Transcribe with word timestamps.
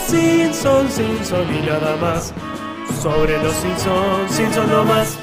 Los 0.00 0.08
Simpsons, 0.08 0.94
Simpsons 0.94 1.50
y 1.56 1.66
nada 1.66 1.96
más. 1.96 2.32
Sobre 3.02 3.36
los 3.42 3.52
Simpsons, 3.54 4.32
Simpsons 4.32 4.68
no 4.68 4.84
más. 4.84 5.18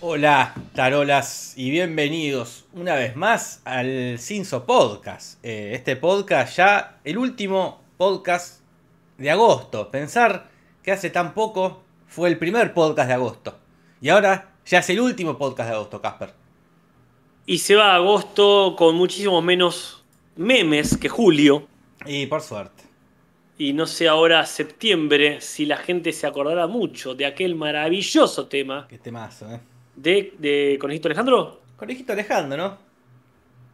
Hola, 0.00 0.54
tarolas, 0.74 1.54
y 1.56 1.70
bienvenidos 1.70 2.64
una 2.72 2.94
vez 2.96 3.14
más 3.14 3.62
al 3.64 4.18
Cinso 4.18 4.66
Podcast. 4.66 5.38
Eh, 5.44 5.72
este 5.74 5.94
podcast 5.96 6.56
ya, 6.56 6.98
el 7.04 7.18
último 7.18 7.80
podcast 7.96 8.60
de 9.16 9.30
agosto. 9.30 9.90
Pensar 9.90 10.50
que 10.82 10.90
hace 10.92 11.10
tan 11.10 11.32
poco 11.32 11.82
fue 12.08 12.28
el 12.28 12.36
primer 12.36 12.74
podcast 12.74 13.08
de 13.08 13.14
agosto. 13.14 13.58
Y 14.00 14.08
ahora 14.08 14.54
ya 14.66 14.80
es 14.80 14.90
el 14.90 15.00
último 15.00 15.38
podcast 15.38 15.70
de 15.70 15.76
agosto, 15.76 16.02
Casper. 16.02 16.34
Y 17.46 17.58
se 17.58 17.76
va 17.76 17.92
a 17.92 17.96
agosto 17.96 18.74
con 18.76 18.96
muchísimo 18.96 19.40
menos 19.40 20.04
memes 20.36 20.96
que 20.96 21.08
julio. 21.08 21.68
Y 22.04 22.26
por 22.26 22.42
suerte. 22.42 22.87
Y 23.58 23.72
no 23.72 23.86
sé 23.86 24.06
ahora 24.06 24.46
septiembre 24.46 25.40
si 25.40 25.66
la 25.66 25.76
gente 25.76 26.12
se 26.12 26.28
acordará 26.28 26.68
mucho 26.68 27.16
de 27.16 27.26
aquel 27.26 27.56
maravilloso 27.56 28.46
tema 28.46 28.86
Qué 28.88 28.98
temazo, 28.98 29.52
¿eh? 29.52 29.58
de, 29.96 30.34
de 30.38 30.78
Conejito 30.80 31.08
Alejandro. 31.08 31.60
Conejito 31.76 32.12
Alejandro, 32.12 32.56
¿no? 32.56 32.78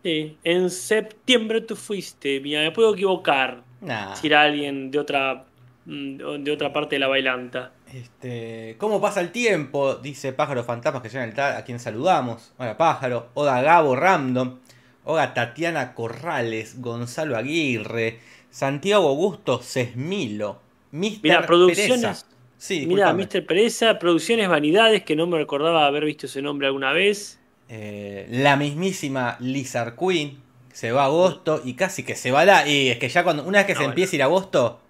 Sí, 0.02 0.38
en 0.42 0.70
septiembre 0.70 1.60
tú 1.62 1.76
fuiste. 1.76 2.40
Mira, 2.40 2.60
me 2.62 2.70
puedo 2.70 2.94
equivocar. 2.94 3.62
Nah. 3.82 4.14
Si 4.14 4.26
era 4.26 4.42
alguien 4.42 4.90
de 4.90 4.98
otra, 4.98 5.44
mm, 5.84 6.42
de 6.42 6.50
otra 6.50 6.72
parte 6.72 6.96
de 6.96 7.00
la 7.00 7.08
bailanta. 7.08 7.72
Este, 7.92 8.76
¿Cómo 8.78 9.00
pasa 9.00 9.20
el 9.20 9.32
tiempo? 9.32 9.96
Dice 9.96 10.32
Pájaro 10.32 10.64
Fantasmas 10.64 11.02
que 11.02 11.08
llegan 11.08 11.28
el 11.28 11.34
tal, 11.34 11.56
a 11.56 11.64
quien 11.64 11.78
saludamos. 11.78 12.52
Hola 12.56 12.76
Pájaro. 12.76 13.28
Oda 13.34 13.60
Gabo 13.62 13.96
Random. 13.96 14.58
Hola 15.04 15.34
Tatiana 15.34 15.94
Corrales. 15.94 16.80
Gonzalo 16.80 17.36
Aguirre. 17.36 18.20
Santiago 18.54 19.08
Augusto 19.08 19.60
Sesmilo. 19.60 20.60
Mr. 20.92 21.18
Mira, 21.24 21.44
producciones. 21.44 22.00
Pereza. 22.00 22.26
Sí, 22.56 22.86
Mira. 22.86 23.12
Mr. 23.12 23.44
Pereza, 23.44 23.98
Producciones 23.98 24.48
Vanidades, 24.48 25.02
que 25.02 25.16
no 25.16 25.26
me 25.26 25.38
recordaba 25.38 25.86
haber 25.86 26.04
visto 26.04 26.26
ese 26.26 26.40
nombre 26.40 26.68
alguna 26.68 26.92
vez. 26.92 27.40
Eh, 27.68 28.28
la 28.30 28.54
mismísima 28.56 29.36
Lizard 29.40 29.96
Queen. 29.96 30.38
Se 30.72 30.92
va 30.92 31.02
a 31.02 31.06
agosto 31.06 31.62
y 31.64 31.74
casi 31.74 32.04
que 32.04 32.14
se 32.14 32.30
va 32.30 32.44
la. 32.44 32.68
Y 32.68 32.90
es 32.90 32.98
que 32.98 33.08
ya 33.08 33.24
cuando. 33.24 33.42
Una 33.42 33.58
vez 33.58 33.66
que 33.66 33.72
se 33.72 33.78
bueno. 33.78 33.90
empieza 33.90 34.12
a 34.12 34.16
ir 34.16 34.22
agosto. 34.22 34.80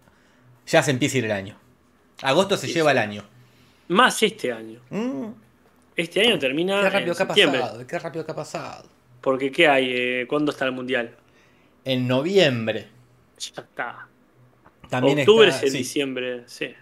Ya 0.66 0.82
se 0.82 0.90
empieza 0.90 1.16
a 1.16 1.18
ir 1.20 1.24
el 1.24 1.32
año. 1.32 1.56
Agosto 2.20 2.58
se 2.58 2.66
Sí, 2.66 2.74
lleva 2.74 2.90
sí. 2.90 2.98
el 2.98 2.98
año. 2.98 3.24
Más 3.88 4.22
este 4.22 4.52
año. 4.52 4.80
Mm, 4.90 5.28
Este 5.96 6.20
año 6.20 6.38
termina 6.38 6.80
qué 6.80 6.86
en 6.88 6.92
rápido 6.92 7.14
que 7.14 7.22
ha 7.22 7.28
pasado. 7.28 7.86
Qué 7.86 7.98
rápido 7.98 8.26
que 8.26 8.32
ha 8.32 8.34
pasado. 8.36 8.88
Porque 9.22 9.50
¿qué 9.50 9.68
hay? 9.68 9.86
Eh, 9.90 10.26
¿Cuándo 10.28 10.52
está 10.52 10.66
el 10.66 10.72
Mundial? 10.72 11.16
En 11.86 12.06
noviembre. 12.06 12.88
Ya 13.38 13.62
está. 13.62 14.08
También 14.88 15.20
Octubre 15.20 15.48
está, 15.48 15.58
es 15.60 15.64
en 15.66 15.72
sí, 15.72 15.78
diciembre, 15.78 16.42
sí. 16.46 16.74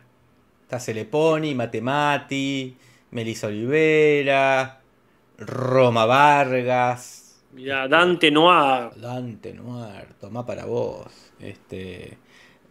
está 0.62 0.80
Celeponi, 0.80 1.54
Matemati, 1.54 2.76
Melissa 3.10 3.46
Olivera, 3.46 4.80
Roma 5.38 6.04
Vargas, 6.04 7.22
Mirá, 7.52 7.86
Dante 7.86 8.30
Noir. 8.30 8.90
Dante 8.96 9.52
Noir, 9.52 10.14
tomá 10.18 10.44
para 10.44 10.64
vos. 10.64 11.06
Este, 11.38 12.16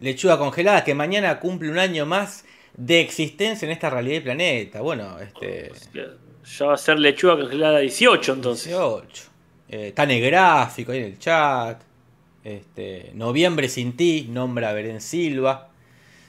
lechuga 0.00 0.38
congelada 0.38 0.82
que 0.82 0.94
mañana 0.94 1.38
cumple 1.38 1.70
un 1.70 1.78
año 1.78 2.04
más 2.04 2.44
de 2.76 3.00
existencia 3.00 3.64
en 3.66 3.72
esta 3.72 3.90
realidad 3.90 4.14
del 4.16 4.22
planeta. 4.24 4.80
Bueno, 4.80 5.18
este 5.20 5.70
Ya 5.94 6.66
va 6.66 6.74
a 6.74 6.78
ser 6.78 6.98
lechuga 6.98 7.36
congelada 7.36 7.78
18 7.78 8.32
entonces. 8.32 8.66
18. 8.68 9.22
Eh, 9.68 9.88
está 9.88 10.02
en 10.02 10.10
el 10.10 10.20
gráfico 10.22 10.90
ahí 10.90 10.98
en 10.98 11.04
el 11.04 11.18
chat. 11.18 11.80
Este, 12.44 13.10
noviembre 13.14 13.68
sin 13.68 13.96
ti, 13.96 14.26
nombra 14.30 14.70
a 14.70 14.72
Beren 14.72 15.00
Silva. 15.00 15.68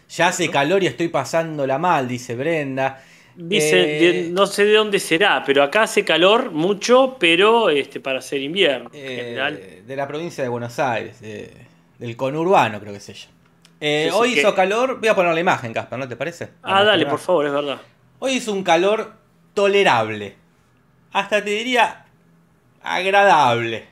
Ya 0.09 0.27
hace 0.27 0.49
calor 0.49 0.83
y 0.83 0.88
estoy 0.88 1.07
pasándola 1.07 1.77
mal, 1.79 2.07
dice 2.07 2.35
Brenda. 2.35 3.03
Dice, 3.35 4.25
Eh, 4.25 4.29
no 4.31 4.45
sé 4.45 4.63
de 4.65 4.73
dónde 4.73 4.99
será, 4.99 5.43
pero 5.43 5.63
acá 5.63 5.83
hace 5.83 6.05
calor 6.05 6.51
mucho, 6.51 7.17
pero 7.19 7.69
este 7.71 7.99
para 7.99 8.21
ser 8.21 8.41
invierno. 8.41 8.91
en 8.93 8.99
eh, 8.99 9.15
general. 9.15 9.59
de 9.88 9.95
la 9.95 10.07
provincia 10.07 10.43
de 10.43 10.49
Buenos 10.49 10.77
Aires, 10.77 11.17
eh, 11.23 11.51
del 11.97 12.15
conurbano 12.15 12.79
creo 12.79 12.91
que 12.91 12.99
es 12.99 13.09
ella. 13.09 13.27
Eh, 13.81 14.03
Sí, 14.05 14.11
sí, 14.11 14.15
hoy 14.19 14.33
que- 14.35 14.39
hizo 14.41 14.53
calor, 14.53 14.99
voy 14.99 15.09
a 15.09 15.15
poner 15.15 15.33
la 15.33 15.39
imagen, 15.39 15.73
Casper, 15.73 15.97
¿no 15.97 16.07
te 16.07 16.15
parece? 16.15 16.49
Ah, 16.61 16.83
dale, 16.83 17.07
por 17.07 17.19
favor, 17.19 17.47
es 17.47 17.51
verdad. 17.53 17.81
Hoy 18.19 18.33
hizo 18.33 18.53
un 18.53 18.63
calor 18.63 19.13
tolerable. 19.55 20.35
Hasta 21.11 21.43
te 21.43 21.49
diría 21.49 22.05
agradable. 22.83 23.85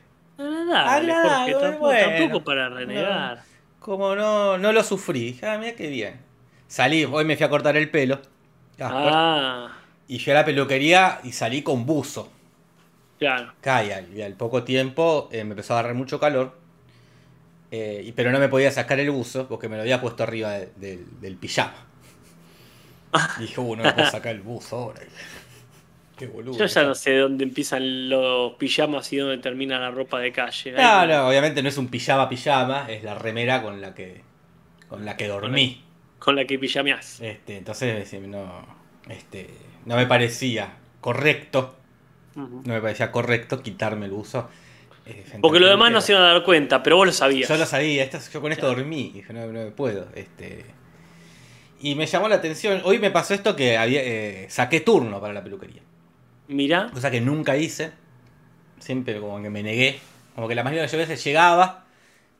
Agradable, 0.73 1.11
Agradable, 1.13 1.53
Jorge, 1.53 1.55
tampoco, 1.55 1.79
bueno. 1.85 2.17
tampoco 2.17 2.43
para 2.43 2.69
renegar. 2.69 3.43
Como 3.79 4.15
no, 4.15 4.57
no 4.57 4.71
lo 4.71 4.83
sufrí. 4.83 5.19
Dije, 5.33 5.45
ah, 5.47 5.57
mira 5.57 5.75
qué 5.75 5.87
bien. 5.87 6.19
Salí, 6.67 7.03
hoy 7.05 7.25
me 7.25 7.35
fui 7.35 7.45
a 7.45 7.49
cortar 7.49 7.75
el 7.77 7.89
pelo. 7.89 8.21
Ah, 8.79 9.69
Y 10.07 10.19
fui 10.19 10.31
a 10.31 10.35
la 10.35 10.45
peluquería 10.45 11.19
y 11.23 11.31
salí 11.33 11.61
con 11.61 11.85
buzo. 11.85 12.31
claro. 13.19 13.53
Calla, 13.61 14.01
y 14.13 14.21
al 14.21 14.33
poco 14.33 14.63
tiempo 14.63 15.29
eh, 15.31 15.43
me 15.43 15.51
empezó 15.51 15.73
a 15.75 15.79
agarrar 15.79 15.95
mucho 15.95 16.19
calor. 16.19 16.59
eh, 17.71 18.03
y- 18.05 18.11
pero 18.11 18.31
no 18.31 18.39
me 18.39 18.49
podía 18.49 18.69
sacar 18.71 18.99
el 18.99 19.11
buzo 19.11 19.47
porque 19.47 19.69
me 19.69 19.77
lo 19.77 19.81
había 19.83 20.01
puesto 20.01 20.23
arriba 20.23 20.51
de- 20.51 20.71
del- 20.75 21.21
del 21.21 21.37
pijama. 21.37 21.73
Y 23.37 23.41
dije, 23.41 23.61
uh, 23.61 23.75
no 23.77 23.83
me 23.83 23.93
puedo 23.93 24.09
sacar 24.11 24.35
el 24.35 24.41
buzo 24.41 24.75
ahora. 24.77 25.01
Qué 26.21 26.27
boludo. 26.27 26.55
Yo 26.59 26.65
ya 26.67 26.83
no 26.83 26.93
sé 26.93 27.17
dónde 27.17 27.43
empiezan 27.45 28.07
los 28.09 28.53
pijamas 28.53 29.11
y 29.11 29.17
dónde 29.17 29.39
termina 29.39 29.79
la 29.79 29.89
ropa 29.89 30.19
de 30.19 30.31
calle. 30.31 30.71
No, 30.73 30.79
Ahí- 30.99 31.07
no, 31.07 31.27
obviamente 31.27 31.63
no 31.63 31.69
es 31.69 31.77
un 31.79 31.87
pijama 31.87 32.29
pijama, 32.29 32.85
es 32.91 33.03
la 33.03 33.15
remera 33.15 33.63
con 33.63 33.81
la 33.81 33.95
que 33.95 34.21
con 34.87 35.03
la 35.03 35.17
que 35.17 35.27
dormí. 35.27 35.83
Con 36.19 36.35
la 36.35 36.45
que 36.45 36.59
pijameás. 36.59 37.19
Este, 37.21 37.57
entonces 37.57 38.13
no, 38.21 38.63
este, 39.09 39.49
no 39.85 39.95
me 39.95 40.05
parecía 40.05 40.73
correcto, 40.99 41.75
no 42.35 42.61
me 42.63 42.81
parecía 42.81 43.11
correcto 43.11 43.63
quitarme 43.63 44.05
el 44.05 44.11
buzo. 44.11 44.47
eh, 45.07 45.25
Porque 45.41 45.59
los 45.59 45.71
demás 45.71 45.91
no 45.91 46.01
se 46.01 46.11
iban 46.11 46.23
a 46.23 46.33
dar 46.33 46.43
cuenta, 46.43 46.83
pero 46.83 46.97
vos 46.97 47.07
lo 47.07 47.13
sabías. 47.13 47.49
Yo 47.49 47.57
lo 47.57 47.65
sabía, 47.65 48.03
esto- 48.03 48.19
yo 48.31 48.41
con 48.41 48.51
esto 48.51 48.67
dormí, 48.67 49.07
y 49.07 49.11
dije, 49.13 49.33
no, 49.33 49.47
no 49.47 49.53
me 49.53 49.71
puedo. 49.71 50.07
Este, 50.13 50.65
y 51.79 51.95
me 51.95 52.05
llamó 52.05 52.29
la 52.29 52.35
atención, 52.35 52.81
hoy 52.83 52.99
me 52.99 53.09
pasó 53.09 53.33
esto 53.33 53.55
que 53.55 53.75
había, 53.77 54.01
eh, 54.03 54.45
saqué 54.51 54.81
turno 54.81 55.19
para 55.19 55.33
la 55.33 55.43
peluquería, 55.43 55.81
Mirá. 56.51 56.89
cosa 56.93 57.09
que 57.11 57.21
nunca 57.21 57.55
hice, 57.57 57.91
siempre 58.79 59.19
como 59.19 59.41
que 59.41 59.49
me 59.49 59.63
negué, 59.63 59.99
como 60.35 60.47
que 60.47 60.55
la 60.55 60.63
mayoría 60.63 60.81
de 60.81 60.87
las 60.87 60.95
veces 61.09 61.23
llegaba, 61.23 61.85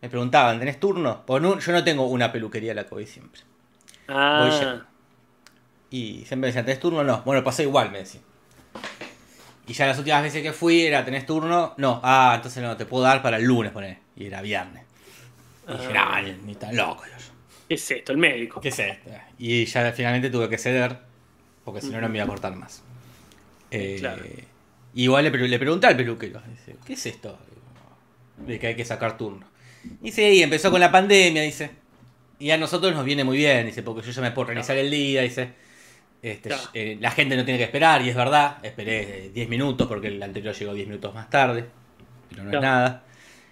me 0.02 0.10
preguntaban, 0.10 0.60
¿tenés 0.60 0.80
turno? 0.80 1.24
No- 1.28 1.60
yo 1.60 1.72
no 1.72 1.84
tengo 1.84 2.06
una 2.08 2.32
peluquería 2.32 2.72
a 2.72 2.76
la 2.76 2.84
que 2.86 2.90
voy 2.96 3.08
siempre. 3.08 3.42
Ah. 4.08 4.82
Y 5.90 6.18
siempre 6.26 6.38
me 6.38 6.48
decían, 6.48 6.66
¿tenés 6.66 6.80
turno? 6.80 7.04
No. 7.04 7.22
Bueno, 7.24 7.44
pasó 7.44 7.62
igual, 7.62 7.92
me 7.92 8.00
decían. 8.00 8.24
Y 9.68 9.74
ya 9.74 9.86
las 9.88 9.98
últimas 9.98 10.24
veces 10.24 10.42
que 10.42 10.52
fui 10.54 10.82
era, 10.82 11.06
¿tenés 11.06 11.26
turno? 11.26 11.74
No. 11.78 12.02
Ah, 12.04 12.34
entonces 12.36 12.62
no, 12.64 12.76
te 12.76 12.86
puedo 12.86 13.04
dar 13.04 13.22
para 13.22 13.38
el 13.38 13.44
lunes, 13.44 13.72
poner. 13.72 13.98
Y 14.16 14.26
era 14.26 14.42
viernes. 14.42 14.84
Y 15.68 15.72
dije, 15.74 15.94
Ah. 15.98 16.22
no, 16.22 16.34
ni, 16.46 16.56
tan 16.56 16.76
loco. 16.76 17.04
yo. 17.06 17.12
¿qué 17.68 17.76
es 17.76 17.92
esto? 17.92 18.12
El 18.12 18.18
médico. 18.18 18.60
¿Qué 18.60 18.70
es 18.70 18.80
esto? 18.80 19.10
Y 19.38 19.64
ya 19.66 19.92
finalmente 19.94 20.30
tuve 20.30 20.50
que 20.50 20.58
ceder, 20.58 20.98
porque 21.64 21.80
si 21.82 21.90
no, 21.90 22.02
no 22.02 22.10
me 22.10 22.18
iba 22.18 22.26
a 22.26 22.28
cortar 22.28 22.54
más. 22.56 22.84
Eh, 23.72 23.98
Claro. 24.00 24.24
Igual 24.94 25.24
le, 25.24 25.48
le 25.48 25.60
pregunté 25.60 25.88
al 25.88 25.96
peluquero, 25.96 26.42
dice, 26.50 26.76
¿qué 26.86 26.94
es 26.94 27.06
esto? 27.06 27.38
De 28.46 28.60
que 28.60 28.68
hay 28.68 28.76
que 28.76 28.84
sacar 28.86 29.18
turno. 29.18 29.46
Y 30.04 30.12
sí, 30.12 30.44
empezó 30.44 30.70
con 30.70 30.80
la 30.82 30.92
pandemia, 30.92 31.42
dice. 31.42 31.72
Y 32.40 32.52
a 32.52 32.58
nosotros 32.58 32.94
nos 32.94 33.06
viene 33.06 33.24
muy 33.24 33.38
bien, 33.38 33.66
dice, 33.68 33.84
porque 33.84 34.02
yo 34.06 34.12
ya 34.12 34.22
me 34.22 34.32
puedo 34.32 34.48
organizar 34.48 34.76
el 34.78 34.90
día, 34.92 35.22
dice. 35.22 35.54
Este, 36.22 36.50
Claro. 36.50 36.64
eh, 36.74 36.98
la 37.00 37.12
gente 37.12 37.36
no 37.36 37.46
tiene 37.46 37.58
que 37.58 37.64
esperar, 37.64 38.02
y 38.02 38.10
es 38.10 38.16
verdad. 38.16 38.58
Esperé 38.64 39.26
eh, 39.28 39.32
10 39.34 39.48
minutos 39.50 39.88
porque 39.88 40.08
el 40.10 40.22
anterior 40.22 40.54
llegó 40.54 40.74
10 40.74 40.88
minutos 40.88 41.14
más 41.16 41.30
tarde. 41.30 41.66
Pero 42.30 42.44
no 42.44 42.52
es 42.52 42.62
nada. 42.62 43.04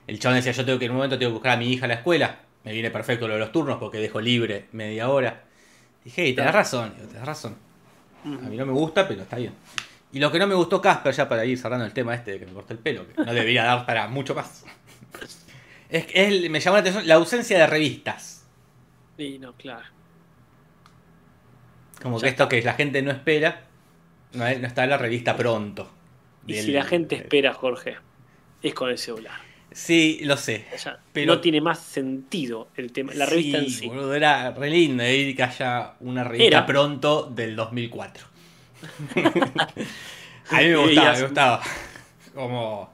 El 0.07 0.19
chabón 0.19 0.35
decía, 0.37 0.51
yo 0.51 0.65
tengo 0.65 0.77
que 0.79 0.85
en 0.85 0.91
un 0.91 0.97
momento 0.97 1.17
tengo 1.17 1.29
que 1.31 1.33
buscar 1.35 1.53
a 1.53 1.57
mi 1.57 1.71
hija 1.71 1.85
a 1.85 1.87
la 1.87 1.95
escuela. 1.95 2.39
Me 2.63 2.73
viene 2.73 2.91
perfecto 2.91 3.27
lo 3.27 3.35
de 3.35 3.39
los 3.39 3.51
turnos 3.51 3.77
porque 3.77 3.99
dejo 3.99 4.19
libre 4.19 4.65
media 4.73 5.09
hora. 5.09 5.43
Dije, 6.03 6.23
hey, 6.25 6.33
tenés 6.33 6.53
razón, 6.53 6.93
digo, 6.97 7.07
tenés 7.07 7.25
razón. 7.25 7.55
A 8.25 8.27
mí 8.49 8.57
no 8.57 8.65
me 8.65 8.73
gusta, 8.73 9.07
pero 9.07 9.21
está 9.21 9.37
bien. 9.37 9.53
Y 10.11 10.19
lo 10.19 10.31
que 10.31 10.39
no 10.39 10.47
me 10.47 10.55
gustó 10.55 10.81
Casper, 10.81 11.13
ya 11.13 11.29
para 11.29 11.45
ir 11.45 11.57
cerrando 11.57 11.85
el 11.85 11.93
tema 11.93 12.15
este 12.15 12.31
de 12.31 12.39
que 12.39 12.45
me 12.47 12.53
corté 12.53 12.73
el 12.73 12.79
pelo, 12.79 13.07
que 13.07 13.21
no 13.23 13.31
debería 13.33 13.63
dar 13.63 13.85
para 13.85 14.07
mucho 14.07 14.33
más. 14.35 14.65
Es 15.89 16.05
que 16.05 16.27
es- 16.27 16.49
me 16.51 16.59
llamó 16.59 16.77
la 16.77 16.81
atención 16.81 17.07
la 17.07 17.15
ausencia 17.15 17.57
de 17.57 17.65
revistas. 17.65 18.45
Sí, 19.17 19.39
no, 19.39 19.53
claro. 19.53 19.85
Como 22.01 22.17
Ya 22.19 22.23
que 22.23 22.29
esto 22.29 22.47
que 22.47 22.61
la 22.61 22.73
gente 22.73 23.01
no 23.01 23.11
espera, 23.11 23.63
no, 24.33 24.45
está 24.47 24.83
en 24.83 24.89
la 24.91 24.97
revista 24.97 25.35
pronto. 25.35 25.91
Y 26.47 26.53
Del- 26.53 26.65
si 26.65 26.71
la 26.71 26.83
gente 26.83 27.15
espera, 27.15 27.53
Jorge, 27.53 27.97
es 28.61 28.73
con 28.73 28.89
el 28.89 28.97
celular. 28.97 29.39
Sí, 29.71 30.19
lo 30.23 30.37
sé. 30.37 30.65
Pero- 31.11 31.33
no 31.35 31.41
tiene 31.41 31.59
más 31.61 31.79
sentido 31.79 32.69
el 32.75 32.91
tema, 32.91 33.13
la 33.13 33.25
revista 33.25 33.57
en 33.57 33.69
sí. 33.69 33.87
boludo, 33.87 34.13
era 34.15 34.51
re 34.51 34.69
lindo 34.69 35.03
ir 35.07 35.35
que 35.35 35.43
haya 35.43 35.93
una 36.01 36.23
revista 36.23 36.57
Era. 36.57 36.65
pronto 36.65 37.23
del 37.33 37.55
2004. 37.55 38.27
A 40.51 40.57
mí 40.61 40.67
me 40.67 40.75
gustaba, 40.77 41.13
me 41.13 41.21
gustaba. 41.23 41.61
Como. 42.33 42.93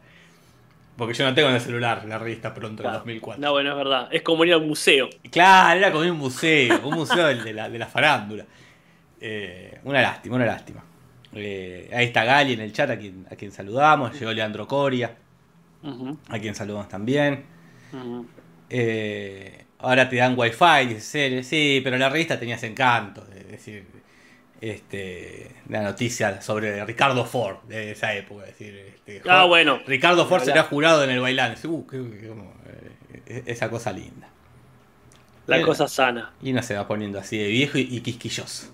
Porque 0.97 1.13
yo 1.13 1.25
no 1.25 1.33
tengo 1.35 1.49
en 1.49 1.55
el 1.55 1.61
celular 1.61 2.05
la 2.05 2.17
revista 2.17 2.53
pronto 2.53 2.81
Claro. 2.81 2.97
en 2.97 2.99
2004. 3.01 3.41
No, 3.41 3.51
bueno, 3.51 3.71
es 3.71 3.75
verdad. 3.75 4.07
Es 4.11 4.21
como 4.21 4.45
ir 4.45 4.53
al 4.53 4.61
museo. 4.61 5.09
Claro, 5.29 5.77
era 5.79 5.91
como 5.91 6.05
un 6.09 6.17
museo, 6.17 6.79
un 6.87 6.95
museo 6.95 7.27
de 7.27 7.53
la, 7.53 7.69
de 7.69 7.79
la 7.79 7.87
farándula. 7.87 8.45
Eh, 9.19 9.79
una 9.83 10.01
lástima, 10.01 10.35
una 10.35 10.45
lástima. 10.45 10.83
Eh, 11.33 11.89
ahí 11.93 12.05
está 12.05 12.23
Gali 12.23 12.53
en 12.53 12.61
el 12.61 12.71
chat, 12.71 12.89
a 12.89 12.97
quien, 12.97 13.25
a 13.29 13.35
quien 13.35 13.51
saludamos. 13.51 14.17
Llegó 14.17 14.31
Leandro 14.31 14.67
Coria, 14.67 15.15
a 16.29 16.39
quien 16.39 16.55
saludamos 16.55 16.87
también. 16.87 17.43
Eh, 18.69 19.65
ahora 19.79 20.07
te 20.09 20.15
dan 20.15 20.33
wifi, 20.37 20.87
dice 20.87 21.01
Cele. 21.01 21.43
Sí, 21.43 21.81
pero 21.83 21.97
la 21.97 22.07
revista 22.09 22.39
tenía 22.39 22.55
ese 22.55 22.67
encanto. 22.67 23.25
Es 23.35 23.47
decir, 23.51 23.85
este, 24.71 25.51
la 25.69 25.81
noticia 25.81 26.41
sobre 26.41 26.83
Ricardo 26.85 27.25
Ford 27.25 27.57
de 27.67 27.91
esa 27.91 28.13
época. 28.15 28.43
Es 28.45 28.57
decir, 28.57 28.75
este, 28.95 29.21
Ah, 29.27 29.45
bueno. 29.45 29.79
Ricardo 29.85 30.25
Ford 30.27 30.43
será 30.43 30.63
jurado 30.63 31.03
en 31.03 31.09
el 31.11 31.19
bailán. 31.19 31.55
Uh, 31.63 31.85
qué- 31.87 31.97
qué- 32.21 32.27
como, 32.27 32.53
eh, 33.27 33.43
esa 33.45 33.69
cosa 33.69 33.91
linda. 33.91 34.27
La 35.47 35.61
cosa 35.61 35.87
sana. 35.87 36.31
Y 36.41 36.53
no 36.53 36.63
se 36.63 36.75
va 36.75 36.87
poniendo 36.87 37.19
así 37.19 37.37
de 37.37 37.47
viejo 37.47 37.77
y, 37.77 37.81
y 37.91 38.01
quisquilloso. 38.01 38.71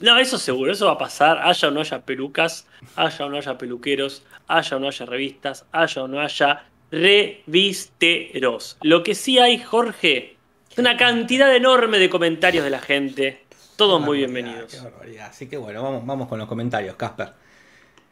No, 0.00 0.18
eso 0.18 0.38
seguro, 0.38 0.72
eso 0.72 0.86
va 0.86 0.92
a 0.92 0.98
pasar. 0.98 1.38
Haya 1.42 1.68
o 1.68 1.70
no 1.70 1.80
haya 1.80 2.00
pelucas, 2.02 2.66
haya 2.96 3.24
o 3.26 3.28
no 3.30 3.36
haya 3.38 3.56
peluqueros, 3.58 4.22
haya 4.46 4.76
o 4.76 4.80
no 4.80 4.88
haya 4.88 5.06
revistas, 5.06 5.64
haya 5.72 6.02
o 6.02 6.08
no 6.08 6.20
haya 6.20 6.64
revisteros. 6.90 8.76
Lo 8.82 9.02
que 9.02 9.14
sí 9.14 9.38
hay, 9.38 9.58
Jorge, 9.58 10.36
es 10.70 10.78
una 10.78 10.96
cantidad 10.96 11.54
enorme 11.54 11.98
de 11.98 12.08
comentarios 12.10 12.64
de 12.64 12.70
la 12.70 12.80
gente. 12.80 13.42
Todos 13.76 14.00
muy 14.00 14.16
bienvenidos. 14.16 14.72
qué 14.72 14.80
barbaridad. 14.80 15.26
Así 15.28 15.48
que 15.48 15.58
bueno, 15.58 15.82
vamos, 15.82 16.06
vamos 16.06 16.28
con 16.28 16.38
los 16.38 16.48
comentarios, 16.48 16.96
Casper. 16.96 17.34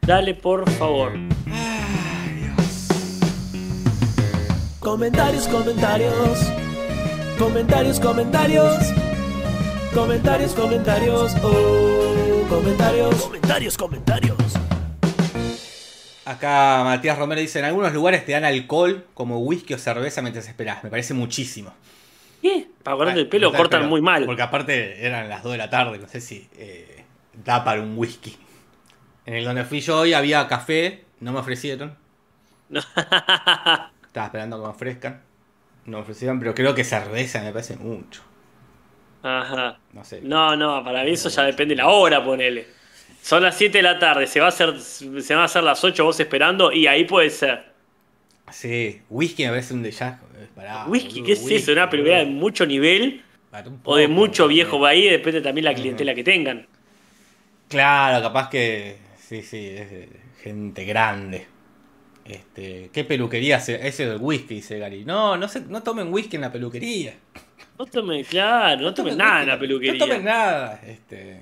Dale, 0.01 0.35
por 0.35 0.69
favor. 0.69 1.13
Comentarios, 4.79 5.47
comentarios. 5.47 6.39
Comentarios, 7.39 7.99
comentarios. 7.99 8.75
Comentarios, 9.91 10.53
comentarios. 10.53 11.35
Oh, 11.41 12.45
comentarios. 12.47 13.15
Comentarios, 13.15 13.75
comentarios. 13.75 14.37
Acá 16.25 16.81
Matías 16.83 17.17
Romero 17.17 17.41
dice, 17.41 17.57
en 17.57 17.65
algunos 17.65 17.91
lugares 17.91 18.23
te 18.23 18.33
dan 18.33 18.45
alcohol 18.45 19.07
como 19.15 19.39
whisky 19.39 19.73
o 19.73 19.79
cerveza 19.79 20.21
mientras 20.21 20.47
esperás. 20.47 20.83
Me 20.83 20.91
parece 20.91 21.15
muchísimo. 21.15 21.73
¿Qué? 22.45 22.67
Para 22.83 22.95
cortarte 22.95 23.21
el 23.21 23.27
pelo 23.27 23.51
cortan 23.51 23.89
muy 23.89 24.01
mal. 24.01 24.23
Porque 24.27 24.43
aparte 24.43 25.03
eran 25.03 25.27
las 25.27 25.41
2 25.41 25.53
de 25.53 25.57
la 25.57 25.67
tarde, 25.71 25.97
no 25.97 26.07
sé 26.07 26.21
si 26.21 26.47
eh, 26.59 27.03
da 27.43 27.63
para 27.63 27.81
un 27.81 27.97
whisky. 27.97 28.37
En 29.25 29.33
el 29.33 29.43
donde 29.43 29.63
fui 29.63 29.81
yo 29.81 30.01
hoy 30.01 30.13
había 30.13 30.47
café, 30.47 31.05
no 31.21 31.31
me 31.31 31.39
ofrecieron. 31.39 31.97
Estaba 32.69 34.27
esperando 34.27 34.57
que 34.57 34.61
me 34.61 34.69
ofrezcan. 34.69 35.23
No 35.85 35.97
me 35.97 36.03
ofrecieron, 36.03 36.37
pero 36.37 36.53
creo 36.53 36.75
que 36.75 36.83
cerveza 36.83 37.41
me 37.41 37.51
parece 37.51 37.77
mucho. 37.77 38.21
Ajá. 39.23 39.79
No 39.91 40.03
sé. 40.03 40.21
No, 40.21 40.55
no, 40.55 40.83
para 40.83 41.03
mí 41.03 41.13
eso 41.13 41.29
ya 41.29 41.45
depende 41.45 41.73
de 41.73 41.81
la 41.81 41.87
hora, 41.87 42.23
ponele. 42.23 42.67
Son 43.23 43.41
las 43.41 43.57
7 43.57 43.79
de 43.79 43.81
la 43.81 43.97
tarde, 43.97 44.27
se 44.27 44.39
va 44.39 44.45
a 44.45 44.49
hacer, 44.49 44.79
se 44.79 45.33
van 45.33 45.41
a 45.41 45.45
hacer 45.45 45.63
las 45.63 45.83
8 45.83 46.03
vos 46.03 46.19
esperando 46.19 46.71
y 46.71 46.85
ahí 46.85 47.05
puede 47.05 47.31
ser. 47.31 47.73
Sí, 48.51 49.01
whisky 49.09 49.43
me 49.43 49.49
parece 49.49 49.73
un 49.73 49.83
de 49.83 49.89
eh, 49.89 50.47
pará, 50.55 50.85
whisky, 50.87 51.21
boludo, 51.21 51.25
¿qué 51.25 51.31
es 51.33 51.51
eso? 51.51 51.71
Una 51.71 51.89
peluquería 51.89 52.19
de 52.19 52.25
mucho 52.25 52.65
nivel 52.65 53.23
o 53.83 53.95
de 53.95 54.07
mucho 54.07 54.47
viejo 54.47 54.85
ahí, 54.85 55.09
depende 55.09 55.41
también 55.41 55.65
la 55.65 55.73
clientela 55.73 56.13
que 56.13 56.23
tengan. 56.23 56.67
Claro, 57.67 58.21
capaz 58.21 58.49
que. 58.49 58.97
Sí, 59.17 59.41
sí, 59.41 59.67
es 59.69 59.89
de 59.89 60.09
gente 60.43 60.85
grande. 60.85 61.47
Este, 62.25 62.89
¿Qué 62.91 63.03
peluquería? 63.03 63.57
Ese 63.57 64.05
del 64.05 64.19
whisky, 64.19 64.55
dice 64.55 64.79
Gary. 64.79 65.05
No, 65.05 65.37
no, 65.37 65.47
se, 65.47 65.61
no 65.61 65.83
tomen 65.83 66.11
whisky 66.11 66.35
en 66.35 66.43
la 66.43 66.51
peluquería. 66.51 67.15
No 67.77 67.85
tomen, 67.85 68.23
claro, 68.23 68.81
no 68.81 68.93
tomen 68.93 69.17
nada 69.17 69.41
en 69.41 69.47
la 69.47 69.59
peluquería. 69.59 69.93
No 69.93 70.05
tomen 70.05 70.23
nada. 70.23 70.81
Este, 70.85 71.41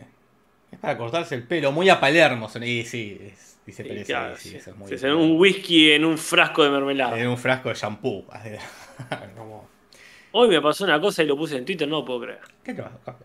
es 0.72 0.80
para 0.80 0.98
cortarse 0.98 1.36
el 1.36 1.44
pelo. 1.44 1.72
Muy 1.72 1.90
a 1.90 2.00
Palermo. 2.00 2.50
Y 2.62 2.84
sí, 2.84 3.20
es, 3.22 3.53
dice 3.65 3.83
Sí, 3.83 3.89
Pérez, 3.89 4.07
claro, 4.07 4.36
sí, 4.38 4.50
sí. 4.50 4.56
eso 4.57 4.69
es 4.71 4.75
muy 4.77 4.94
hacen 4.94 5.12
un 5.13 5.39
whisky 5.39 5.92
en 5.92 6.06
un 6.06 6.18
frasco 6.18 6.63
de 6.63 6.69
mermelada. 6.69 7.18
En 7.19 7.27
un 7.27 7.38
frasco 7.38 7.69
de 7.69 7.75
shampoo. 7.75 8.25
Como- 9.38 9.68
Hoy 10.36 10.50
me 10.50 10.62
pasó 10.62 10.83
una 10.83 11.00
cosa 11.00 11.21
y 11.24 11.27
lo 11.27 11.38
puse 11.38 11.57
en 11.57 11.65
Twitter, 11.65 11.88
no 11.88 11.98
lo 12.00 12.06
puedo 12.06 12.21
creer. 12.21 12.39
¿Qué 12.63 12.74
te 12.74 12.81
pasa, 12.81 13.15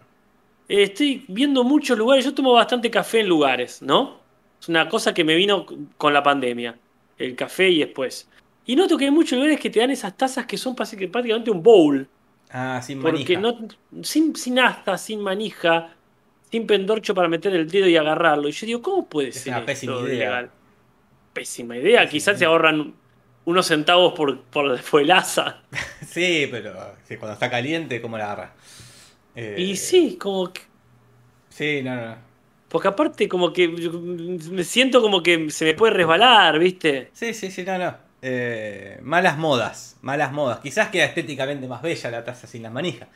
Estoy 0.69 1.25
viendo 1.29 1.65
muchos 1.65 1.97
lugares, 1.97 2.25
yo 2.27 2.35
tomo 2.35 2.53
bastante 2.53 2.91
café 2.91 3.21
en 3.21 3.29
lugares, 3.29 3.81
¿no? 3.81 4.19
Es 4.61 4.69
una 4.69 4.89
cosa 4.89 5.15
que 5.15 5.25
me 5.25 5.35
vino 5.35 5.65
con 5.97 6.13
la 6.13 6.23
pandemia, 6.23 6.77
el 7.17 7.35
café 7.35 7.71
y 7.71 7.79
después. 7.79 8.29
Y 8.67 8.77
noto 8.77 8.99
que 8.99 9.07
hay 9.07 9.11
muchos 9.11 9.39
lugares 9.39 9.59
que 9.59 9.71
te 9.71 9.81
dan 9.81 9.91
esas 9.91 10.15
tazas 10.17 10.45
que 10.45 10.59
son 10.59 10.77
prácti- 10.77 11.11
prácticamente 11.11 11.51
un 11.51 11.63
bowl, 11.63 12.07
Ah, 12.51 12.81
sin 12.83 13.01
porque 13.01 13.39
manija. 13.39 13.41
no 13.41 14.03
sin, 14.03 14.37
sin 14.37 14.59
asta, 14.59 14.99
sin 14.99 15.21
manija, 15.23 15.95
sin 16.51 16.67
pendorcho 16.67 17.15
para 17.15 17.29
meter 17.29 17.55
el 17.55 17.69
dedo 17.71 17.87
y 17.89 17.97
agarrarlo. 17.97 18.49
Y 18.49 18.53
yo 18.53 18.67
digo, 18.67 18.83
¿cómo 18.83 19.09
puede 19.09 19.33
Es 19.33 19.43
ser 19.43 19.55
una 19.55 19.65
esto 19.65 19.67
pésima 19.67 20.01
idea. 20.01 20.15
ilegal? 20.15 20.51
Pésima 21.33 21.77
idea, 21.79 22.09
Pésima 22.09 22.09
quizás 22.09 22.39
se 22.39 22.45
ahorran 22.47 22.95
unos 23.45 23.67
centavos 23.67 24.15
por, 24.15 24.43
por, 24.45 24.83
por 24.83 25.03
el 25.03 25.11
asa. 25.11 25.63
Sí, 26.07 26.49
pero 26.51 26.75
cuando 27.19 27.33
está 27.35 27.51
caliente, 27.51 28.01
¿cómo 28.01 28.19
la 28.19 28.25
agarra? 28.27 28.53
Eh, 29.35 29.57
Y 29.57 29.77
sí, 29.77 30.17
como 30.19 30.53
que 30.53 30.63
Sí, 31.51 31.83
no, 31.83 31.95
no. 31.97 32.17
Porque 32.69 32.89
aparte 32.89 33.29
como 33.29 33.53
que 33.53 33.75
yo 33.77 33.93
me 33.93 34.65
siento 34.65 35.01
como 35.01 35.23
que 35.23 35.51
se 35.51 35.65
me 35.65 35.75
puede 35.75 35.95
resbalar, 35.95 36.59
¿viste? 36.59 37.13
Sí, 37.13 37.35
sí, 37.35 37.51
sí, 37.51 37.65
no, 37.65 37.79
no. 37.79 37.97
Eh, 38.23 38.99
malas 39.03 39.39
modas, 39.39 39.99
malas 40.03 40.33
modas. 40.33 40.61
Quizás 40.61 40.89
queda 40.91 41.05
estéticamente 41.07 41.67
más 41.69 41.83
bella 41.83 42.11
la 42.11 42.25
taza 42.25 42.47
sin 42.47 42.63
la 42.63 42.71
manija. 42.71 43.09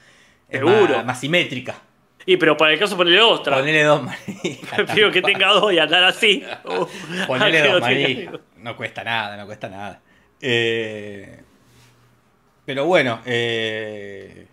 Es 0.49 0.61
Seguro. 0.61 0.65
Más, 0.65 1.05
más 1.05 1.21
simétrica. 1.21 1.83
Y 2.27 2.37
pero 2.37 2.57
para 2.57 2.73
el 2.73 2.79
caso 2.79 2.97
ponerle 2.97 3.21
otra. 3.21 3.57
Ponele 3.57 3.83
dos 3.85 4.03
manijas. 4.03 4.71
Prefiero 4.77 5.11
que 5.13 5.23
tenga 5.23 5.49
dos 5.49 5.73
y 5.73 5.79
andar 5.79 6.05
así. 6.05 6.45
Uh, 6.65 6.87
Ponele 7.27 7.63
dos 7.69 7.81
manijas. 7.81 8.35
No 8.59 8.77
cuesta 8.77 9.03
nada, 9.05 9.37
no 9.37 9.47
cuesta 9.47 9.69
nada. 9.69 10.01
Eh, 10.41 11.41
pero 12.65 12.87
bueno, 12.87 13.21
eh, 13.27 14.47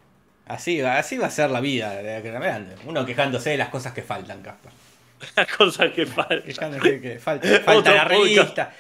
así, 0.48 0.82
va- 0.82 0.98
así 0.98 1.18
va 1.18 1.28
a 1.28 1.32
ser 1.32 1.52
la 1.52 1.60
vida 1.62 1.94
de 1.96 2.18
en 2.18 2.36
adelante. 2.36 2.76
Uno 2.86 3.06
quejándose 3.06 3.52
de 3.52 3.58
las 3.58 3.70
cosas 3.70 3.94
que 3.94 4.02
faltan, 4.02 4.42
Caspar. 4.42 4.74
La 5.36 5.46
cosa 5.46 5.92
que 5.92 6.06
falta. 6.06 6.42
Quejándose 6.44 7.02
que 7.02 7.20
falta, 7.20 7.48
la 7.94 8.06
revista, 8.06 8.72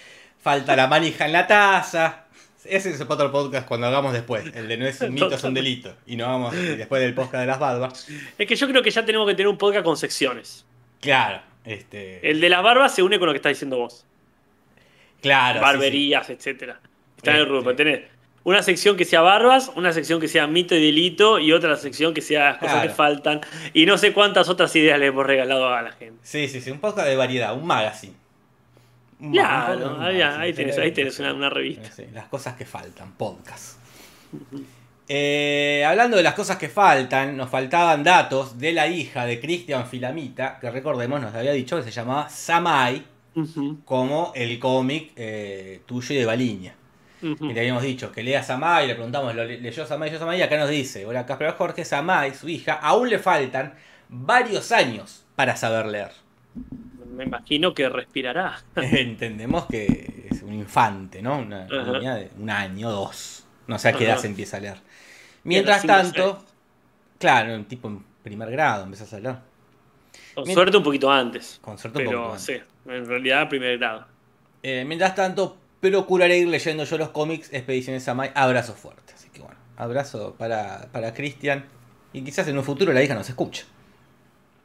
falta 0.42 0.76
la 0.76 0.88
manija 0.88 1.26
en 1.26 1.34
la 1.34 1.46
taza. 1.46 2.24
Ese 2.66 2.90
es 2.92 3.02
otro 3.02 3.32
podcast 3.32 3.68
cuando 3.68 3.88
hagamos 3.88 4.12
después. 4.14 4.46
El 4.54 4.68
de 4.68 4.78
no 4.78 4.86
es 4.86 5.00
un 5.02 5.14
mito, 5.14 5.32
es 5.34 5.44
un 5.44 5.54
delito. 5.54 5.96
Y 6.06 6.16
no 6.18 6.26
vamos 6.28 6.56
después 6.56 7.02
del 7.02 7.14
podcast 7.14 7.42
de 7.42 7.46
las 7.48 7.60
barbas. 7.60 8.08
Es 8.38 8.48
que 8.48 8.56
yo 8.56 8.68
creo 8.68 8.82
que 8.84 8.92
ya 8.92 9.06
tenemos 9.06 9.28
que 9.28 9.34
tener 9.34 9.48
un 9.48 9.58
podcast 9.58 9.86
con 9.86 9.96
secciones. 9.98 10.66
Claro, 11.00 11.42
este. 11.64 12.30
El 12.30 12.42
de 12.42 12.50
las 12.50 12.62
barbas 12.62 12.94
se 12.94 13.02
une 13.04 13.18
con 13.18 13.28
lo 13.28 13.34
que 13.34 13.38
estás 13.38 13.52
diciendo 13.52 13.78
vos. 13.78 14.06
claro. 15.22 15.60
sí, 15.60 15.60
sí. 15.60 15.72
Barberías, 15.72 16.30
etcétera. 16.30 16.80
Está 17.18 17.32
en 17.32 17.38
el 17.38 17.42
Este. 17.44 17.54
grupo. 17.54 17.76
Tenés 17.76 18.02
una 18.44 18.64
sección 18.64 18.98
que 18.98 19.06
sea 19.06 19.22
barbas, 19.22 19.72
una 19.76 19.94
sección 19.94 20.20
que 20.20 20.28
sea 20.28 20.48
mito 20.48 20.76
y 20.76 20.84
delito 20.84 21.40
y 21.40 21.52
otra 21.54 21.76
sección 21.78 22.14
que 22.14 22.22
sea 22.22 22.58
cosas 22.58 22.74
Claro. 22.76 22.90
que 22.90 22.96
faltan. 22.96 23.42
Y 23.74 23.86
no 23.86 23.98
sé 23.98 24.12
cuántas 24.14 24.50
otras 24.50 24.76
ideas 24.76 25.00
le 25.00 25.08
hemos 25.08 25.26
regalado 25.26 25.74
a 25.74 25.82
la 25.82 25.92
gente. 25.94 26.20
Sí, 26.24 26.48
sí, 26.50 26.60
sí, 26.62 26.72
un 26.72 26.80
podcast 26.80 27.08
de 27.08 27.16
variedad, 27.16 27.56
un 27.56 27.66
magazine. 27.66 28.16
Claro, 29.20 29.96
un 29.96 30.02
ahí, 30.02 30.22
ahí 30.22 30.54
tenés, 30.54 30.78
ahí 30.78 30.92
tenés 30.92 31.20
una, 31.20 31.34
una 31.34 31.50
revista. 31.50 31.90
Las 32.14 32.26
cosas 32.28 32.56
que 32.56 32.66
faltan, 32.66 33.14
podcast. 33.14 33.78
Eh, 35.12 35.84
hablando 35.88 36.18
de 36.18 36.24
las 36.24 36.36
cosas 36.36 36.58
que 36.58 36.70
faltan, 36.70 37.36
nos 37.36 37.50
faltaban 37.50 38.04
datos 38.04 38.60
de 38.60 38.74
la 38.74 38.88
hija 38.88 39.26
de 39.26 39.40
Cristian 39.40 39.88
Filamita, 39.88 40.60
que 40.60 40.70
recordemos 40.70 41.20
nos 41.20 41.34
había 41.34 41.52
dicho 41.52 41.78
que 41.78 41.84
se 41.84 41.92
llamaba 41.92 42.30
Samai, 42.30 43.04
como 43.86 44.32
el 44.36 44.60
cómic 44.60 45.12
eh, 45.16 45.82
tuyo 45.86 46.14
y 46.14 46.18
de 46.20 46.26
Baliña. 46.26 46.76
ujú. 47.24 47.46
Y 47.50 47.54
le 47.54 47.60
habíamos 47.62 47.84
dicho 47.84 48.12
que 48.12 48.22
lea 48.22 48.44
Samai, 48.44 48.86
le 48.88 48.94
preguntamos, 48.96 49.34
¿lo 49.34 49.46
le- 49.46 49.60
leyó 49.60 49.86
Samai, 49.86 50.10
leyó 50.10 50.20
Samai? 50.20 50.40
Y 50.40 50.42
acá 50.44 50.58
nos 50.58 50.70
dice, 50.70 51.06
hola 51.06 51.26
Casper 51.26 51.52
Jorge, 51.54 51.86
Samai, 51.86 52.36
su 52.36 52.48
hija, 52.50 52.74
aún 52.74 53.10
le 53.10 53.18
faltan 53.18 53.74
varios 54.10 54.72
años 54.72 55.26
para 55.36 55.56
saber 55.56 55.86
leer. 55.88 56.12
Me 57.16 57.24
imagino 57.24 57.74
que 57.74 57.90
respirará. 57.90 58.62
Entendemos 58.76 59.66
que 59.66 60.28
es 60.30 60.42
un 60.44 60.54
infante, 60.54 61.22
¿no? 61.22 61.40
Una 61.40 61.66
niña 61.66 62.16
de 62.16 62.30
un 62.38 62.50
año, 62.50 62.90
dos. 62.92 63.46
No 63.68 63.78
sé 63.78 63.90
a 63.90 63.94
qué 63.94 64.06
edad 64.06 64.18
se 64.18 64.28
empieza 64.28 64.58
a 64.58 64.60
leer. 64.60 64.78
Mientras 65.44 65.86
tanto, 65.86 66.44
claro, 67.18 67.56
un 67.56 67.66
tipo 67.66 67.88
en 67.88 68.04
primer 68.24 68.52
grado 68.52 68.84
empezás 68.84 69.14
a 69.14 69.20
leer. 69.20 69.38
Con 70.36 70.46
suerte 70.46 70.78
un 70.78 70.84
poquito 70.84 71.12
antes. 71.12 71.60
Con 71.62 71.78
suerte 71.78 72.00
un 72.00 72.06
Pero 72.06 72.24
poco. 72.24 72.40
sí, 72.40 72.54
en 72.86 73.06
realidad 73.06 73.50
primer 73.50 73.78
grado. 73.78 74.08
Eh, 74.64 74.84
mientras 74.86 75.16
tanto, 75.16 75.58
procuraré 75.80 76.38
ir 76.38 76.48
leyendo 76.48 76.84
yo 76.84 76.98
los 76.98 77.10
cómics 77.10 77.52
Expediciones 77.54 78.04
Samai. 78.04 78.32
Abrazo 78.36 78.74
fuerte. 78.74 79.14
Así 79.14 79.30
que 79.30 79.42
bueno, 79.42 79.58
abrazo 79.78 80.36
para, 80.38 80.88
para 80.92 81.14
Cristian. 81.14 81.66
Y 82.12 82.24
quizás 82.24 82.48
en 82.48 82.58
un 82.58 82.64
futuro 82.64 82.92
la 82.92 83.04
hija 83.04 83.14
nos 83.14 83.30
escuche. 83.30 83.66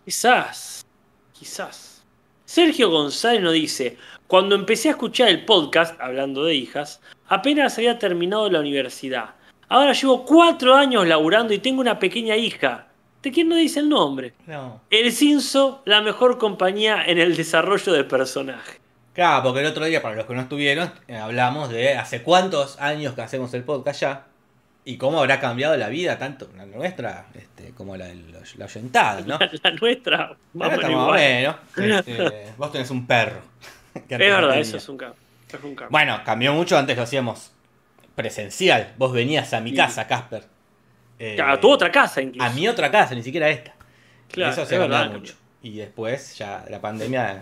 Quizás, 0.04 0.84
quizás. 1.32 1.93
Sergio 2.54 2.88
González 2.88 3.42
nos 3.42 3.52
dice, 3.52 3.96
cuando 4.28 4.54
empecé 4.54 4.86
a 4.86 4.92
escuchar 4.92 5.28
el 5.28 5.44
podcast, 5.44 6.00
hablando 6.00 6.44
de 6.44 6.54
hijas, 6.54 7.00
Apenas 7.26 7.76
había 7.78 7.98
terminado 7.98 8.48
la 8.48 8.60
universidad. 8.60 9.30
Ahora 9.68 9.92
llevo 9.92 10.24
cuatro 10.24 10.76
años 10.76 11.04
laburando 11.04 11.52
y 11.52 11.58
tengo 11.58 11.80
una 11.80 11.98
pequeña 11.98 12.36
hija. 12.36 12.86
¿De 13.24 13.32
quién 13.32 13.48
no 13.48 13.56
dice 13.56 13.80
el 13.80 13.88
nombre? 13.88 14.34
No. 14.46 14.82
El 14.88 15.10
Cinso, 15.10 15.82
la 15.84 16.00
mejor 16.00 16.38
compañía 16.38 17.02
en 17.04 17.18
el 17.18 17.34
desarrollo 17.34 17.92
de 17.92 18.04
personaje. 18.04 18.78
Claro, 19.14 19.42
porque 19.42 19.58
el 19.58 19.66
otro 19.66 19.84
día, 19.86 20.00
para 20.00 20.14
los 20.14 20.26
que 20.26 20.34
no 20.34 20.42
estuvieron, 20.42 20.92
eh, 21.08 21.16
hablamos 21.16 21.70
de 21.70 21.96
hace 21.96 22.22
cuántos 22.22 22.80
años 22.80 23.14
que 23.14 23.22
hacemos 23.22 23.52
el 23.54 23.64
podcast 23.64 24.00
ya 24.00 24.26
y 24.84 24.96
cómo 24.98 25.18
habrá 25.20 25.40
cambiado 25.40 25.76
la 25.76 25.88
vida, 25.88 26.18
tanto 26.18 26.50
la 26.56 26.66
nuestra 26.66 27.26
este, 27.34 27.70
como 27.70 27.96
la 27.96 28.06
de 28.06 28.16
los- 28.16 28.56
la 28.56 28.66
oyentada, 28.66 29.20
¿no? 29.22 29.38
La 29.62 29.70
nuestra, 29.72 30.24
Acá 30.24 30.36
vamos 30.52 30.74
estamos 30.74 30.90
igual. 31.02 31.20
menos. 31.20 31.56
Este, 32.06 32.52
vos 32.58 32.72
tenés 32.72 32.90
un 32.90 33.06
perro. 33.06 33.40
Es 34.08 34.18
verdad, 34.18 34.58
eso 34.58 34.76
es 34.76 34.88
un 34.88 34.96
cambio. 34.98 35.16
Es 35.48 35.54
un 35.62 35.74
cambio. 35.74 35.88
Bueno, 35.90 36.20
cambió 36.24 36.52
mucho, 36.52 36.76
antes 36.76 36.96
lo 36.96 37.04
hacíamos 37.04 37.52
presencial. 38.14 38.92
Vos 38.98 39.12
venías 39.12 39.52
a 39.54 39.60
mi 39.60 39.70
Sí. 39.70 39.76
casa, 39.76 40.06
Casper. 40.06 40.44
Eh, 41.18 41.38
a 41.40 41.58
tu 41.60 41.70
otra 41.70 41.90
casa 41.92 42.20
incluso. 42.20 42.44
A 42.44 42.50
mi 42.50 42.66
otra 42.68 42.90
casa, 42.90 43.14
ni 43.14 43.22
siquiera 43.22 43.48
esta. 43.48 43.72
Claro, 44.30 44.52
Eso 44.52 44.66
se 44.66 44.74
es 44.74 44.80
verdad. 44.80 45.10
mucho. 45.12 45.34
Y 45.62 45.76
después 45.76 46.36
ya 46.36 46.64
la 46.68 46.80
pandemia. 46.80 47.40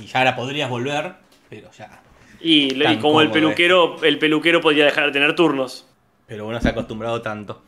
Y 0.00 0.06
ya 0.06 0.18
ahora 0.18 0.34
podrías 0.36 0.68
volver, 0.68 1.12
pero 1.48 1.70
ya. 1.72 2.00
Y, 2.40 2.74
como 2.98 3.20
el 3.22 3.30
peluquero, 3.30 4.02
el 4.02 4.18
peluquero 4.18 4.60
podía 4.60 4.84
dejar 4.84 5.06
de 5.06 5.12
tener 5.12 5.34
turnos. 5.36 5.86
Pero 6.34 6.48
uno 6.48 6.60
se 6.60 6.66
ha 6.66 6.72
acostumbrado 6.72 7.22
tanto. 7.22 7.62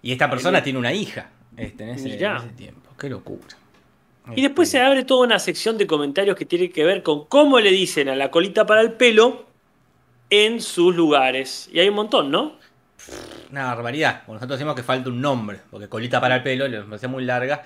Y 0.00 0.10
esta 0.12 0.30
persona 0.30 0.52
Mirá. 0.52 0.64
tiene 0.64 0.78
una 0.78 0.94
hija 0.94 1.28
este, 1.54 1.84
en, 1.84 1.90
ese, 1.90 2.14
en 2.18 2.36
ese 2.36 2.48
tiempo. 2.56 2.90
Qué 2.98 3.10
locura. 3.10 3.58
Y 4.34 4.40
después 4.40 4.70
se 4.70 4.78
Este, 4.78 4.86
abre 4.86 5.04
toda 5.04 5.26
una 5.26 5.38
sección 5.38 5.76
de 5.76 5.86
comentarios 5.86 6.34
que 6.34 6.46
tiene 6.46 6.70
que 6.70 6.82
ver 6.82 7.02
con 7.02 7.26
cómo 7.26 7.60
le 7.60 7.70
dicen 7.70 8.08
a 8.08 8.16
la 8.16 8.30
colita 8.30 8.64
para 8.64 8.80
el 8.80 8.92
pelo 8.92 9.44
en 10.30 10.62
sus 10.62 10.96
lugares. 10.96 11.68
Y 11.74 11.80
hay 11.80 11.90
un 11.90 11.96
montón, 11.96 12.30
¿no? 12.30 12.56
Una 13.50 13.66
barbaridad. 13.66 14.22
Bueno, 14.26 14.38
nosotros 14.38 14.58
decimos 14.58 14.76
que 14.76 14.82
falta 14.82 15.10
un 15.10 15.20
nombre, 15.20 15.60
porque 15.70 15.90
colita 15.90 16.22
para 16.22 16.36
el 16.36 16.42
pelo 16.42 16.66
le 16.66 16.80
parecía 16.80 17.10
muy 17.10 17.22
larga. 17.26 17.64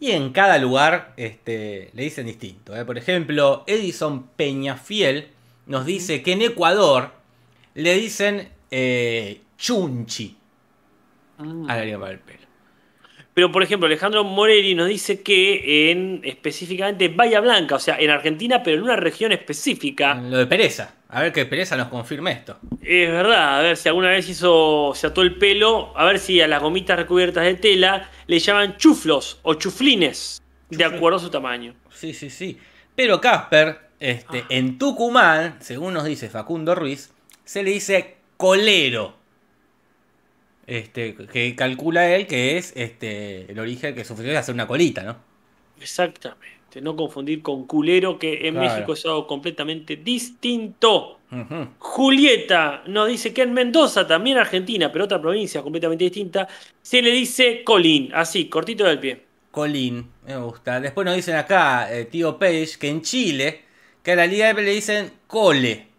Y 0.00 0.10
en 0.10 0.32
cada 0.32 0.58
lugar 0.58 1.12
este, 1.16 1.90
le 1.92 2.02
dicen 2.02 2.26
distinto. 2.26 2.74
¿eh? 2.76 2.84
Por 2.84 2.98
ejemplo, 2.98 3.62
Edison 3.68 4.24
Peñafiel 4.34 5.28
nos 5.66 5.86
dice 5.86 6.24
que 6.24 6.32
en 6.32 6.42
Ecuador 6.42 7.12
le 7.74 7.94
dicen 7.94 8.48
eh, 8.72 9.42
chunchi 9.60 10.34
a 11.38 11.44
la 11.76 11.80
línea 11.84 11.98
para 11.98 12.12
el 12.12 12.18
pelo. 12.18 12.40
Pero, 13.32 13.52
por 13.52 13.62
ejemplo, 13.62 13.86
Alejandro 13.86 14.24
Moreri 14.24 14.74
nos 14.74 14.88
dice 14.88 15.22
que 15.22 15.90
en 15.90 16.20
específicamente 16.24 17.08
Bahía 17.08 17.40
Blanca, 17.40 17.76
o 17.76 17.78
sea, 17.78 17.96
en 17.98 18.10
Argentina, 18.10 18.62
pero 18.62 18.76
en 18.78 18.82
una 18.82 18.96
región 18.96 19.30
específica. 19.32 20.14
Lo 20.14 20.36
de 20.38 20.46
pereza. 20.46 20.94
A 21.08 21.22
ver 21.22 21.32
que 21.32 21.46
pereza 21.46 21.76
nos 21.76 21.88
confirme 21.88 22.32
esto. 22.32 22.58
Es 22.82 23.08
verdad, 23.10 23.58
a 23.60 23.62
ver 23.62 23.76
si 23.76 23.88
alguna 23.88 24.08
vez 24.08 24.28
hizo, 24.28 24.92
se 24.94 25.06
ató 25.06 25.22
el 25.22 25.36
pelo, 25.36 25.96
a 25.96 26.04
ver 26.04 26.18
si 26.18 26.40
a 26.40 26.48
las 26.48 26.60
gomitas 26.60 26.98
recubiertas 26.98 27.44
de 27.44 27.54
tela 27.54 28.10
le 28.26 28.38
llaman 28.38 28.76
chuflos 28.76 29.38
o 29.42 29.54
chuflines, 29.54 30.42
de 30.68 30.84
acuerdo 30.84 31.18
a 31.18 31.20
su 31.20 31.30
tamaño. 31.30 31.74
Sí, 31.90 32.12
sí, 32.12 32.30
sí. 32.30 32.58
Pero 32.96 33.20
Casper, 33.20 33.78
este, 34.00 34.40
Ah. 34.40 34.46
en 34.50 34.76
Tucumán, 34.78 35.56
según 35.60 35.94
nos 35.94 36.04
dice 36.04 36.28
Facundo 36.28 36.74
Ruiz, 36.74 37.12
se 37.44 37.62
le 37.62 37.70
dice 37.70 38.16
colero. 38.36 39.19
Este, 40.70 41.16
que 41.16 41.56
calcula 41.56 42.14
él 42.14 42.28
que 42.28 42.56
es 42.56 42.72
este, 42.76 43.50
el 43.50 43.58
origen 43.58 43.92
que 43.92 44.04
sufrió 44.04 44.30
de 44.30 44.36
hacer 44.38 44.54
una 44.54 44.68
colita, 44.68 45.02
¿no? 45.02 45.16
Exactamente, 45.80 46.80
no 46.80 46.94
confundir 46.94 47.42
con 47.42 47.66
culero, 47.66 48.20
que 48.20 48.46
en 48.46 48.54
Claro. 48.54 48.72
México 48.72 48.92
es 48.92 49.04
algo 49.04 49.26
completamente 49.26 49.96
distinto. 49.96 51.18
Julieta 51.78 52.84
nos 52.86 53.08
dice 53.08 53.32
que 53.34 53.42
en 53.42 53.52
Mendoza, 53.52 54.06
también 54.06 54.38
Argentina, 54.38 54.92
pero 54.92 55.06
otra 55.06 55.20
provincia 55.20 55.60
completamente 55.62 56.04
distinta, 56.04 56.46
se 56.82 57.02
le 57.02 57.10
dice 57.10 57.64
colín, 57.64 58.10
así, 58.14 58.48
cortito 58.48 58.84
del 58.84 59.00
pie. 59.00 59.26
Colín, 59.50 60.08
me 60.24 60.36
gusta. 60.36 60.80
Después 60.80 61.04
nos 61.04 61.16
dicen 61.16 61.34
acá, 61.34 61.92
eh, 61.92 62.04
tío 62.04 62.38
Page, 62.38 62.78
que 62.78 62.88
en 62.88 63.02
Chile, 63.02 63.62
que 64.04 64.12
a 64.12 64.16
la 64.16 64.26
liga 64.26 64.52
le 64.52 64.70
dicen 64.70 65.12
cole. 65.26 65.89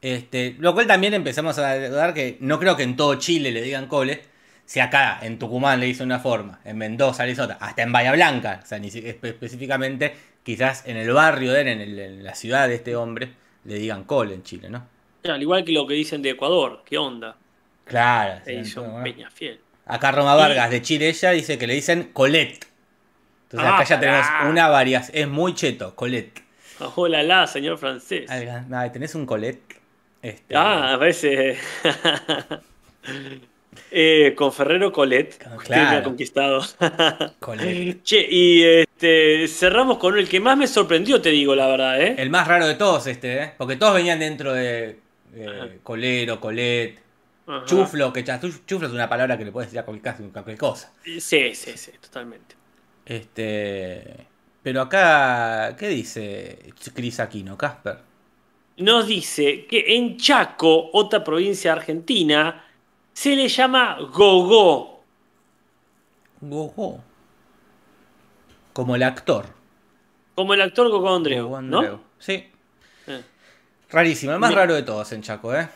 Este, 0.00 0.54
lo 0.58 0.74
cual 0.74 0.86
también 0.86 1.14
empezamos 1.14 1.58
a 1.58 1.76
dudar 1.88 2.14
que 2.14 2.36
no 2.40 2.58
creo 2.60 2.76
que 2.76 2.84
en 2.84 2.96
todo 2.96 3.16
Chile 3.16 3.50
le 3.50 3.62
digan 3.62 3.86
cole. 3.86 4.22
Si 4.64 4.80
acá 4.80 5.18
en 5.22 5.38
Tucumán 5.38 5.80
le 5.80 5.86
dicen 5.86 6.06
una 6.06 6.18
forma, 6.20 6.60
en 6.64 6.76
Mendoza 6.76 7.24
le 7.24 7.32
otra, 7.40 7.56
hasta 7.58 7.82
en 7.82 7.90
Bahía 7.90 8.12
Blanca, 8.12 8.60
o 8.62 8.66
sea, 8.66 8.78
ni 8.78 8.88
espe- 8.90 9.16
específicamente, 9.22 10.14
quizás 10.42 10.86
en 10.86 10.98
el 10.98 11.10
barrio 11.10 11.52
de 11.54 11.62
él, 11.62 11.68
en, 11.68 11.80
el- 11.80 11.98
en 11.98 12.22
la 12.24 12.34
ciudad 12.34 12.68
de 12.68 12.74
este 12.74 12.94
hombre, 12.94 13.30
le 13.64 13.74
digan 13.76 14.04
cole 14.04 14.34
en 14.34 14.42
Chile, 14.42 14.68
¿no? 14.68 14.86
Al 15.24 15.40
igual 15.40 15.64
que 15.64 15.72
lo 15.72 15.86
que 15.86 15.94
dicen 15.94 16.20
de 16.22 16.30
Ecuador, 16.30 16.82
¿qué 16.84 16.98
onda? 16.98 17.36
Claro. 17.84 18.42
en 18.44 18.70
todo, 18.74 18.98
¿no? 18.98 19.02
Peñafiel. 19.04 19.58
Acá 19.86 20.12
Roma 20.12 20.34
Vargas 20.34 20.70
de 20.70 20.82
Chile 20.82 21.08
ella 21.08 21.30
dice 21.30 21.56
que 21.56 21.66
le 21.66 21.72
dicen 21.74 22.10
Colette. 22.12 22.66
Entonces 23.44 23.68
Ah, 23.70 23.76
acá 23.76 23.84
ya 23.84 23.98
tenemos 24.00 24.26
una 24.50 24.68
variación. 24.68 25.16
Es 25.16 25.28
muy 25.28 25.54
cheto, 25.54 25.94
Colette. 25.96 26.42
Hola, 26.96 27.22
la, 27.22 27.46
señor 27.46 27.78
francés. 27.78 28.30
Alga- 28.30 28.92
¿Tenés 28.92 29.14
un 29.14 29.24
Colette? 29.24 29.77
Este, 30.22 30.56
Ah, 30.56 30.96
parece. 30.98 31.56
eh, 33.90 34.34
con 34.36 34.52
Ferrero 34.52 34.92
Colet. 34.92 35.36
Claro. 35.38 35.56
Usted 35.56 35.76
me 35.76 35.96
ha 35.96 36.02
conquistado. 36.02 36.60
Colette. 37.40 38.02
che, 38.02 38.26
y 38.28 38.62
este, 38.64 39.46
cerramos 39.48 39.98
con 39.98 40.18
el 40.18 40.28
que 40.28 40.40
más 40.40 40.56
me 40.56 40.66
sorprendió, 40.66 41.20
te 41.20 41.30
digo 41.30 41.54
la 41.54 41.66
verdad, 41.68 42.00
¿eh? 42.00 42.14
El 42.18 42.30
más 42.30 42.46
raro 42.48 42.66
de 42.66 42.74
todos 42.74 43.06
este, 43.06 43.42
¿eh? 43.42 43.52
Porque 43.56 43.76
todos 43.76 43.94
venían 43.94 44.18
dentro 44.18 44.52
de 44.52 44.98
eh, 45.34 45.78
colero, 45.82 46.40
Colette, 46.40 46.98
Ajá. 47.46 47.64
chuflo, 47.66 48.12
que 48.12 48.24
chuflo 48.24 48.86
es 48.88 48.92
una 48.92 49.08
palabra 49.08 49.38
que 49.38 49.44
le 49.44 49.52
puedes 49.52 49.68
decir 49.70 49.80
a 49.80 49.84
cualquier, 49.84 50.14
cualquier 50.32 50.58
cosa. 50.58 50.92
Sí, 51.04 51.54
sí, 51.54 51.76
sí, 51.76 51.92
totalmente. 52.00 52.56
Este, 53.06 54.26
pero 54.62 54.82
acá, 54.82 55.74
¿qué 55.78 55.88
dice 55.88 56.58
Cris 56.94 57.20
Aquino, 57.20 57.56
Casper? 57.56 58.07
Nos 58.78 59.06
dice 59.06 59.66
que 59.66 59.96
en 59.96 60.16
Chaco, 60.16 60.90
otra 60.92 61.24
provincia 61.24 61.72
argentina, 61.72 62.64
se 63.12 63.34
le 63.34 63.48
llama 63.48 63.98
gogó. 64.12 65.02
Gogo. 66.40 67.00
Como 68.72 68.94
el 68.94 69.02
actor. 69.02 69.46
Como 70.36 70.54
el 70.54 70.62
actor 70.62 70.88
Gogo 70.88 71.12
Andreu, 71.12 71.48
Gogo 71.48 71.62
¿no? 71.62 72.00
Sí. 72.20 72.44
Eh. 73.08 73.22
Rarísimo, 73.90 74.34
el 74.34 74.38
más 74.38 74.54
raro 74.54 74.74
de 74.74 74.84
todos 74.84 75.10
en 75.10 75.22
Chaco, 75.22 75.52
¿eh? 75.52 75.68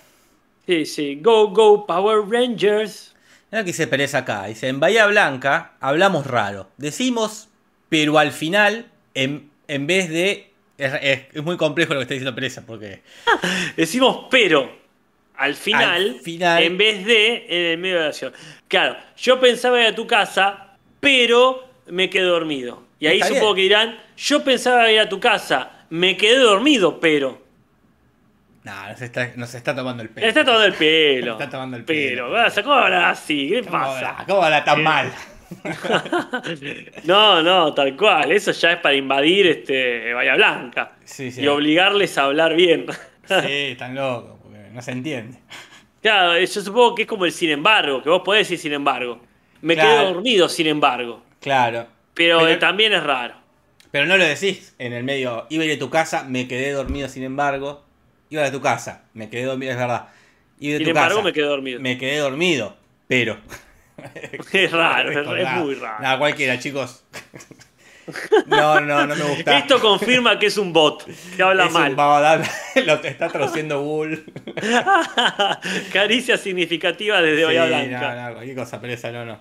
Sí, 0.66 0.87
sí. 0.87 1.18
Go, 1.21 1.49
go, 1.49 1.85
Power 1.85 2.21
Rangers. 2.28 3.16
Mira 3.50 3.64
que 3.64 3.68
dice 3.71 3.88
Pérez 3.88 4.14
acá. 4.14 4.44
Dice, 4.44 4.68
en 4.68 4.78
Bahía 4.78 5.06
Blanca 5.09 5.73
hablamos 5.80 6.26
raro. 6.26 6.68
Decimos, 6.76 7.49
pero 7.88 8.18
al 8.18 8.30
final, 8.30 8.87
en, 9.14 9.50
en 9.66 9.88
vez 9.88 10.09
de... 10.09 10.51
Es, 10.84 10.92
es- 11.02 11.20
es 11.34 11.42
muy 11.42 11.56
complejo 11.56 11.94
lo 11.94 12.00
que 12.00 12.02
está 12.04 12.14
diciendo 12.14 12.34
Pérez 12.34 12.60
porque... 12.66 13.02
Decimos 13.76 14.26
pero 14.30 14.80
al 15.36 15.54
final, 15.54 16.10
Al 16.16 16.20
final. 16.20 16.62
en 16.62 16.76
vez 16.78 17.04
de 17.06 17.46
en 17.48 17.64
el 17.72 17.78
medio 17.78 17.94
de 17.94 18.00
la 18.00 18.06
oración. 18.06 18.32
Claro, 18.68 18.96
yo 19.16 19.40
pensaba 19.40 19.80
ir 19.80 19.86
a 19.88 19.94
tu 19.94 20.06
casa, 20.06 20.76
pero 21.00 21.68
me 21.86 22.08
quedé 22.10 22.24
dormido. 22.24 22.82
Y 23.00 23.06
ahí 23.08 23.16
Está 23.16 23.28
supongo 23.28 23.54
bien. 23.54 23.56
que 23.56 23.62
dirán, 23.62 23.98
yo 24.16 24.44
pensaba 24.44 24.90
ir 24.92 25.00
a 25.00 25.08
tu 25.08 25.18
casa, 25.18 25.86
me 25.90 26.16
quedé 26.16 26.36
dormido, 26.38 27.00
pero. 27.00 27.42
No, 28.62 28.88
nos 28.88 29.00
está, 29.02 29.32
nos 29.34 29.52
está 29.54 29.74
tomando 29.74 30.04
el 30.04 30.10
pelo. 30.10 30.26
Está 30.28 30.44
tomando 30.44 30.66
el 30.66 30.74
pelo. 30.74 31.32
Está 31.38 31.50
tomando 31.50 31.76
el 31.78 31.84
Pero, 31.84 32.26
pelo. 32.26 32.30
vas, 32.30 32.54
¿cómo 32.62 32.74
así? 32.76 33.48
¿Qué 33.48 33.62
¿Cómo 33.62 33.72
pasa? 33.72 34.10
habla? 34.10 34.24
¿Cómo 34.28 34.42
habla 34.44 34.64
tan 34.64 34.78
Eh. 34.78 34.82
mal? 34.84 35.12
No, 37.04 37.42
no, 37.42 37.75
tal 37.75 37.97
cual. 37.97 38.32
Eso 38.32 38.52
ya 38.52 38.73
es 38.73 38.78
para 38.80 38.94
invadir 38.94 39.47
este 39.47 40.12
Bahía 40.14 40.35
Blanca. 40.37 40.92
Sí, 41.04 41.30
sí. 41.30 41.42
Y 41.42 41.49
obligarles 41.49 42.16
a 42.18 42.25
hablar 42.25 42.54
bien. 42.54 42.87
Sí, 43.26 43.35
están 43.73 43.94
locos, 43.94 44.38
porque 44.42 44.59
no 44.73 44.82
se 44.82 44.92
entiende. 44.92 45.38
Claro, 46.00 46.38
yo 46.38 46.47
supongo 46.61 46.94
que 46.94 47.02
es 47.02 47.09
como 47.09 47.25
el 47.25 47.32
sin 47.32 47.50
embargo, 47.50 48.02
que 48.02 48.09
vos 48.11 48.23
podés 48.25 48.49
decir 48.49 48.59
sin 48.59 48.73
embargo. 48.73 49.21
Me 49.61 49.75
Claro. 49.75 49.90
quedé 49.90 50.12
dormido 50.14 50.49
sin 50.49 50.66
embargo. 50.66 51.23
Claro. 51.40 51.87
Pero, 52.14 52.38
Pero- 52.40 52.50
eh, 52.50 52.56
también 52.56 52.92
es 52.92 53.02
raro. 53.02 53.35
Pero 53.92 54.06
no 54.06 54.16
lo 54.16 54.25
decís 54.25 54.75
en 54.78 54.92
el 54.92 55.04
medio. 55.04 55.47
Iba 55.50 55.62
a 55.64 55.66
ir 55.66 55.73
a 55.76 55.78
tu 55.78 55.90
casa, 55.90 56.25
me 56.25 56.49
quedé 56.49 56.73
dormido 56.73 57.09
sin 57.09 57.23
embargo. 57.25 57.85
Iba 58.30 58.44
a 58.44 58.50
tu 58.50 58.61
casa, 58.61 59.04
me 59.14 59.28
quedé 59.28 59.44
dormido, 59.44 59.73
es 59.73 59.78
verdad. 59.78 60.09
Iba 60.59 60.76
a 60.76 60.78
Sin 60.78 60.85
tu 60.85 60.90
embargo, 60.90 61.16
casa, 61.16 61.25
me 61.25 61.32
quedé 61.32 61.44
dormido. 61.44 61.80
me 61.80 61.99
quedé 61.99 62.16
dormido, 62.18 62.76
pero. 63.06 63.37
Es 64.52 64.72
raro, 64.72 65.11
es, 65.11 65.50
muy 65.56 65.75
raro. 65.75 66.02
Nada, 66.02 66.18
cualquiera, 66.18 66.58
chicos. 66.58 67.04
No, 68.46 68.80
no, 68.80 69.06
no 69.06 69.14
me 69.14 69.22
gusta. 69.22 69.58
Esto 69.58 69.78
confirma 69.80 70.37
que 70.37 70.46
es 70.46 70.58
un 70.58 70.72
bot, 70.72 71.06
que 71.37 71.40
habla 71.40 71.66
Es 71.66 71.68
un 71.72 71.80
mal. 71.80 71.94
babadal, 71.94 72.42
lo 72.84 72.94
está 72.94 73.28
traduciendo 73.28 73.80
Google. 73.80 74.25
Caricia 75.92 76.37
significativa 76.37 77.22
desde 77.22 77.44
Bahía 77.44 77.62
Sí, 77.62 77.68
Blanca. 77.68 78.14
No, 78.14 78.28
no, 78.28 78.34
cualquier 78.34 78.56
cosa, 78.56 78.80
pero 78.80 78.92
esa 78.92 79.12
no, 79.12 79.25
no. 79.25 79.38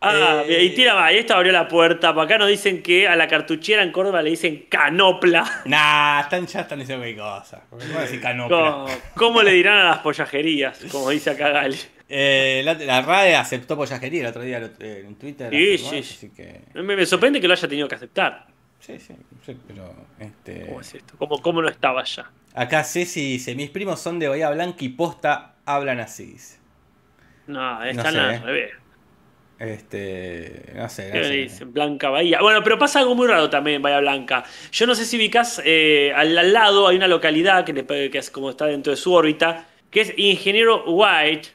Ah, 0.00 0.42
Eh, 0.46 0.64
y 0.64 0.70
tira 0.74 0.94
más. 0.94 1.12
Y 1.12 1.18
esto 1.18 1.34
abrió 1.34 1.52
la 1.52 1.68
puerta. 1.68 2.12
Para 2.14 2.24
acá 2.24 2.38
nos 2.38 2.48
dicen 2.48 2.82
que 2.82 3.08
a 3.08 3.16
la 3.16 3.28
cartuchera 3.28 3.82
en 3.82 3.92
Córdoba 3.92 4.22
le 4.22 4.30
dicen 4.30 4.66
canopla. 4.68 5.62
Nah, 5.66 6.20
están, 6.22 6.46
ya 6.48 6.60
están 6.62 6.80
diciendo 6.80 7.04
qué 7.04 7.16
cosa. 7.16 7.62
¿Cómo 7.70 7.80
decir 8.00 8.20
canopla? 8.20 8.56
¿Cómo, 8.58 8.88
cómo 9.14 9.42
le 9.42 9.52
dirán 9.52 9.78
a 9.78 9.84
las 9.84 9.98
pollajerías? 9.98 10.80
Como 10.90 11.10
dice 11.10 11.30
acá 11.30 11.48
Gali. 11.50 11.78
Eh, 12.08 12.62
la, 12.64 12.74
la 12.74 13.02
RAE 13.02 13.34
aceptó 13.34 13.76
pollajería 13.76 14.20
el 14.22 14.26
otro 14.28 14.42
día 14.42 14.70
eh, 14.78 15.04
en 15.06 15.16
Twitter. 15.16 15.50
Sí. 15.52 15.98
Así 15.98 16.30
que. 16.30 16.60
Me, 16.74 16.94
me 16.96 17.04
sorprende 17.06 17.40
que 17.40 17.48
lo 17.48 17.54
haya 17.54 17.68
tenido 17.68 17.88
que 17.88 17.96
aceptar. 17.96 18.46
Sí, 18.78 18.98
sí, 19.00 19.14
sí, 19.44 19.56
pero. 19.66 19.92
Este, 20.20 20.66
¿Cómo 20.66 20.80
es 20.80 20.94
esto? 20.94 21.14
¿Cómo, 21.18 21.42
cómo 21.42 21.62
no 21.62 21.68
estaba 21.68 22.04
ya? 22.04 22.30
acá 22.54 22.84
Ceci 22.84 23.32
dice: 23.32 23.54
Mis 23.54 23.70
primos 23.70 24.00
son 24.00 24.18
de 24.18 24.28
Bahía 24.28 24.50
Blanca 24.50 24.84
y 24.84 24.90
posta 24.90 25.56
hablan 25.64 25.98
así. 26.00 26.26
Dice. 26.26 26.58
No, 27.48 27.82
están 27.82 28.12
sé, 28.12 28.18
al 28.20 28.34
eh. 28.34 28.38
revés. 28.38 28.72
Este. 29.58 30.72
No 30.74 30.88
sé. 30.88 31.10
¿Qué 31.10 31.18
No 31.18 31.24
sé. 31.24 31.30
dicen? 31.32 31.72
Blanca 31.72 32.10
Bahía. 32.10 32.40
Bueno, 32.40 32.62
pero 32.62 32.78
pasa 32.78 33.00
algo 33.00 33.14
muy 33.14 33.26
raro 33.26 33.48
también 33.50 33.76
en 33.76 33.82
Bahía 33.82 34.00
Blanca. 34.00 34.44
Yo 34.70 34.86
no 34.86 34.94
sé 34.94 35.04
si 35.06 35.16
ubicás, 35.16 35.60
eh, 35.64 36.12
al, 36.14 36.36
al 36.36 36.52
lado 36.52 36.88
hay 36.88 36.96
una 36.96 37.08
localidad 37.08 37.64
que, 37.64 37.72
le- 37.72 38.10
que 38.10 38.18
es 38.18 38.30
como 38.30 38.50
está 38.50 38.66
dentro 38.66 38.90
de 38.90 38.96
su 38.96 39.12
órbita, 39.14 39.66
que 39.90 40.02
es 40.02 40.12
Ingeniero 40.18 40.84
White, 40.84 41.48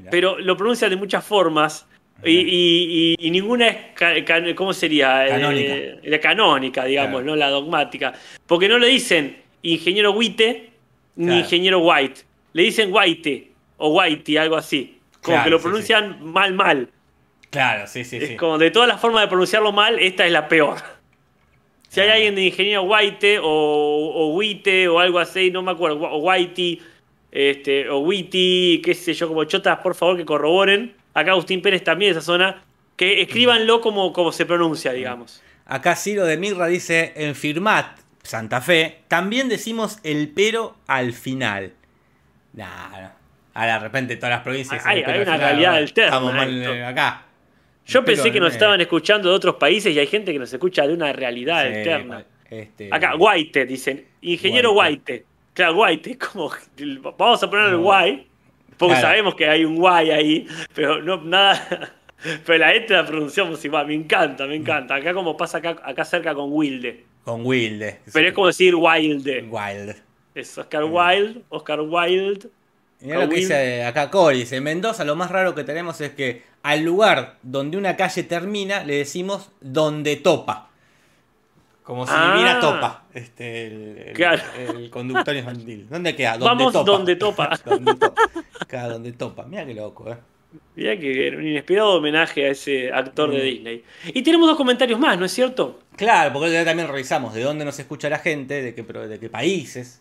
mirá. 0.00 0.10
pero 0.10 0.38
lo 0.38 0.56
pronuncian 0.56 0.90
de 0.90 0.96
muchas 0.96 1.24
formas. 1.24 1.86
Y, 2.22 2.32
y- 2.32 3.14
y- 3.18 3.26
y 3.26 3.30
ninguna 3.30 3.68
es, 3.68 4.54
¿cómo 4.54 4.74
sería? 4.74 5.26
Eh, 5.26 5.30
Canónica. 5.30 5.74
la 6.04 6.20
canónica, 6.20 6.84
digamos, 6.84 7.12
Claro. 7.22 7.26
no 7.26 7.36
la 7.36 7.48
dogmática. 7.48 8.12
Porque 8.46 8.68
no 8.68 8.78
le 8.78 8.88
dicen 8.88 9.38
ingeniero 9.62 10.12
White 10.12 10.70
ni 11.16 11.26
Claro. 11.26 11.40
ingeniero 11.40 11.78
White. 11.78 12.20
Le 12.52 12.62
dicen 12.64 12.90
White 12.92 13.52
o 13.78 13.88
Whitey, 13.98 14.36
algo 14.36 14.56
así. 14.56 14.98
Como 15.22 15.36
Claro, 15.36 15.44
que 15.44 15.50
lo 15.50 15.58
sí, 15.58 15.62
pronuncian 15.62 16.18
mal, 16.24 16.52
mal. 16.52 16.88
Claro, 17.48 17.86
sí, 17.86 18.04
sí, 18.04 18.16
Es 18.18 18.28
sí. 18.28 18.36
como 18.36 18.58
de 18.58 18.70
todas 18.70 18.88
las 18.88 19.00
formas 19.00 19.22
de 19.22 19.28
pronunciarlo 19.28 19.72
mal, 19.72 19.98
esta 19.98 20.26
es 20.26 20.32
la 20.32 20.46
peor. 20.46 20.76
Si 21.88 22.00
hay 22.00 22.08
alguien 22.10 22.34
de 22.36 22.44
ingeniero 22.44 22.82
White 22.82 23.38
o, 23.40 23.44
o 23.48 24.34
White 24.34 24.88
o 24.88 25.00
algo 25.00 25.18
así, 25.18 25.50
no 25.50 25.62
me 25.62 25.72
acuerdo, 25.72 25.98
o 26.02 26.18
Whitey, 26.18 26.80
este, 27.32 27.88
o 27.88 27.98
Witty, 28.00 28.82
qué 28.84 28.94
sé 28.94 29.14
yo, 29.14 29.28
como 29.28 29.44
chotas, 29.44 29.78
por 29.78 29.94
favor 29.94 30.16
que 30.16 30.24
corroboren. 30.24 30.94
Acá 31.14 31.32
Agustín 31.32 31.62
Pérez 31.62 31.82
también 31.84 32.12
de 32.12 32.18
esa 32.18 32.24
zona, 32.26 32.62
que 32.96 33.20
escríbanlo 33.22 33.80
como, 33.80 34.12
como 34.12 34.32
se 34.32 34.46
pronuncia, 34.46 34.92
digamos. 34.92 35.42
Acá 35.66 35.96
Ciro 35.96 36.24
de 36.24 36.36
Mirra 36.36 36.66
dice: 36.66 37.12
En 37.16 37.34
Firmat, 37.34 37.98
Santa 38.22 38.60
Fe, 38.60 38.98
también 39.08 39.48
decimos 39.48 39.98
el 40.02 40.28
pero 40.34 40.76
al 40.86 41.12
final. 41.12 41.72
Nah. 42.52 43.10
Ahora 43.54 43.74
de 43.74 43.78
repente 43.80 44.16
todas 44.16 44.30
las 44.30 44.40
provincias. 44.42 44.84
Hay- 44.86 45.02
hay 45.02 45.20
una 45.22 45.36
bueno, 45.36 45.70
alterna 45.70 46.06
Estamos 46.06 46.34
mal 46.34 46.62
eh, 46.62 46.84
acá. 46.84 47.26
Yo 47.86 48.04
pensé 48.04 48.30
que 48.30 48.38
nos 48.38 48.52
estaban 48.52 48.80
escuchando 48.80 49.28
de 49.30 49.34
otros 49.34 49.56
países 49.56 49.92
y 49.94 49.98
hay 49.98 50.06
gente 50.06 50.32
que 50.32 50.38
nos 50.38 50.52
escucha 50.52 50.86
de 50.86 50.94
una 50.94 51.12
realidad 51.12 51.62
Sí, 51.62 51.74
alterna. 51.78 52.24
este, 52.48 52.88
Acá, 52.92 53.16
White, 53.16 53.66
dicen. 53.66 54.06
Ingeniero. 54.20 54.72
White. 54.72 55.24
Claro, 55.60 55.78
White, 55.82 56.16
como. 56.16 56.50
Vamos 57.18 57.42
a 57.42 57.50
poner 57.50 57.68
el 57.68 57.76
guay, 57.76 58.26
porque 58.78 58.94
Claro. 58.94 59.08
sabemos 59.08 59.34
que 59.34 59.46
hay 59.46 59.62
un 59.66 59.76
guay 59.76 60.10
ahí, 60.10 60.46
pero 60.74 61.02
no 61.02 61.18
nada. 61.22 61.96
Pero 62.44 62.58
la 62.58 62.74
E 62.74 62.86
la 62.86 63.06
pronunciamos 63.06 63.64
igual, 63.64 63.86
me 63.86 63.94
encanta, 63.94 64.46
me 64.46 64.54
encanta. 64.54 64.94
Acá 64.94 65.14
como 65.14 65.38
pasa 65.38 65.56
acá, 65.56 65.76
acá 65.82 66.04
cerca 66.04 66.34
con 66.34 66.52
Wilde. 66.52 67.04
Con 67.24 67.46
Wilde. 67.46 68.00
Pero 68.12 68.28
es 68.28 68.34
como 68.34 68.46
decir 68.46 68.74
Wilde. 68.74 69.42
Wild. 69.48 69.96
Es 70.34 70.56
Oscar 70.58 70.84
Wilde, 70.84 71.42
Oscar 71.48 71.80
Wilde. 71.80 72.48
Mirá 73.00 73.20
lo 73.20 73.28
que 73.28 73.36
dice 73.36 73.84
acá 73.84 74.10
Cori. 74.10 74.40
Dice, 74.40 74.56
en 74.56 74.64
Mendoza 74.64 75.04
lo 75.04 75.16
más 75.16 75.30
raro 75.30 75.54
que 75.54 75.64
tenemos 75.64 76.00
es 76.02 76.10
que 76.10 76.42
al 76.62 76.82
lugar 76.84 77.36
donde 77.42 77.78
una 77.78 77.96
calle 77.96 78.22
termina 78.22 78.84
le 78.84 78.96
decimos 78.96 79.50
donde 79.62 80.16
topa. 80.16 80.69
Como 81.90 82.06
si 82.06 82.12
Ah. 82.14 82.34
viviera 82.36 82.60
topa. 82.60 83.02
Este, 83.12 83.66
el, 83.66 83.98
el- 83.98 84.12
Claro. 84.14 84.40
el 84.56 84.90
conductor 84.90 85.34
infantil. 85.34 85.88
¿Dónde 85.90 86.14
queda? 86.14 86.38
Donde 86.38 86.44
Vamos 86.46 86.72
topa. 86.72 86.92
donde 86.92 87.16
topa. 87.16 87.50
donde 87.66 87.94
topa. 87.96 88.22
Acá 88.60 88.88
donde 88.88 89.10
topa. 89.12 89.42
Mira 89.46 89.66
qué 89.66 89.74
loco, 89.74 90.08
eh. 90.08 90.16
Mirá 90.76 90.96
que 90.96 91.32
un 91.36 91.44
inesperado 91.48 91.94
homenaje 91.94 92.46
a 92.46 92.50
ese 92.50 92.92
actor 92.92 93.32
de 93.32 93.38
Mm. 93.38 93.42
Disney. 93.42 93.84
Y 94.14 94.22
tenemos 94.22 94.46
dos 94.46 94.56
comentarios 94.56 95.00
más, 95.00 95.18
¿no 95.18 95.24
es 95.24 95.32
cierto? 95.32 95.80
Claro, 95.96 96.32
porque 96.32 96.52
ya 96.52 96.64
también 96.64 96.86
revisamos 96.86 97.34
de 97.34 97.42
dónde 97.42 97.64
nos 97.64 97.76
escucha 97.80 98.08
la 98.08 98.18
gente, 98.20 98.62
de 98.62 98.72
qué, 98.72 98.82
de 98.84 99.18
qué 99.18 99.28
países. 99.28 100.00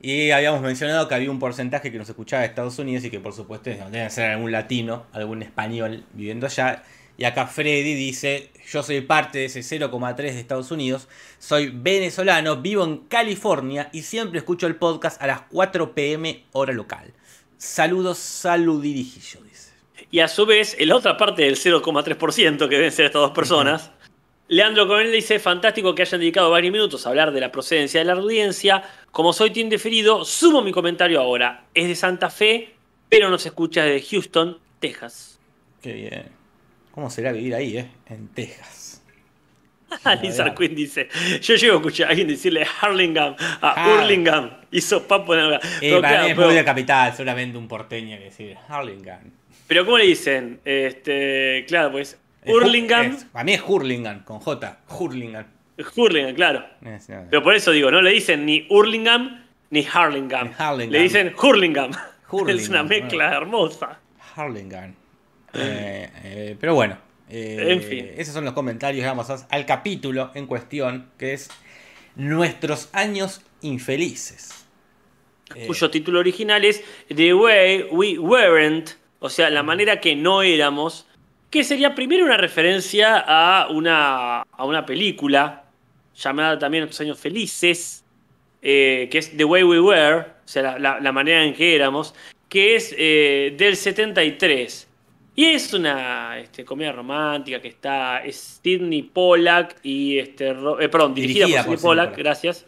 Y 0.00 0.30
habíamos 0.30 0.60
mencionado 0.60 1.08
que 1.08 1.16
había 1.16 1.32
un 1.32 1.40
porcentaje 1.40 1.90
que 1.90 1.98
nos 1.98 2.08
escuchaba 2.08 2.42
de 2.42 2.46
Estados 2.48 2.78
Unidos 2.78 3.04
y 3.06 3.10
que 3.10 3.18
por 3.18 3.32
supuesto 3.32 3.70
deben 3.70 4.08
ser 4.12 4.30
algún 4.30 4.52
latino, 4.52 5.06
algún 5.12 5.42
español 5.42 6.04
viviendo 6.12 6.46
allá. 6.46 6.84
Y 7.16 7.24
acá 7.24 7.46
Freddy 7.46 7.94
dice, 7.94 8.50
yo 8.70 8.82
soy 8.82 9.00
parte 9.02 9.38
de 9.38 9.44
ese 9.44 9.60
0,3 9.60 10.16
de 10.16 10.40
Estados 10.40 10.70
Unidos, 10.70 11.08
soy 11.38 11.70
venezolano, 11.72 12.56
vivo 12.56 12.84
en 12.84 12.98
California 13.06 13.88
y 13.92 14.02
siempre 14.02 14.38
escucho 14.38 14.66
el 14.66 14.76
podcast 14.76 15.22
a 15.22 15.28
las 15.28 15.42
4 15.42 15.94
pm 15.94 16.44
hora 16.52 16.72
local. 16.72 17.12
Saludos, 17.56 18.18
saludirijillo, 18.18 19.40
dice. 19.42 19.72
Y 20.10 20.20
a 20.20 20.28
su 20.28 20.44
vez, 20.44 20.76
en 20.78 20.88
la 20.88 20.96
otra 20.96 21.16
parte 21.16 21.42
del 21.42 21.56
0,3% 21.56 22.68
que 22.68 22.74
deben 22.74 22.92
ser 22.92 23.06
estas 23.06 23.22
dos 23.22 23.30
personas, 23.30 23.90
Leandro 24.48 24.86
Coronel 24.86 25.10
dice, 25.10 25.38
fantástico 25.38 25.94
que 25.94 26.02
hayan 26.02 26.20
dedicado 26.20 26.50
varios 26.50 26.72
minutos 26.72 27.06
a 27.06 27.08
hablar 27.08 27.32
de 27.32 27.40
la 27.40 27.50
procedencia 27.50 28.00
de 28.00 28.06
la 28.06 28.12
audiencia. 28.12 28.82
Como 29.10 29.32
soy 29.32 29.50
team 29.50 29.70
deferido, 29.70 30.24
sumo 30.24 30.62
mi 30.62 30.70
comentario 30.70 31.20
ahora. 31.20 31.64
Es 31.72 31.88
de 31.88 31.94
Santa 31.94 32.28
Fe, 32.28 32.74
pero 33.08 33.30
nos 33.30 33.46
escucha 33.46 33.84
desde 33.84 34.06
Houston, 34.08 34.58
Texas. 34.80 35.38
Qué 35.80 35.92
bien. 35.94 36.43
¿Cómo 36.94 37.10
será 37.10 37.32
vivir 37.32 37.54
ahí, 37.54 37.76
eh? 37.78 37.88
En 38.06 38.28
Texas. 38.28 39.02
Lizard 40.22 40.54
Queen 40.54 40.74
dice, 40.74 41.08
yo 41.40 41.54
llego 41.56 41.74
a 41.74 41.76
escuchar 41.78 42.06
a 42.06 42.10
alguien 42.10 42.28
decirle 42.28 42.66
Harlingham 42.80 43.34
a 43.60 43.74
Ah. 43.76 43.88
Hurlingham. 44.02 44.50
Hizo 44.70 45.06
papo 45.06 45.34
en 45.34 45.50
la... 45.50 45.56
Eh, 45.56 45.60
Pero, 45.80 46.00
para 46.00 46.08
claro, 46.12 46.24
mí 46.24 46.30
es 46.30 46.36
pero- 46.36 46.46
muy 46.48 46.56
de 46.56 46.64
capital, 46.64 47.12
seguramente 47.14 47.58
un 47.58 47.68
porteño 47.68 48.16
que 48.18 48.24
decir 48.24 48.56
Harlingham. 48.68 49.20
pero 49.68 49.84
¿cómo 49.84 49.98
le 49.98 50.06
dicen? 50.06 50.60
Este, 50.64 51.64
claro, 51.68 51.92
pues 51.92 52.18
Es 52.42 52.52
Hu- 52.52 52.56
Hurlingham, 52.56 53.06
es- 53.12 53.24
Para 53.26 53.44
mí 53.44 53.52
es 53.54 53.62
Hurlingham, 53.66 54.24
con 54.24 54.40
J. 54.40 54.78
Hurlingham. 54.98 55.46
Hurlingham, 55.96 56.34
claro. 56.34 56.64
Es- 56.84 57.08
no, 57.08 57.26
Pero 57.30 57.42
por 57.42 57.54
eso 57.54 57.70
digo, 57.70 57.90
no 57.90 58.02
le 58.02 58.10
dicen 58.10 58.46
ni 58.46 58.66
Hurlingham 58.70 59.44
ni 59.70 59.86
Harlingham. 59.92 60.50
Le 60.88 60.98
dicen 61.00 61.34
Hurlingham. 61.40 61.90
Hurlingham, 62.30 62.58
es 62.62 62.68
una 62.68 62.82
mezcla 62.82 63.32
hermosa. 63.32 63.98
Harlingham. 64.36 64.94
Eh, 65.56 66.10
eh, 66.24 66.56
pero 66.60 66.74
bueno. 66.74 66.98
eh, 67.30 67.66
En 67.68 67.82
fin. 67.82 68.10
Esos 68.16 68.34
son 68.34 68.44
los 68.44 68.54
comentarios. 68.54 69.04
Vamos 69.06 69.30
al 69.48 69.66
capítulo 69.66 70.30
en 70.34 70.46
cuestión, 70.46 71.10
que 71.18 71.32
es 71.34 71.50
Nuestros 72.16 72.88
años 72.92 73.40
infelices. 73.62 74.66
Cuyo 75.66 75.90
título 75.90 76.20
original 76.20 76.64
es 76.64 76.82
The 77.14 77.34
Way 77.34 77.88
We 77.90 78.18
Weren't, 78.18 78.90
o 79.20 79.28
sea, 79.28 79.50
la 79.50 79.62
manera 79.62 80.00
que 80.00 80.16
no 80.16 80.42
éramos, 80.42 81.06
que 81.50 81.62
sería 81.64 81.94
primero 81.94 82.24
una 82.24 82.36
referencia 82.36 83.18
a 83.18 83.68
una, 83.68 84.40
a 84.42 84.64
una 84.64 84.86
película 84.86 85.64
llamada 86.16 86.58
también 86.58 86.82
Nuestros 86.82 87.00
años 87.06 87.18
felices, 87.18 88.04
que 88.62 89.08
es 89.12 89.36
The 89.36 89.44
Way 89.44 89.62
We 89.64 89.80
Were, 89.80 90.16
o 90.20 90.24
sea, 90.46 90.62
la, 90.62 90.78
la- 90.78 91.00
la 91.00 91.12
manera 91.12 91.44
en 91.44 91.52
que 91.54 91.74
éramos, 91.76 92.14
que 92.48 92.76
es 92.76 92.94
eh, 92.96 93.54
del 93.58 93.76
73. 93.76 94.88
Y 95.36 95.46
es 95.46 95.72
una 95.72 96.38
este, 96.38 96.64
comedia 96.64 96.92
romántica 96.92 97.60
que 97.60 97.68
está 97.68 98.24
es 98.24 98.60
Sidney 98.62 99.02
Pollack 99.02 99.76
y 99.82 100.18
este 100.18 100.50
eh, 100.50 100.88
perdón, 100.88 101.14
dirigida, 101.14 101.46
Dirigida 101.46 101.64
por 101.64 101.76
Sidney 101.76 101.82
Pollack, 101.82 102.16
gracias. 102.16 102.66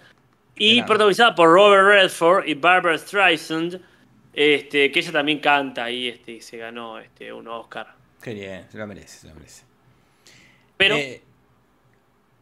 Y 0.57 0.83
protagonizada 0.83 1.35
por 1.35 1.51
Robert 1.51 1.87
Redford 1.87 2.47
y 2.49 2.55
Barbara 2.55 2.97
Streisand, 2.97 3.79
este, 4.33 4.91
que 4.91 4.99
ella 5.01 5.13
también 5.13 5.39
canta 5.39 5.91
y 5.91 6.09
este, 6.09 6.41
se 6.41 6.57
ganó 6.57 6.99
este, 6.99 7.33
un 7.33 7.47
Oscar. 7.47 7.95
Qué 8.23 8.35
bien, 8.35 8.67
se 8.71 8.79
lo 8.79 8.87
merece, 8.87 9.19
se 9.21 9.29
lo 9.29 9.35
merece. 9.35 9.65
Pero, 10.77 10.97
Eh, 10.97 11.23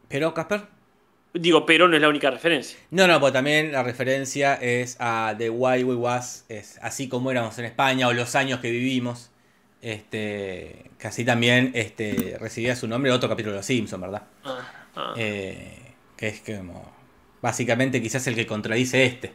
pero, 0.07 0.33
Casper. 0.33 0.61
digo, 1.33 1.65
pero 1.65 1.87
no 1.87 1.95
es 1.95 2.01
la 2.01 2.09
única 2.09 2.31
referencia. 2.31 2.79
No, 2.89 3.05
no, 3.05 3.19
pues 3.19 3.33
también 3.33 3.71
la 3.73 3.83
referencia 3.83 4.55
es 4.55 4.95
a 4.99 5.35
The 5.37 5.49
Why 5.49 5.83
We 5.83 5.95
Was, 5.95 6.45
es 6.49 6.79
así 6.81 7.07
como 7.09 7.31
éramos 7.31 7.59
en 7.59 7.65
España 7.65 8.07
o 8.07 8.13
los 8.13 8.33
años 8.35 8.59
que 8.59 8.71
vivimos. 8.71 9.29
Este, 9.85 10.89
que 10.97 11.07
así 11.07 11.23
también 11.23 11.69
este, 11.75 12.37
recibía 12.39 12.75
su 12.75 12.87
nombre 12.87 13.11
otro 13.11 13.29
capítulo 13.29 13.51
de 13.53 13.59
Los 13.59 13.67
Simpsons, 13.67 14.01
¿verdad? 14.01 14.23
Ah, 14.43 14.73
ah. 14.95 15.13
Eh, 15.15 15.77
que 16.17 16.27
es 16.29 16.41
como 16.41 16.91
básicamente 17.39 18.01
quizás 18.01 18.25
el 18.25 18.33
que 18.33 18.47
contradice 18.47 19.05
este. 19.05 19.31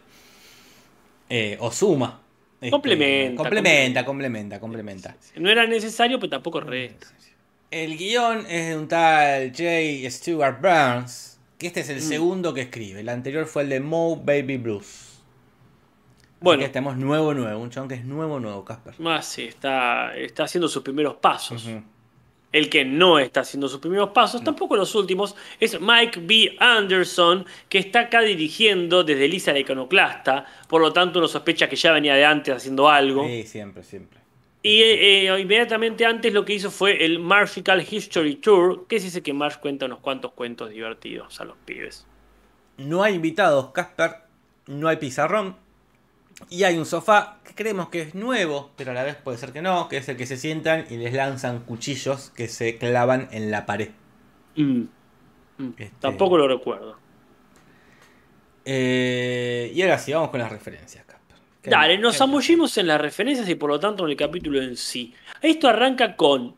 Eh, 1.28 1.56
o 1.60 1.70
suma. 1.70 2.20
Este, 2.60 2.72
Complementa, 2.72 3.36
Complementa, 3.44 4.04
complementa, 4.04 4.58
complementa. 4.60 5.16
No 5.36 5.48
era 5.48 5.68
necesario, 5.68 6.18
pero 6.18 6.30
tampoco 6.30 6.60
resta. 6.60 7.06
El 7.70 7.96
guion 7.96 8.44
es 8.48 8.70
de 8.70 8.76
un 8.76 8.88
tal 8.88 9.50
J. 9.50 10.10
Stewart 10.10 10.60
Burns, 10.60 11.38
que 11.58 11.68
este 11.68 11.80
es 11.82 11.88
el 11.90 11.98
Mm. 11.98 12.08
segundo 12.08 12.52
que 12.54 12.62
escribe. 12.62 12.98
El 13.02 13.08
anterior 13.08 13.46
fue 13.46 13.62
el 13.62 13.68
de 13.68 13.78
Mo 13.78 14.16
Baby 14.16 14.56
Blues. 14.56 15.09
Bueno, 16.40 16.64
estamos 16.64 16.96
nuevo, 16.96 17.34
nuevo. 17.34 17.60
Un 17.60 17.70
chabón 17.70 17.88
que 17.88 17.96
es 17.96 18.04
nuevo, 18.04 18.40
nuevo, 18.40 18.64
Casper. 18.64 18.94
más 18.98 19.26
sí, 19.26 19.44
está, 19.44 20.16
está 20.16 20.44
haciendo 20.44 20.68
sus 20.68 20.82
primeros 20.82 21.16
pasos. 21.16 21.68
El 22.52 22.68
que 22.68 22.84
no 22.84 23.20
está 23.20 23.40
haciendo 23.40 23.68
sus 23.68 23.78
primeros 23.78 24.10
pasos, 24.10 24.42
tampoco 24.42 24.74
los 24.74 24.94
últimos, 24.96 25.36
es 25.60 25.80
Mike 25.80 26.20
B. 26.22 26.56
Anderson, 26.58 27.46
que 27.68 27.78
está 27.78 28.00
acá 28.00 28.22
dirigiendo 28.22 29.04
desde 29.04 29.28
Lisa 29.28 29.52
la 29.52 29.60
Iconoclasta, 29.60 30.44
por 30.66 30.80
lo 30.80 30.92
tanto 30.92 31.20
uno 31.20 31.28
sospecha 31.28 31.68
que 31.68 31.76
ya 31.76 31.92
venía 31.92 32.14
de 32.14 32.24
antes 32.24 32.56
haciendo 32.56 32.88
algo. 32.88 33.24
Sí, 33.24 33.44
siempre, 33.44 33.84
siempre. 33.84 34.18
Y 34.62 34.82
eh, 34.82 35.28
eh, 35.28 35.40
inmediatamente 35.40 36.04
antes 36.04 36.32
lo 36.34 36.44
que 36.44 36.54
hizo 36.54 36.70
fue 36.70 37.04
el 37.04 37.18
Marshall 37.18 37.86
History 37.88 38.36
Tour, 38.36 38.86
que 38.88 38.98
se 38.98 39.06
dice 39.06 39.22
que 39.22 39.32
Marsh 39.32 39.56
cuenta 39.56 39.86
unos 39.86 40.00
cuantos 40.00 40.32
cuentos 40.32 40.70
divertidos 40.70 41.40
a 41.40 41.44
los 41.44 41.56
pibes. 41.64 42.06
No 42.76 43.02
hay 43.02 43.14
invitados, 43.14 43.70
Casper, 43.70 44.16
no 44.66 44.88
hay 44.88 44.96
pizarrón. 44.96 45.56
Y 46.48 46.64
hay 46.64 46.76
un 46.78 46.86
sofá 46.86 47.38
que 47.44 47.54
creemos 47.54 47.88
que 47.90 48.02
es 48.02 48.14
nuevo, 48.14 48.70
pero 48.76 48.90
a 48.90 48.94
la 48.94 49.04
vez 49.04 49.16
puede 49.16 49.38
ser 49.38 49.52
que 49.52 49.62
no, 49.62 49.88
que 49.88 49.98
es 49.98 50.08
el 50.08 50.16
que 50.16 50.26
se 50.26 50.36
sientan 50.36 50.86
y 50.90 50.96
les 50.96 51.12
lanzan 51.12 51.60
cuchillos 51.60 52.30
que 52.34 52.48
se 52.48 52.78
clavan 52.78 53.28
en 53.30 53.50
la 53.50 53.66
pared. 53.66 53.90
Mm. 54.56 54.82
Mm. 55.58 55.68
Este- 55.76 55.92
Tampoco 56.00 56.38
lo 56.38 56.48
recuerdo. 56.48 56.96
Eh, 58.64 59.72
y 59.74 59.82
ahora 59.82 59.98
sí, 59.98 60.12
vamos 60.12 60.30
con 60.30 60.40
las 60.40 60.50
referencias. 60.50 61.04
¿Qué- 61.62 61.68
Dale, 61.68 61.98
nos 61.98 62.16
zambullimos 62.16 62.78
en 62.78 62.86
las 62.86 62.98
referencias 62.98 63.46
y 63.48 63.54
por 63.54 63.68
lo 63.68 63.78
tanto 63.78 64.04
en 64.04 64.10
el 64.10 64.16
capítulo 64.16 64.62
en 64.62 64.76
sí. 64.78 65.12
Esto 65.42 65.68
arranca 65.68 66.16
con 66.16 66.56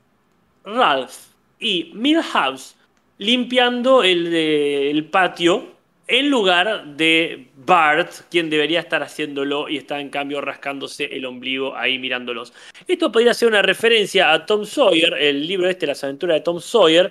Ralph 0.65 1.13
y 1.59 1.91
Milhouse 1.95 2.77
limpiando 3.19 4.05
el 4.05 5.09
patio 5.11 5.72
en 6.13 6.29
lugar 6.29 6.85
de 6.85 7.47
Bart, 7.57 8.13
quien 8.31 8.51
debería 8.51 8.81
estar 8.81 9.03
haciéndolo 9.03 9.71
y 9.71 9.79
está 9.79 9.99
en 9.99 10.11
cambio 10.11 10.43
rascándose 10.43 11.07
el 11.07 11.25
ombligo 11.25 11.75
ahí 11.75 11.99
mirándolos. 11.99 12.53
Esto 12.87 13.11
podría 13.11 13.33
ser 13.33 13.49
una 13.49 13.63
referencia 13.63 14.31
a 14.31 14.45
Tom 14.45 14.67
Sawyer, 14.67 15.15
el 15.15 15.47
libro 15.47 15.71
este, 15.71 15.87
Las 15.87 16.05
aventuras 16.05 16.35
de 16.37 16.41
Tom 16.43 16.61
Sawyer, 16.61 17.11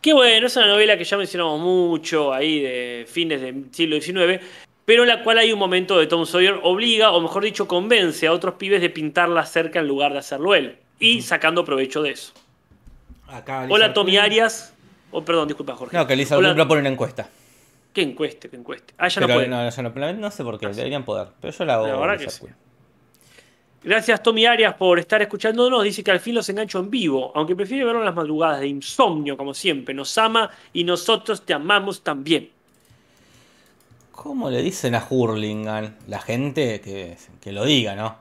que 0.00 0.14
bueno, 0.14 0.46
es 0.46 0.56
una 0.56 0.66
novela 0.66 0.96
que 0.96 1.04
ya 1.04 1.18
mencionamos 1.18 1.60
mucho 1.60 2.32
ahí 2.32 2.62
de 2.62 3.04
fines 3.06 3.42
del 3.42 3.66
siglo 3.70 4.00
XIX, 4.00 4.42
pero 4.86 5.02
en 5.02 5.08
la 5.10 5.22
cual 5.22 5.36
hay 5.36 5.52
un 5.52 5.58
momento 5.58 5.98
de 5.98 6.06
Tom 6.06 6.24
Sawyer 6.24 6.58
obliga, 6.62 7.10
o 7.12 7.20
mejor 7.20 7.44
dicho, 7.44 7.68
convence 7.68 8.26
a 8.26 8.32
otros 8.32 8.54
pibes 8.54 8.80
de 8.80 8.88
pintarla 8.88 9.44
cerca 9.44 9.80
en 9.80 9.86
lugar 9.86 10.14
de 10.14 10.20
hacerlo 10.20 10.54
él, 10.54 10.76
y 10.98 11.20
sacando 11.20 11.66
provecho 11.66 12.00
de 12.00 12.12
eso. 12.12 12.32
Acá 13.26 13.66
Hola 13.68 13.92
Tommy 13.92 14.16
Arias, 14.16 14.72
o 15.10 15.22
perdón, 15.22 15.48
disculpa 15.48 15.74
Jorge. 15.74 15.94
No, 15.94 16.06
que 16.06 16.16
Lisa 16.16 16.38
Hola- 16.38 16.54
propone 16.54 16.80
una 16.80 16.88
encuesta. 16.88 17.28
Que 17.98 18.04
encueste, 18.04 18.48
que 18.48 18.54
encueste. 18.54 18.94
Ah, 18.96 19.08
ya 19.08 19.16
Pero 19.16 19.26
no 19.26 19.34
puede. 19.34 19.48
no, 19.48 19.68
yo 19.68 19.82
no, 19.82 20.12
no 20.12 20.30
sé 20.30 20.44
por 20.44 20.56
qué, 20.56 20.68
deberían 20.68 21.04
poder. 21.04 21.30
Pero 21.40 21.52
yo 21.52 21.64
la 21.64 21.74
hago. 21.74 21.88
La 21.88 21.96
verdad 21.96 22.16
que 22.16 22.30
sí. 22.30 22.46
Gracias 23.82 24.22
Tommy 24.22 24.46
Arias 24.46 24.74
por 24.74 25.00
estar 25.00 25.20
escuchándonos. 25.20 25.82
Dice 25.82 26.04
que 26.04 26.12
al 26.12 26.20
fin 26.20 26.36
los 26.36 26.48
engancho 26.48 26.78
en 26.78 26.90
vivo, 26.90 27.32
aunque 27.34 27.56
prefiere 27.56 27.84
verlo 27.84 27.98
en 27.98 28.06
las 28.06 28.14
madrugadas 28.14 28.60
de 28.60 28.68
insomnio, 28.68 29.36
como 29.36 29.52
siempre. 29.52 29.94
Nos 29.96 30.16
ama 30.16 30.48
y 30.72 30.84
nosotros 30.84 31.44
te 31.44 31.54
amamos 31.54 32.02
también. 32.02 32.50
¿Cómo 34.12 34.48
le 34.48 34.62
dicen 34.62 34.94
a 34.94 35.04
Hurlingham? 35.10 35.96
La 36.06 36.20
gente 36.20 36.80
que, 36.80 37.16
que 37.40 37.50
lo 37.50 37.64
diga, 37.64 37.96
¿no? 37.96 38.14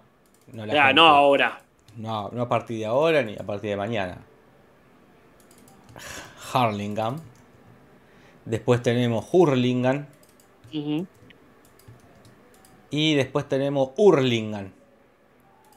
No, 0.53 0.65
la 0.65 0.73
Ah, 0.73 0.87
gente. 0.87 0.93
no 1.01 1.07
ahora. 1.07 1.61
No, 1.97 2.29
no 2.33 2.41
a 2.41 2.49
partir 2.49 2.79
de 2.79 2.85
ahora 2.87 3.21
ni 3.21 3.33
a 3.35 3.43
partir 3.45 3.69
de 3.69 3.77
mañana. 3.77 4.17
Harlingham. 6.51 7.19
Después 8.47 8.81
tenemos 8.81 9.25
Hurlingham. 9.31 10.05
Ujú. 10.73 11.05
Y 12.89 13.15
después 13.15 13.47
tenemos 13.49 13.89
Hurlingham. 13.97 14.71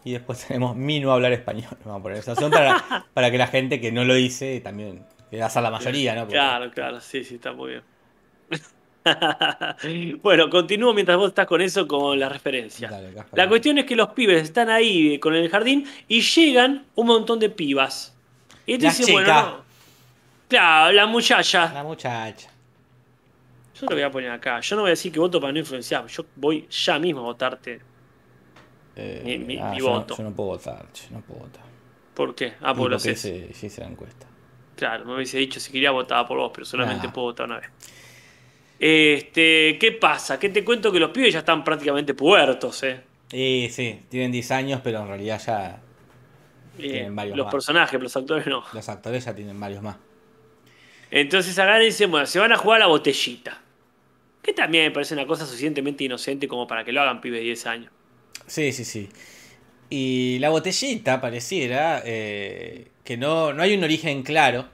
Y 0.04 0.12
después 0.12 0.44
tenemos 0.46 0.76
mi 0.76 1.00
no 1.00 1.12
hablar 1.12 1.33
español. 1.33 1.76
Vamos 1.85 2.00
a 2.00 2.02
poner 2.02 2.18
esa 2.18 2.33
opción 2.33 2.50
para, 2.50 3.04
para 3.14 3.30
que 3.30 3.38
la 3.38 3.48
gente 3.48 3.80
que 3.80 3.90
no 3.92 4.04
lo 4.04 4.14
dice 4.14 4.61
también. 4.61 5.04
Que 5.30 5.38
va 5.40 5.46
a 5.46 5.50
ser 5.50 5.62
la 5.62 5.70
mayoría, 5.70 6.14
¿no? 6.14 6.20
Porque- 6.22 6.35
Claro, 6.35 6.70
claro, 6.70 7.00
sí, 7.00 7.22
sí, 7.24 7.35
está 7.37 7.52
muy 7.52 7.70
bien. 7.70 7.83
bueno, 10.22 10.50
continúo 10.50 10.92
mientras 10.92 11.16
vos 11.16 11.28
estás 11.28 11.46
con 11.46 11.61
eso, 11.62 11.87
con 11.88 12.18
la 12.18 12.28
referencia. 12.28 12.88
Dale. 12.90 13.12
La 13.33 13.48
cuestión 13.48 13.78
es 13.78 13.85
que 13.87 13.96
los 13.96 14.09
pibes 14.11 14.42
están 14.42 14.68
ahí 14.70 15.18
con 15.18 15.35
el 15.35 15.48
jardín 15.48 15.87
y 16.09 16.20
llegan 16.20 16.85
un 16.96 17.06
montón 17.06 17.38
de 17.38 17.48
pibas. 17.50 18.14
Y 18.66 18.78
La 18.78 18.90
dicen, 18.90 19.12
bueno, 19.14 19.28
no. 19.42 19.61
Claro, 20.48 20.92
la 20.92 21.06
muchacha. 21.06 21.72
La 21.72 21.83
muchacha. 21.85 22.50
Yo 23.80 23.86
lo 23.88 23.96
voy 23.96 24.02
a 24.02 24.10
poner 24.10 24.30
acá. 24.30 24.60
Yo 24.60 24.76
no 24.76 24.82
voy 24.82 24.90
a 24.90 24.92
decir 24.92 25.12
que 25.12 25.18
voto 25.20 25.40
para 25.40 25.52
no 25.52 25.58
influenciar. 25.58 26.06
Yo 26.06 26.24
voy 26.36 26.66
ya 26.68 26.98
mismo 26.98 27.20
a 27.20 27.24
votarte. 27.24 27.80
Eh, 28.96 29.22
Mi- 29.24 29.38
mi- 29.38 29.58
ah, 29.58 29.70
mi 29.70 29.78
yo 29.78 29.86
no- 29.86 29.92
voto. 30.00 30.16
yo 30.16 30.22
no 30.24 30.32
puedo 30.34 30.48
votar, 30.50 30.86
che, 30.92 31.04
no 31.10 31.20
puedo 31.20 31.40
votar. 31.40 31.62
¿Por 32.14 32.34
qué? 32.34 32.54
Ah, 32.60 32.74
por 32.74 32.90
lo 32.90 32.98
sé. 32.98 33.12
hice- 33.12 33.48
yo 33.76 33.82
la 33.84 33.88
encuesta. 33.90 34.26
Claro, 34.76 35.04
me 35.04 35.14
hubiese 35.14 35.38
dicho 35.38 35.60
si 35.60 35.70
quería 35.72 35.90
votar 35.90 36.26
por 36.26 36.38
vos, 36.38 36.50
pero 36.54 36.64
solamente 36.66 37.06
Ah. 37.06 37.12
puedo 37.12 37.28
votar 37.28 37.46
una 37.46 37.60
vez. 37.60 37.68
Este, 38.78 39.76
¿qué 39.78 39.92
pasa? 39.92 40.38
¿Qué 40.38 40.48
te 40.48 40.64
cuento 40.64 40.90
que 40.90 40.98
los 40.98 41.10
pibes 41.10 41.32
ya 41.34 41.40
están 41.40 41.62
prácticamente 41.62 42.14
puertos, 42.14 42.82
eh? 42.82 43.00
Y 43.32 43.68
sí, 43.70 44.02
tienen 44.08 44.32
10 44.32 44.50
años, 44.50 44.80
pero 44.82 45.00
en 45.00 45.08
realidad 45.08 45.40
ya 45.44 45.80
Eh, 46.78 46.82
Tienen 46.92 47.14
varios 47.14 47.36
los 47.36 47.44
más. 47.46 47.52
personajes, 47.52 48.00
los 48.00 48.16
actores 48.16 48.46
no. 48.46 48.64
los 48.72 48.88
actores 48.88 49.24
ya 49.24 49.34
tienen 49.34 49.58
varios 49.60 49.82
más. 49.82 49.96
Entonces 51.10 51.58
agarran 51.58 51.82
y 51.82 51.86
dicen, 51.86 52.10
bueno, 52.10 52.24
se 52.26 52.38
van 52.38 52.52
a 52.52 52.56
jugar 52.56 52.76
a 52.76 52.84
la 52.84 52.86
botellita. 52.86 53.60
Que 54.42 54.53
también 54.53 54.85
me 54.85 54.90
parece 54.90 55.14
una 55.14 55.26
cosa 55.26 55.46
suficientemente 55.46 56.05
inocente 56.05 56.48
como 56.48 56.66
para 56.66 56.85
que 56.85 56.92
lo 56.92 57.00
hagan 57.03 57.20
pibes 57.20 57.40
de 57.40 57.44
10 57.46 57.66
años. 57.66 57.90
Sí, 58.46 58.72
sí, 58.72 58.85
sí. 58.85 59.09
Y 59.90 60.38
la 60.40 60.50
botellita 60.50 61.20
pareciera 61.20 62.03
eh, 62.05 62.88
que 63.05 63.16
no, 63.16 63.53
no 63.53 63.62
hay 63.62 63.74
un 63.74 63.85
origen 63.85 64.22
claro, 64.22 64.66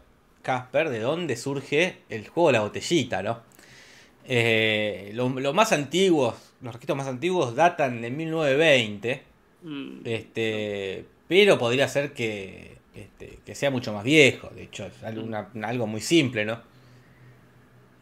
Casper, 0.42 0.90
de 0.90 1.00
dónde 1.00 1.36
surge 1.36 1.96
el 2.08 2.28
juego 2.28 2.48
de 2.48 2.52
la 2.54 2.60
botellita, 2.60 3.22
¿no? 3.22 3.40
Eh, 4.28 5.10
lo, 5.14 5.28
lo 5.28 5.52
más 5.54 5.72
antiguos, 5.72 6.34
los 6.60 6.74
registros 6.74 6.96
más 6.98 7.06
antiguos 7.06 7.54
datan 7.54 8.00
de 8.02 8.10
1920, 8.10 9.22
Mm, 9.62 10.00
este, 10.04 11.04
pero 11.26 11.58
podría 11.58 11.88
ser 11.88 12.12
que, 12.12 12.76
este, 12.94 13.38
que 13.44 13.54
sea 13.54 13.70
mucho 13.70 13.92
más 13.92 14.04
viejo, 14.04 14.48
de 14.54 14.64
hecho, 14.64 14.86
es 14.86 15.02
algo, 15.02 15.22
una- 15.24 15.48
algo 15.64 15.86
muy 15.86 16.00
simple, 16.02 16.44
¿no? 16.44 16.60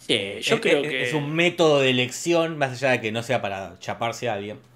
Sí, 0.06 0.40
yo 0.40 0.54
Es- 0.56 0.60
creo 0.60 0.82
es- 0.82 0.88
que... 0.90 1.02
Es 1.04 1.14
un 1.14 1.32
método 1.34 1.80
de 1.80 1.90
elección, 1.90 2.58
más 2.58 2.72
allá 2.72 2.90
de 2.92 3.00
que 3.00 3.12
no 3.12 3.22
sea 3.22 3.40
para 3.42 3.78
chaparse 3.80 4.28
a 4.28 4.34
alguien. 4.34 4.58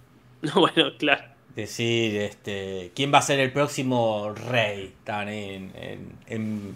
No, 0.43 0.53
bueno, 0.61 0.93
claro. 0.99 1.25
Decir, 1.57 2.15
este, 2.21 2.93
¿quién 2.95 3.13
va 3.13 3.19
a 3.19 3.23
ser 3.23 3.41
el 3.41 3.51
próximo 3.51 4.33
rey? 4.33 4.93
Estaban 4.99 5.29
en, 5.29 5.73
en, 5.75 6.13
en, 6.29 6.75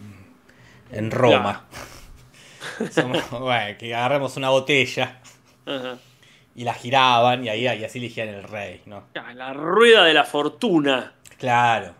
en 0.91 1.11
Roma. 1.13 1.65
Somos- 2.91 3.29
bueno, 3.31 3.77
que 3.79 3.95
agarremos 3.95 4.37
una 4.37 4.49
botella 4.51 5.21
Ajá. 5.67 5.99
y 6.57 6.65
la 6.65 6.75
giraban 6.75 7.45
y, 7.45 7.49
ahí, 7.51 7.63
y 7.63 7.85
así 7.85 7.99
elegían 7.99 8.29
el 8.31 8.43
rey, 8.43 8.81
¿no? 8.87 9.05
La 9.35 9.53
rueda 9.53 10.05
de 10.05 10.15
la 10.15 10.25
fortuna. 10.25 11.13
Claro. 11.39 11.95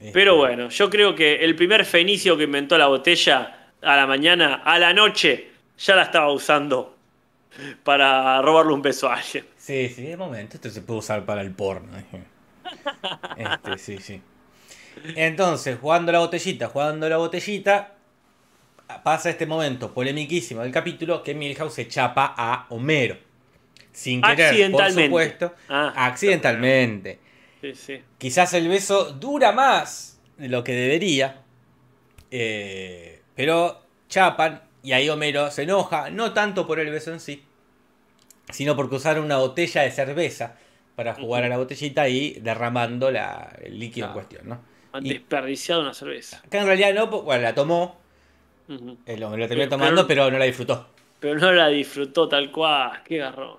Este, 0.00 0.12
Pero 0.12 0.36
bueno, 0.36 0.68
yo 0.68 0.90
creo 0.90 1.14
que 1.14 1.36
el 1.44 1.56
primer 1.56 1.84
fenicio 1.86 2.36
que 2.36 2.44
inventó 2.44 2.76
la 2.78 2.86
botella 2.88 3.57
a 3.82 3.96
la 3.96 4.06
mañana, 4.06 4.56
a 4.64 4.78
la 4.78 4.92
noche, 4.92 5.50
ya 5.78 5.94
la 5.96 6.02
estaba 6.04 6.30
usando 6.32 6.96
para 7.84 8.40
robarle 8.42 8.72
un 8.74 8.82
beso 8.82 9.08
a 9.08 9.16
alguien. 9.16 9.46
Sí, 9.56 9.88
sí, 9.88 10.02
de 10.04 10.16
momento 10.16 10.56
esto 10.56 10.70
se 10.70 10.82
puede 10.82 11.00
usar 11.00 11.24
para 11.24 11.40
el 11.42 11.52
porno. 11.52 11.96
dije. 11.96 12.24
Este, 13.36 13.78
sí, 13.78 13.98
sí. 13.98 14.22
Entonces, 15.14 15.78
jugando 15.80 16.12
la 16.12 16.18
botellita, 16.20 16.68
jugando 16.68 17.08
la 17.08 17.16
botellita, 17.18 17.94
pasa 19.02 19.30
este 19.30 19.46
momento 19.46 19.92
polemiquísimo 19.94 20.62
del 20.62 20.72
capítulo 20.72 21.22
que 21.22 21.34
Milhouse 21.34 21.74
se 21.74 21.88
chapa 21.88 22.34
a 22.36 22.66
Homero. 22.70 23.16
Sin 23.92 24.22
querer, 24.22 24.70
por 24.70 24.90
supuesto. 24.92 25.54
Ah, 25.68 25.92
accidentalmente. 25.96 27.18
Sí, 27.60 27.74
sí. 27.74 28.02
Quizás 28.18 28.54
el 28.54 28.68
beso 28.68 29.12
dura 29.12 29.52
más 29.52 30.20
de 30.36 30.48
lo 30.48 30.62
que 30.64 30.72
debería. 30.72 31.42
eh, 32.30 33.17
pero 33.38 33.80
chapan 34.08 34.62
y 34.82 34.90
ahí 34.92 35.08
Homero 35.08 35.48
se 35.52 35.62
enoja, 35.62 36.10
no 36.10 36.32
tanto 36.32 36.66
por 36.66 36.80
el 36.80 36.90
beso 36.90 37.12
en 37.12 37.20
sí, 37.20 37.44
sino 38.50 38.74
porque 38.74 38.96
usaron 38.96 39.24
una 39.24 39.36
botella 39.36 39.82
de 39.82 39.92
cerveza 39.92 40.56
para 40.96 41.14
jugar 41.14 41.44
a 41.44 41.48
la 41.48 41.56
botellita 41.56 42.08
y 42.08 42.32
derramando 42.40 43.12
la, 43.12 43.56
el 43.62 43.78
líquido 43.78 44.08
en 44.08 44.12
cuestión, 44.14 44.48
¿no? 44.48 44.60
Han 44.92 45.06
Y- 45.06 45.10
desperdiciado 45.10 45.82
una 45.82 45.94
cerveza. 45.94 46.42
Acá 46.44 46.58
en 46.60 46.66
realidad 46.66 46.92
no, 46.94 47.08
po- 47.08 47.22
bueno, 47.22 47.42
la 47.44 47.54
tomó, 47.54 47.96
Ujú. 48.68 48.98
el 49.06 49.22
hombre 49.22 49.42
la 49.42 49.46
terminó 49.48 49.68
Pero- 49.68 49.78
tomando, 49.78 50.06
pero- 50.08 50.22
pero 50.24 50.30
no 50.32 50.38
la 50.38 50.44
disfrutó. 50.46 50.88
Pero 51.20 51.38
no 51.38 51.52
la 51.52 51.68
disfrutó 51.68 52.28
tal 52.28 52.50
cual. 52.50 53.02
Qué 53.04 53.18
garrón. 53.18 53.58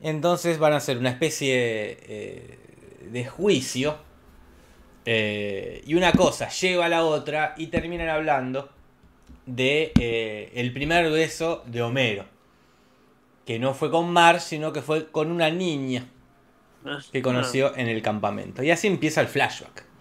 Entonces 0.00 0.58
van 0.58 0.72
a 0.72 0.76
hacer 0.76 0.96
una 0.96 1.10
especie 1.10 1.98
eh, 2.08 2.58
de 3.10 3.24
juicio. 3.26 3.98
eh, 5.06 5.82
y 5.86 5.94
una 5.94 6.12
cosa 6.12 6.48
lleva 6.48 6.86
a 6.86 6.88
la 6.88 7.04
otra 7.04 7.54
y 7.58 7.66
terminan 7.66 8.08
hablando 8.08 8.70
de 9.46 9.92
eh, 9.98 10.52
el 10.54 10.72
primer 10.72 11.10
beso 11.10 11.62
de 11.66 11.82
Homero. 11.82 12.24
Que 13.44 13.58
no 13.58 13.74
fue 13.74 13.90
con 13.90 14.10
Mar, 14.10 14.40
sino 14.40 14.72
que 14.72 14.80
fue 14.80 15.10
con 15.10 15.30
una 15.30 15.50
niña 15.50 16.06
que 17.12 17.22
conoció 17.22 17.76
en 17.76 17.88
el 17.88 18.02
campamento. 18.02 18.62
Y 18.62 18.70
así 18.70 18.86
empieza 18.86 19.20
el 19.20 19.28
flashback. 19.28 19.84
Ah. 19.86 19.94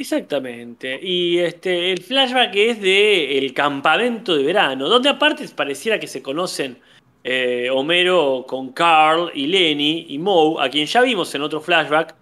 Exactamente. 0.00 0.98
Y 1.02 1.38
este, 1.38 1.92
el 1.92 2.02
flashback 2.02 2.54
es 2.54 2.80
de 2.80 3.36
el 3.36 3.52
campamento 3.52 4.34
de 4.34 4.42
verano, 4.42 4.88
donde 4.88 5.10
aparte 5.10 5.46
pareciera 5.48 6.00
que 6.00 6.06
se 6.06 6.22
conocen 6.22 6.78
eh, 7.22 7.68
Homero 7.70 8.46
con 8.48 8.72
Carl 8.72 9.30
y 9.34 9.46
Lenny 9.46 10.06
y 10.08 10.18
Moe, 10.18 10.64
a 10.64 10.70
quien 10.70 10.86
ya 10.86 11.02
vimos 11.02 11.34
en 11.34 11.42
otro 11.42 11.60
flashback, 11.60 12.14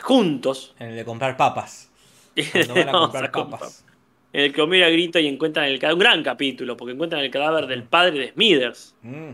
juntos. 0.00 0.74
En 0.80 0.88
el 0.88 0.96
de 0.96 1.04
comprar 1.04 1.36
papas. 1.36 1.90
Cuando 2.52 2.74
van 2.74 2.88
a 2.88 2.92
comprar 2.92 3.30
papas. 3.30 3.84
En 4.32 4.42
el 4.44 4.52
que 4.52 4.62
Homero 4.62 4.86
grita 4.90 5.18
y 5.20 5.26
encuentran 5.26 5.66
el 5.66 5.78
cadáver, 5.78 5.94
un 5.94 6.00
gran 6.00 6.22
capítulo, 6.22 6.76
porque 6.76 6.92
encuentran 6.94 7.22
el 7.22 7.30
cadáver 7.30 7.66
del 7.66 7.82
padre 7.82 8.18
de 8.18 8.28
Smithers. 8.32 8.94
Mm. 9.02 9.30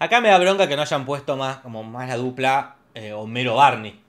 Acá 0.00 0.20
me 0.20 0.28
da 0.28 0.38
bronca 0.38 0.68
que 0.68 0.74
no 0.76 0.82
hayan 0.82 1.04
puesto 1.04 1.36
más, 1.36 1.58
como 1.58 1.82
más 1.84 2.08
la 2.08 2.16
dupla 2.16 2.76
eh, 2.94 3.12
Homero-Barney. 3.12 4.00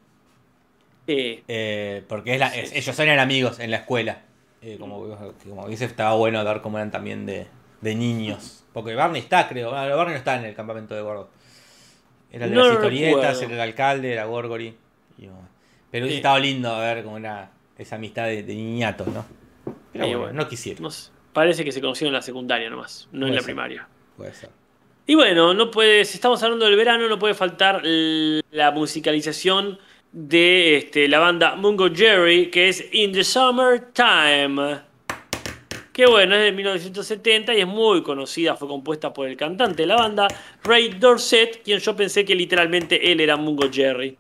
Eh, 1.07 1.43
Eh, 1.47 2.03
porque 2.07 2.33
es 2.33 2.39
la- 2.39 2.55
es- 2.55 2.73
ellos 2.73 2.97
eran 2.99 3.19
amigos 3.19 3.59
en 3.59 3.71
la 3.71 3.77
escuela. 3.77 4.21
Eh, 4.61 4.77
como, 4.79 4.99
como 5.47 5.67
dice, 5.67 5.85
estaba 5.85 6.13
bueno 6.15 6.43
ver 6.43 6.61
cómo 6.61 6.77
eran 6.77 6.91
también 6.91 7.25
de, 7.25 7.47
de 7.81 7.95
niños. 7.95 8.63
Porque 8.73 8.93
Barney 8.95 9.21
está, 9.21 9.47
creo. 9.47 9.71
Bueno, 9.71 9.95
Barney 9.95 10.13
no 10.13 10.17
está 10.19 10.35
en 10.37 10.45
el 10.45 10.55
campamento 10.55 10.93
de 10.95 11.01
Gordo. 11.01 11.29
Era 12.31 12.45
el 12.45 12.51
de 12.51 12.55
No 12.57 12.63
las 12.65 12.73
historietas, 12.73 13.41
era 13.41 13.53
el 13.55 13.59
alcalde, 13.61 14.13
era 14.13 14.25
Gorgory. 14.25 14.75
Pero 15.17 16.03
hubiese 16.05 16.09
Sí. 16.09 16.15
estado 16.17 16.37
lindo 16.39 16.77
ver 16.77 17.03
como 17.03 17.17
era 17.17 17.49
esa 17.77 17.95
amistad 17.95 18.25
de, 18.25 18.43
de 18.43 18.53
niñatos, 18.53 19.07
¿no? 19.07 19.25
Pero 19.93 20.05
bueno, 20.05 20.19
bueno. 20.19 20.41
no 20.43 20.47
quisieron. 20.47 20.83
no 20.83 20.91
sé, 20.91 21.11
parece 21.33 21.63
que 21.63 21.71
se 21.71 21.81
conocieron 21.81 22.13
en 22.13 22.15
la 22.15 22.21
secundaria 22.21 22.69
nomás, 22.69 23.07
no 23.11 23.27
en 23.27 23.33
la 23.33 23.39
ser. 23.39 23.45
primaria. 23.45 23.87
Puede 24.17 24.33
ser. 24.33 24.49
Y 25.05 25.15
bueno, 25.15 25.55
no 25.55 25.71
puede, 25.71 26.05
si 26.05 26.17
estamos 26.17 26.43
hablando 26.43 26.65
del 26.65 26.75
verano, 26.75 27.07
no 27.07 27.17
puede 27.17 27.33
faltar 27.33 27.81
la 27.83 28.71
musicalización 28.71 29.79
de 30.11 30.77
este, 30.77 31.07
la 31.07 31.17
banda 31.17 31.55
Mungo 31.55 31.89
Jerry, 31.91 32.51
que 32.51 32.69
es 32.69 32.85
In 32.91 33.11
the 33.11 33.23
Summertime. 33.23 34.81
Que 35.91 36.05
bueno, 36.05 36.35
es 36.35 36.43
de 36.43 36.51
1970 36.51 37.55
y 37.55 37.61
es 37.61 37.67
muy 37.67 38.03
conocida, 38.03 38.55
fue 38.55 38.67
compuesta 38.67 39.11
por 39.11 39.27
el 39.27 39.35
cantante 39.35 39.81
de 39.81 39.87
la 39.87 39.95
banda, 39.95 40.27
Ray 40.63 40.89
Dorset, 40.99 41.63
quien 41.63 41.79
yo 41.79 41.95
pensé 41.95 42.23
que 42.23 42.35
literalmente 42.35 43.11
él 43.11 43.19
era 43.19 43.35
Mungo 43.35 43.69
Jerry. 43.71 44.15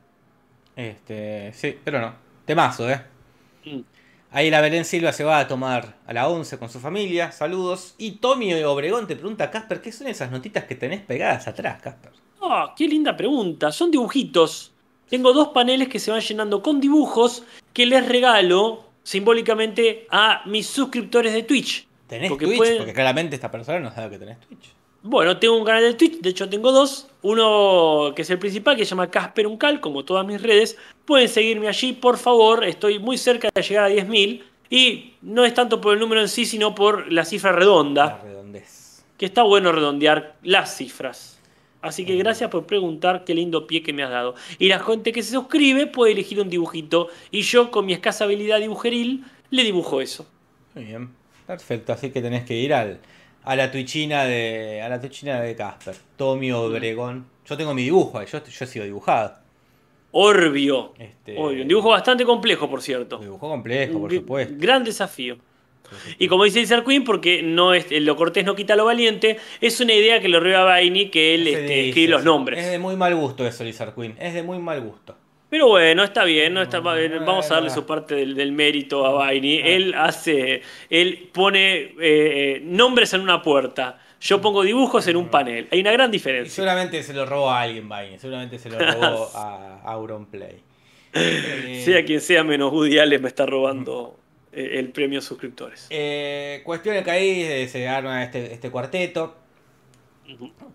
Este, 0.75 1.53
sí, 1.53 1.77
pero 1.83 2.01
no. 2.01 2.15
Temazo, 2.45 2.89
¿eh? 2.89 3.01
Mm. 3.65 3.79
Ahí 4.31 4.51
la 4.51 4.61
Belén 4.61 4.85
Silva 4.85 5.11
se 5.11 5.23
va 5.23 5.39
a 5.39 5.47
tomar 5.47 5.95
a 6.05 6.13
la 6.13 6.27
11 6.29 6.59
con 6.59 6.69
su 6.69 6.79
familia. 6.79 7.31
Saludos. 7.31 7.95
Y 7.97 8.11
Tommy 8.13 8.53
Obregón 8.63 9.07
te 9.07 9.15
pregunta, 9.15 9.49
Casper, 9.49 9.81
¿qué 9.81 9.91
son 9.91 10.07
esas 10.07 10.29
notitas 10.29 10.65
que 10.65 10.75
tenés 10.75 11.01
pegadas 11.01 11.47
atrás, 11.47 11.81
Casper? 11.81 12.11
Ah, 12.41 12.73
qué 12.77 12.87
linda 12.87 13.17
pregunta. 13.17 13.71
Son 13.71 13.89
dibujitos. 13.89 14.71
Tengo 15.09 15.33
dos 15.33 15.47
paneles 15.49 15.87
que 15.87 15.97
se 15.99 16.11
van 16.11 16.21
llenando 16.21 16.61
con 16.61 16.79
dibujos 16.79 17.43
que 17.73 17.87
les 17.87 18.07
regalo 18.07 18.83
simbólicamente 19.01 20.05
a 20.11 20.43
mis 20.45 20.67
suscriptores 20.67 21.33
de 21.33 21.41
Twitch. 21.43 21.87
¿Tenés 22.07 22.29
Porque 22.29 22.45
Twitch? 22.45 22.57
pueden- 22.57 22.77
Porque 22.77 22.93
claramente 22.93 23.35
esta 23.35 23.49
persona 23.49 23.79
no 23.79 23.91
sabe 23.91 24.11
que 24.11 24.19
tenés 24.19 24.39
Twitch. 24.41 24.69
Bueno, 25.01 25.37
tengo 25.37 25.57
un 25.57 25.63
canal 25.63 25.83
de 25.83 25.93
Twitch, 25.93 26.19
de 26.19 26.29
hecho 26.29 26.49
tengo 26.49 26.71
dos. 26.71 27.07
Uno 27.21 28.11
que 28.15 28.23
es 28.23 28.29
el 28.29 28.39
principal, 28.39 28.75
que 28.75 28.83
se 28.85 28.89
llama 28.91 29.09
Casper 29.09 29.47
Uncal, 29.47 29.79
como 29.79 30.03
todas 30.03 30.25
mis 30.25 30.41
redes. 30.41 30.77
Pueden 31.05 31.29
seguirme 31.29 31.67
allí, 31.67 31.93
por 31.93 32.17
favor. 32.17 32.65
Estoy 32.65 32.99
muy 32.99 33.17
cerca 33.17 33.49
de 33.53 33.61
llegar 33.61 33.85
a 33.85 33.89
10.000. 33.89 34.43
Y 34.69 35.13
no 35.21 35.45
es 35.45 35.53
tanto 35.53 35.81
por 35.81 35.93
el 35.93 35.99
número 35.99 36.21
en 36.21 36.27
sí, 36.27 36.45
sino 36.45 36.75
por 36.75 37.11
la 37.11 37.25
cifra 37.25 37.51
La 37.51 37.57
redonda. 37.57 38.21
redondez. 38.23 39.03
Que 39.17 39.25
está 39.25 39.43
bueno 39.43 39.71
redondear 39.71 40.35
las 40.43 40.75
cifras. 40.75 41.39
Así 41.81 42.05
que 42.05 42.15
gracias 42.17 42.49
por 42.49 42.65
preguntar, 42.65 43.23
qué 43.23 43.33
lindo 43.33 43.65
pie 43.65 43.81
que 43.81 43.93
me 43.93 44.03
has 44.03 44.11
dado. 44.11 44.35
Y 44.59 44.67
la 44.67 44.79
gente 44.79 45.13
que 45.13 45.23
se 45.23 45.31
suscribe 45.31 45.87
puede 45.87 46.11
elegir 46.11 46.39
un 46.41 46.49
dibujito. 46.49 47.07
Y 47.31 47.41
yo, 47.41 47.71
con 47.71 47.85
mi 47.85 47.93
escasa 47.93 48.25
habilidad 48.25 48.59
dibujeril, 48.59 49.23
le 49.49 49.63
dibujo 49.63 50.01
eso. 50.01 50.27
Muy 50.75 50.83
bien. 50.85 51.09
Perfecto. 51.47 51.93
Así 51.93 52.11
que 52.11 52.21
tenés 52.21 52.43
que 52.43 52.55
ir 52.55 52.73
al, 52.73 52.99
a 53.43 53.55
la 53.55 53.71
Twitchina 53.71 54.25
de. 54.25 54.81
a 54.81 54.89
la 54.89 54.99
Twitchina 54.99 55.41
de 55.41 55.55
Casper. 55.55 55.95
Tommy 56.17 56.51
Obregón. 56.51 57.25
Yo 57.45 57.57
tengo 57.57 57.73
mi 57.73 57.83
dibujo 57.83 58.19
ahí, 58.19 58.27
yo, 58.31 58.43
yo 58.43 58.65
he 58.65 58.67
sido 58.67 58.85
dibujado. 58.85 59.33
Orbio. 60.11 60.93
Este- 60.97 61.37
Orbio. 61.37 61.61
Un 61.63 61.67
dibujo 61.67 61.89
bastante 61.89 62.25
complejo, 62.25 62.69
por 62.69 62.81
cierto. 62.81 63.17
Un 63.17 63.23
dibujo 63.23 63.49
complejo, 63.49 63.99
por 63.99 64.11
Un 64.11 64.17
supuesto. 64.17 64.53
Gran 64.57 64.83
desafío. 64.83 65.37
Y 66.19 66.27
como 66.27 66.43
dice 66.43 66.59
Lizard 66.59 66.85
Queen, 66.85 67.03
porque 67.03 67.41
no 67.41 67.73
es, 67.73 67.87
lo 67.89 68.15
cortés 68.15 68.45
no 68.45 68.55
quita 68.55 68.75
lo 68.75 68.85
valiente, 68.85 69.37
es 69.59 69.79
una 69.79 69.93
idea 69.93 70.19
que 70.19 70.27
lo 70.27 70.39
ríe 70.39 70.55
a 70.55 70.63
Baini 70.63 71.09
que 71.09 71.33
él 71.33 71.47
este, 71.47 71.61
dice, 71.61 71.87
escribe 71.89 72.11
los 72.11 72.23
nombres. 72.23 72.59
Es 72.63 72.69
de 72.69 72.77
muy 72.77 72.95
mal 72.95 73.15
gusto 73.15 73.45
eso, 73.47 73.63
Lizard 73.63 73.95
Queen. 73.95 74.15
Es 74.19 74.35
de 74.35 74.43
muy 74.43 74.59
mal 74.59 74.81
gusto. 74.81 75.15
Pero 75.49 75.67
bueno, 75.67 76.03
está 76.03 76.23
bien, 76.25 76.53
no 76.53 76.61
está, 76.61 76.79
no, 76.79 77.25
vamos 77.25 77.49
a 77.49 77.55
darle 77.55 77.69
su 77.71 77.85
parte 77.85 78.13
del, 78.15 78.35
del 78.35 78.51
mérito 78.51 79.05
a 79.05 79.11
Baini. 79.13 79.59
Ah. 79.61 79.67
Él 79.67 79.93
hace, 79.97 80.61
él 80.91 81.29
pone 81.33 81.75
eh, 81.75 81.93
eh, 81.99 82.61
nombres 82.63 83.13
en 83.13 83.21
una 83.21 83.41
puerta, 83.41 83.99
yo 84.21 84.41
pongo 84.41 84.61
dibujos 84.63 85.07
en 85.07 85.15
un 85.15 85.29
panel. 85.29 85.67
Hay 85.71 85.79
una 85.81 85.91
gran 85.91 86.09
Y 86.09 86.13
diferencia. 86.13 86.53
seguramente 86.53 87.01
se 87.01 87.13
lo 87.13 87.25
robó 87.25 87.49
a 87.49 87.61
alguien, 87.61 87.89
Vine. 87.89 88.19
Seguramente 88.19 88.59
se 88.59 88.69
lo 88.69 88.77
robó 88.91 89.29
a 89.35 89.81
Auronplay. 89.85 90.57
Eh, 91.11 91.81
Sea 91.83 92.05
quien 92.05 92.21
sea 92.21 92.43
menos 92.43 92.71
Woody 92.71 92.99
Allen 92.99 93.19
me 93.19 93.29
está 93.29 93.47
robando 93.47 94.19
eh, 94.53 94.73
el 94.73 94.89
premio 94.89 95.21
suscriptores. 95.21 95.87
eh, 95.89 96.61
cuestión 96.63 97.03
que 97.03 97.09
ahí 97.09 97.41
eh, 97.41 97.67
se 97.67 97.87
arma 97.87 98.23
este, 98.23 98.53
este 98.53 98.69
cuarteto. 98.69 99.35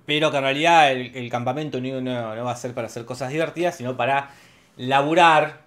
Pero 0.06 0.30
que 0.32 0.36
en 0.36 0.42
realidad 0.42 0.90
el, 0.90 1.14
el 1.14 1.30
campamento 1.30 1.80
no- 1.80 2.00
no 2.00 2.44
va 2.44 2.50
a 2.50 2.56
ser 2.56 2.74
para 2.74 2.88
hacer 2.88 3.04
cosas 3.04 3.30
divertidas, 3.30 3.76
sino 3.76 3.96
para 3.96 4.34
laburar 4.76 5.62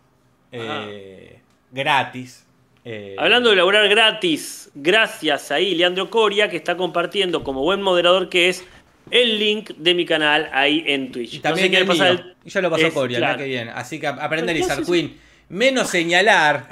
eh, 0.52 1.40
gratis. 1.72 2.46
Eh, 2.86 3.16
Hablando 3.18 3.50
de 3.50 3.58
laburar 3.58 3.88
gratis, 3.90 4.70
gracias 4.74 5.52
ahí 5.52 5.76
Leandro 5.76 6.10
Coria, 6.10 6.50
que 6.50 6.56
está 6.58 6.78
compartiendo 6.78 7.44
como 7.44 7.62
buen 7.62 7.82
moderador 7.82 8.30
que 8.30 8.48
es 8.50 8.64
el 9.12 9.40
link 9.40 9.72
de 9.72 9.94
mi 9.94 10.06
canal 10.06 10.50
ahí 10.54 10.84
en 10.88 11.12
Twitch. 11.12 11.34
Y 11.36 11.40
también 11.40 11.68
No 11.72 11.72
sé 11.72 11.72
qué 11.72 11.78
el 11.78 11.84
le 11.84 11.88
pasa 11.88 12.04
mío. 12.14 12.24
al- 12.24 12.36
Y 12.46 12.50
ya 12.50 12.62
lo 12.62 12.70
pasó 12.70 12.88
es- 12.88 12.94
Coria, 12.94 13.18
claro. 13.20 13.38
qué 13.40 13.46
bien. 13.46 13.70
Así 13.70 14.00
que 14.00 14.08
aprende 14.08 14.30
¿Pero 14.30 14.48
qué 14.48 14.54
Lizard 14.54 14.72
haces? 14.84 14.88
Queen. 14.90 15.20
Menos 15.50 15.90
señalar. 15.90 16.68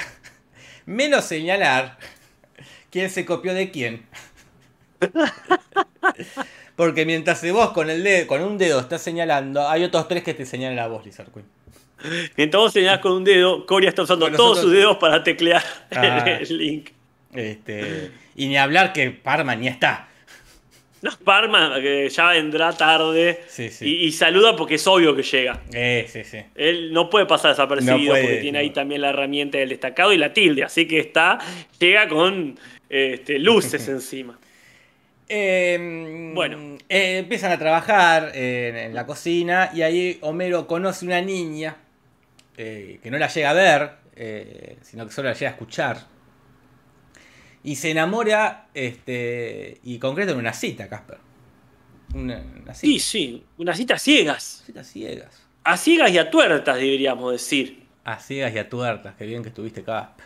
Menos 0.85 1.25
señalar 1.25 1.97
quién 2.91 3.09
se 3.09 3.25
copió 3.25 3.53
de 3.53 3.71
quién. 3.71 4.05
Porque 6.75 7.05
mientras 7.05 7.49
vos 7.51 7.71
con 7.71 7.89
el 7.89 8.03
dedo, 8.03 8.27
con 8.27 8.41
un 8.41 8.57
dedo 8.57 8.79
estás 8.79 9.01
señalando, 9.01 9.67
hay 9.67 9.83
otros 9.83 10.07
tres 10.07 10.23
que 10.23 10.33
te 10.33 10.45
señalan 10.45 10.79
a 10.79 10.87
vos, 10.87 11.05
Lizard 11.05 11.31
Queen. 11.31 11.45
Mientras 12.37 12.61
vos 12.61 12.73
señalás 12.73 12.99
con 12.99 13.13
un 13.13 13.23
dedo, 13.23 13.65
Coria 13.65 13.89
está 13.89 14.03
usando 14.03 14.25
Bueno, 14.25 14.37
todos 14.37 14.57
nosotros- 14.57 14.71
sus 14.71 14.79
dedos 14.79 14.97
para 14.97 15.23
teclear 15.23 15.63
Ah. 15.91 16.25
el 16.41 16.57
link. 16.57 16.89
Este, 17.33 18.11
y 18.35 18.47
ni 18.47 18.57
hablar 18.57 18.93
que 18.93 19.11
Parma 19.11 19.55
ni 19.55 19.67
está. 19.67 20.09
No, 21.01 21.11
Parma, 21.23 21.75
que 21.81 22.09
ya 22.09 22.29
vendrá 22.29 22.71
tarde 22.71 23.43
Sí, 23.47 23.69
sí. 23.69 23.85
Y, 23.85 24.05
y 24.07 24.11
saluda 24.11 24.55
porque 24.55 24.75
es 24.75 24.87
obvio 24.87 25.15
que 25.15 25.21
llega. 25.21 25.61
Eh, 25.73 26.07
sí, 26.09 26.23
sí. 26.23 26.37
Él 26.55 26.91
no 26.93 27.09
puede 27.09 27.25
pasar 27.27 27.51
desapercibido 27.51 27.97
No 27.97 28.07
puede, 28.09 28.23
porque 28.23 28.37
tiene 28.37 28.57
ahí 28.59 28.69
también 28.71 29.01
la 29.01 29.09
herramienta 29.09 29.57
del 29.57 29.69
destacado 29.69 30.13
y 30.13 30.17
la 30.17 30.33
tilde, 30.33 30.63
así 30.63 30.87
que 30.87 30.99
está, 30.99 31.37
llega 31.79 32.07
con 32.07 32.57
este, 32.89 33.37
luces 33.39 33.87
encima. 33.89 34.39
Eh, 35.27 36.31
Bueno. 36.33 36.77
eh, 36.89 37.17
empiezan 37.19 37.51
a 37.51 37.57
trabajar 37.59 38.31
en, 38.35 38.75
en 38.77 38.93
la 38.95 39.05
cocina 39.05 39.71
y 39.73 39.81
ahí 39.81 40.17
Homero 40.21 40.65
conoce 40.67 41.05
una 41.05 41.19
niña 41.21 41.75
eh, 42.57 42.99
que 43.01 43.11
no 43.11 43.17
la 43.17 43.27
llega 43.27 43.49
a 43.49 43.53
ver, 43.53 43.91
eh, 44.15 44.77
sino 44.81 45.05
que 45.05 45.11
solo 45.13 45.29
la 45.29 45.35
llega 45.35 45.49
a 45.49 45.53
escuchar. 45.53 45.97
Y 47.63 47.75
se 47.77 47.91
enamora 47.91 48.67
este, 48.73 49.79
y 49.83 49.97
concreta 49.97 50.31
en 50.33 50.37
una 50.37 50.53
cita, 50.53 50.87
Casper. 50.87 51.17
Una, 52.13 52.37
una 52.61 52.73
Sí, 52.73 52.99
cita. 52.99 53.03
sí, 53.09 53.45
unas 53.57 53.77
citas 53.77 54.01
ciegas. 54.01 54.63
Citas 54.65 54.87
ciegas. 54.87 55.41
A 55.63 55.75
ciegas 55.77 56.11
y 56.11 56.17
a 56.19 56.29
tuertas, 56.29 56.75
deberíamos 56.75 57.31
decir. 57.31 57.83
A 58.03 58.19
ciegas 58.19 58.53
y 58.53 58.59
a 58.59 58.69
tuertas. 58.69 59.15
Qué 59.17 59.25
bien 59.25 59.41
que 59.41 59.49
estuviste, 59.49 59.83
Casper. 59.83 60.25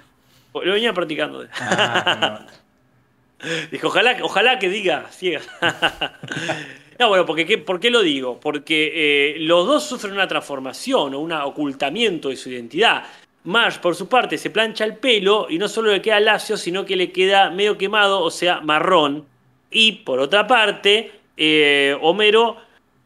Lo 0.54 0.74
venía 0.74 0.94
practicando. 0.94 1.48
Ah, 1.62 2.46
Dijo, 3.72 3.88
ojalá, 3.88 4.18
ojalá 4.22 4.60
que 4.60 4.68
diga 4.68 5.08
ciegas. 5.12 5.48
no, 7.00 7.08
bueno, 7.08 7.26
porque, 7.26 7.46
¿qué- 7.46 7.58
¿por 7.58 7.80
qué 7.80 7.90
lo 7.90 8.02
digo? 8.02 8.40
Porque 8.40 8.92
eh, 8.94 9.36
los 9.40 9.66
dos 9.66 9.84
sufren 9.86 10.14
una 10.14 10.28
transformación 10.28 11.14
o 11.14 11.20
un 11.20 11.32
ocultamiento 11.32 12.30
de 12.30 12.36
su 12.36 12.50
identidad. 12.50 13.04
Marge, 13.46 13.80
por 13.80 13.96
su 13.96 14.08
parte, 14.10 14.38
se 14.38 14.50
plancha 14.50 14.84
el 14.84 14.98
pelo 14.98 15.48
y 15.50 15.58
no 15.58 15.70
solo 15.70 15.92
le 15.92 16.02
queda 16.02 16.20
lacio, 16.20 16.58
sino 16.58 16.86
que 16.86 16.96
le 16.98 17.12
queda 17.12 17.50
medio 17.52 17.78
quemado, 17.78 18.22
o 18.22 18.30
sea, 18.30 18.60
marrón. 18.62 19.26
Y 19.72 19.94
por 20.04 20.20
otra 20.20 20.46
parte, 20.46 21.12
eh, 21.38 21.96
Homero 22.02 22.58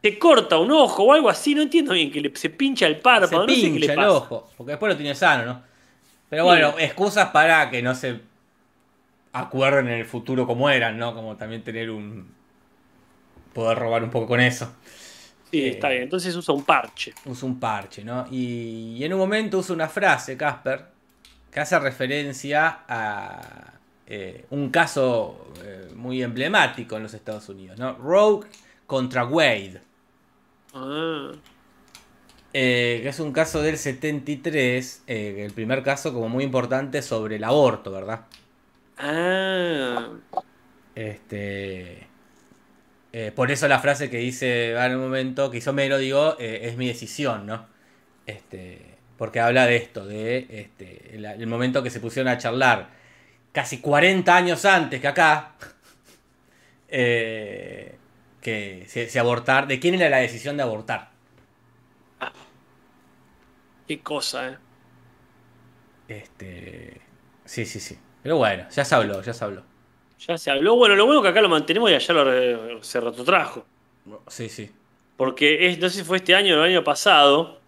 se 0.02 0.18
corta 0.18 0.58
un 0.58 0.72
ojo 0.72 1.04
o 1.04 1.12
algo 1.12 1.28
así, 1.30 1.54
no 1.54 1.62
entiendo 1.62 1.92
bien, 1.92 2.10
que 2.10 2.20
le- 2.20 2.34
se 2.36 2.50
pincha 2.50 2.86
el 2.88 2.96
se 2.96 3.00
párpado, 3.00 3.46
no 3.46 3.54
sé 3.54 3.60
qué 3.60 3.66
le 3.68 3.72
pincha 3.78 3.92
el 3.92 3.96
pasa. 3.96 4.10
ojo. 4.12 4.50
Porque 4.56 4.72
después 4.72 4.92
lo 4.92 4.96
tiene 4.98 5.14
sano, 5.14 5.44
¿no? 5.46 5.62
Pero 6.28 6.42
Sí. 6.42 6.48
bueno, 6.48 6.74
excusas 6.78 7.28
para 7.30 7.70
que 7.70 7.80
no 7.80 7.94
se 7.94 8.18
acuerden 9.32 9.88
en 9.88 10.00
el 10.00 10.04
futuro 10.04 10.46
como 10.46 10.68
eran, 10.68 10.98
¿no? 10.98 11.14
Como 11.14 11.36
también 11.36 11.62
tener 11.62 11.90
un. 11.90 12.26
Poder 13.54 13.78
robar 13.78 14.04
un 14.04 14.10
poco 14.10 14.28
con 14.28 14.40
eso. 14.40 14.74
Sí, 15.50 15.66
Eh, 15.66 15.68
está 15.68 15.88
bien, 15.90 16.02
entonces 16.02 16.34
usa 16.36 16.54
un 16.54 16.64
parche. 16.66 17.14
Usa 17.26 17.48
un 17.48 17.58
parche, 17.58 18.04
¿no? 18.04 18.26
Y, 18.30 18.96
y 18.98 19.04
en 19.04 19.12
un 19.14 19.18
momento 19.20 19.58
usa 19.58 19.74
una 19.74 19.88
frase, 19.88 20.36
Casper, 20.36 20.84
que 21.50 21.60
hace 21.60 21.78
referencia 21.78 22.84
a 22.88 23.80
eh, 24.06 24.46
un 24.50 24.70
caso 24.70 25.52
eh, 25.62 25.90
muy 25.94 26.22
emblemático 26.22 26.96
en 26.96 27.04
los 27.04 27.14
Estados 27.14 27.48
Unidos, 27.48 27.78
¿no? 27.78 27.94
Rogue 27.98 28.48
contra 28.86 29.24
Wade. 29.26 29.82
Ah, 30.74 31.32
Eh, 32.56 33.00
que 33.02 33.08
es 33.08 33.18
un 33.20 33.32
caso 33.32 33.60
del 33.62 33.76
73, 33.78 35.02
eh, 35.08 35.42
el 35.44 35.52
primer 35.52 35.82
caso 35.82 36.12
como 36.14 36.28
muy 36.28 36.44
importante 36.44 37.02
sobre 37.02 37.36
el 37.36 37.44
aborto, 37.44 37.90
¿verdad? 37.90 38.26
ah, 38.98 40.14
Este, 40.94 42.08
eh, 43.16 43.30
por 43.30 43.52
eso 43.52 43.68
la 43.68 43.78
frase 43.78 44.10
que 44.10 44.16
dice 44.16 44.72
en 44.72 44.96
un 44.96 45.02
momento, 45.02 45.48
que 45.48 45.58
hizo 45.58 45.72
Mero, 45.72 45.98
digo, 45.98 46.36
eh, 46.40 46.62
es 46.64 46.76
mi 46.76 46.88
decisión, 46.88 47.46
¿no? 47.46 47.64
Este, 48.26 48.96
porque 49.16 49.38
habla 49.38 49.66
de 49.66 49.76
esto, 49.76 50.04
de 50.04 50.48
este, 50.50 51.14
el, 51.14 51.24
el 51.24 51.46
momento 51.46 51.84
que 51.84 51.90
se 51.90 52.00
pusieron 52.00 52.32
a 52.32 52.38
charlar 52.38 52.88
casi 53.52 53.78
40 53.78 54.34
años 54.34 54.64
antes 54.64 55.00
que 55.00 55.06
acá, 55.06 55.52
eh, 56.88 57.96
que 58.40 58.84
se, 58.88 59.08
se 59.08 59.20
abortar, 59.20 59.68
de 59.68 59.78
quién 59.78 59.94
era 59.94 60.08
la 60.08 60.16
decisión 60.16 60.56
de 60.56 60.64
abortar. 60.64 61.12
qué 63.86 64.00
cosa, 64.00 64.48
¿eh? 64.48 64.58
Este, 66.08 67.00
sí, 67.44 67.64
sí, 67.64 67.78
sí. 67.78 67.96
Pero 68.24 68.38
bueno, 68.38 68.68
ya 68.70 68.84
se 68.84 68.94
habló, 68.96 69.22
ya 69.22 69.32
se 69.32 69.44
habló. 69.44 69.73
Ya 70.20 70.38
se 70.38 70.50
habló. 70.50 70.76
Bueno, 70.76 70.94
lo 70.96 71.06
bueno 71.06 71.22
que 71.22 71.28
acá 71.28 71.40
lo 71.40 71.48
mantenemos 71.48 71.90
y 71.90 71.94
allá 71.94 72.14
lo 72.14 72.82
se 72.82 73.00
retrotrajo. 73.00 73.64
Sí, 74.28 74.48
sí. 74.48 74.70
Porque 75.16 75.66
es, 75.68 75.78
no 75.78 75.88
sé 75.88 75.98
si 75.98 76.04
fue 76.04 76.16
este 76.18 76.34
año 76.34 76.54
o 76.56 76.64
el 76.64 76.70
año 76.70 76.84
pasado. 76.84 77.60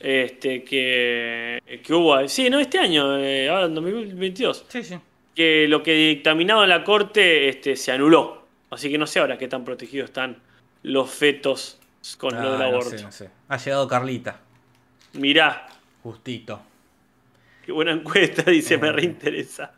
Este, 0.00 0.64
que, 0.64 1.62
que 1.84 1.94
hubo. 1.94 2.26
Sí, 2.28 2.50
no, 2.50 2.58
este 2.58 2.78
año, 2.78 3.18
eh, 3.18 3.48
ahora 3.48 3.66
en 3.66 3.74
2022. 3.74 4.64
Sí, 4.68 4.82
sí. 4.82 4.98
Que 5.34 5.66
lo 5.68 5.82
que 5.82 5.92
dictaminaba 5.94 6.66
la 6.66 6.82
corte 6.82 7.48
este, 7.48 7.76
se 7.76 7.92
anuló. 7.92 8.42
Así 8.70 8.90
que 8.90 8.98
no 8.98 9.06
sé 9.06 9.20
ahora 9.20 9.38
qué 9.38 9.48
tan 9.48 9.64
protegidos 9.64 10.06
están 10.10 10.38
los 10.82 11.08
fetos 11.10 11.78
con 12.18 12.34
lo 12.34 12.52
del 12.52 12.62
Ah, 12.62 12.64
no 12.64 12.64
aborto. 12.64 12.90
sé, 12.98 13.02
no 13.04 13.12
sé. 13.12 13.30
Ha 13.48 13.56
llegado 13.58 13.86
Carlita, 13.86 14.40
Mirá, 15.12 15.68
justito. 16.02 16.60
qué 17.64 17.70
buena 17.70 17.92
encuesta, 17.92 18.42
dice, 18.50 18.78
me 18.78 18.90
reinteresa. 18.90 19.72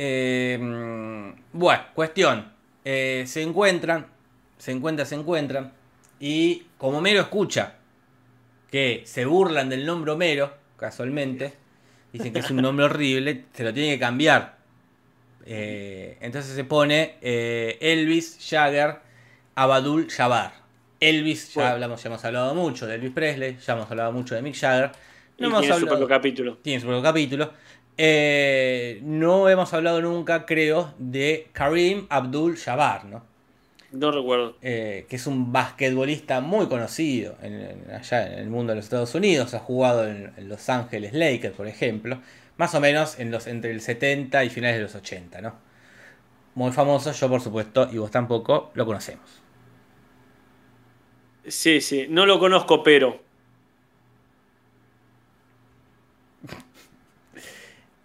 Eh, 0.00 0.56
mm, 0.60 1.58
bueno, 1.58 1.82
cuestión. 1.92 2.52
Eh, 2.84 3.24
se 3.26 3.42
encuentran, 3.42 4.06
se 4.56 4.70
encuentran, 4.70 5.06
se 5.08 5.14
encuentran. 5.16 5.72
Y 6.20 6.62
como 6.78 7.00
Mero 7.00 7.20
escucha 7.20 7.74
que 8.70 9.02
se 9.06 9.24
burlan 9.24 9.68
del 9.68 9.84
nombre 9.84 10.12
Homero, 10.12 10.54
casualmente, 10.76 11.54
dicen 12.12 12.32
que 12.32 12.38
es 12.38 12.50
un 12.50 12.58
nombre 12.58 12.86
horrible, 12.86 13.46
se 13.52 13.64
lo 13.64 13.74
tiene 13.74 13.94
que 13.94 13.98
cambiar. 13.98 14.56
Eh, 15.46 16.16
entonces 16.20 16.54
se 16.54 16.62
pone 16.64 17.16
eh, 17.20 17.76
Elvis 17.80 18.38
Jagger 18.48 18.98
Abadul 19.56 20.08
Jabbar. 20.10 20.52
Elvis, 21.00 21.54
ya 21.54 21.72
hablamos, 21.72 22.02
ya 22.02 22.08
hemos 22.08 22.24
hablado 22.24 22.54
mucho 22.54 22.86
de 22.86 22.96
Elvis 22.96 23.12
Presley, 23.12 23.56
ya 23.64 23.72
hemos 23.74 23.90
hablado 23.90 24.12
mucho 24.12 24.34
de 24.36 24.42
Mick 24.42 24.54
Jagger. 24.56 24.90
Y 25.38 25.42
No 25.42 25.48
hemos 25.48 25.60
tiene 25.60 25.74
su 25.74 25.78
hablado- 25.80 25.88
propio 25.98 26.08
capítulo. 26.08 26.56
tiene 26.62 26.80
su 26.80 26.86
propio 26.86 27.02
capítulo. 27.02 27.52
Eh, 27.98 29.00
no 29.02 29.48
hemos 29.48 29.72
hablado 29.74 30.00
nunca, 30.02 30.46
creo, 30.46 30.94
de 30.98 31.48
Karim 31.52 32.06
Abdul 32.10 32.56
Jabbar, 32.56 33.04
¿no? 33.06 33.24
No 33.92 34.10
recuerdo. 34.12 34.54
Eh, 34.62 35.06
que 35.08 35.16
es 35.16 35.26
un 35.26 35.52
basquetbolista 35.52 36.40
muy 36.40 36.66
conocido 36.68 37.36
en- 37.42 37.54
en- 37.60 37.90
allá 37.92 38.26
en 38.32 38.38
el 38.40 38.48
mundo 38.50 38.72
de 38.72 38.76
los 38.76 38.84
Estados 38.86 39.14
Unidos. 39.14 39.54
Ha 39.54 39.60
jugado 39.60 40.06
en, 40.08 40.32
en 40.36 40.48
Los 40.48 40.68
Ángeles 40.68 41.12
Lakers, 41.12 41.54
por 41.56 41.68
ejemplo. 41.68 42.20
Más 42.56 42.74
o 42.74 42.80
menos 42.80 43.18
en 43.20 43.30
los, 43.30 43.46
entre 43.46 43.70
el 43.70 43.80
70 43.80 44.44
y 44.44 44.50
finales 44.50 44.76
de 44.78 44.82
los 44.82 44.94
80, 44.96 45.40
¿no? 45.40 45.54
Muy 46.54 46.72
famoso, 46.72 47.12
yo 47.12 47.28
por 47.28 47.40
supuesto, 47.40 47.88
y 47.92 47.98
vos 47.98 48.10
tampoco, 48.10 48.70
lo 48.74 48.84
conocemos. 48.86 49.42
Sí, 51.46 51.80
sí, 51.80 52.06
no 52.08 52.26
lo 52.26 52.38
conozco, 52.38 52.82
pero. 52.82 53.20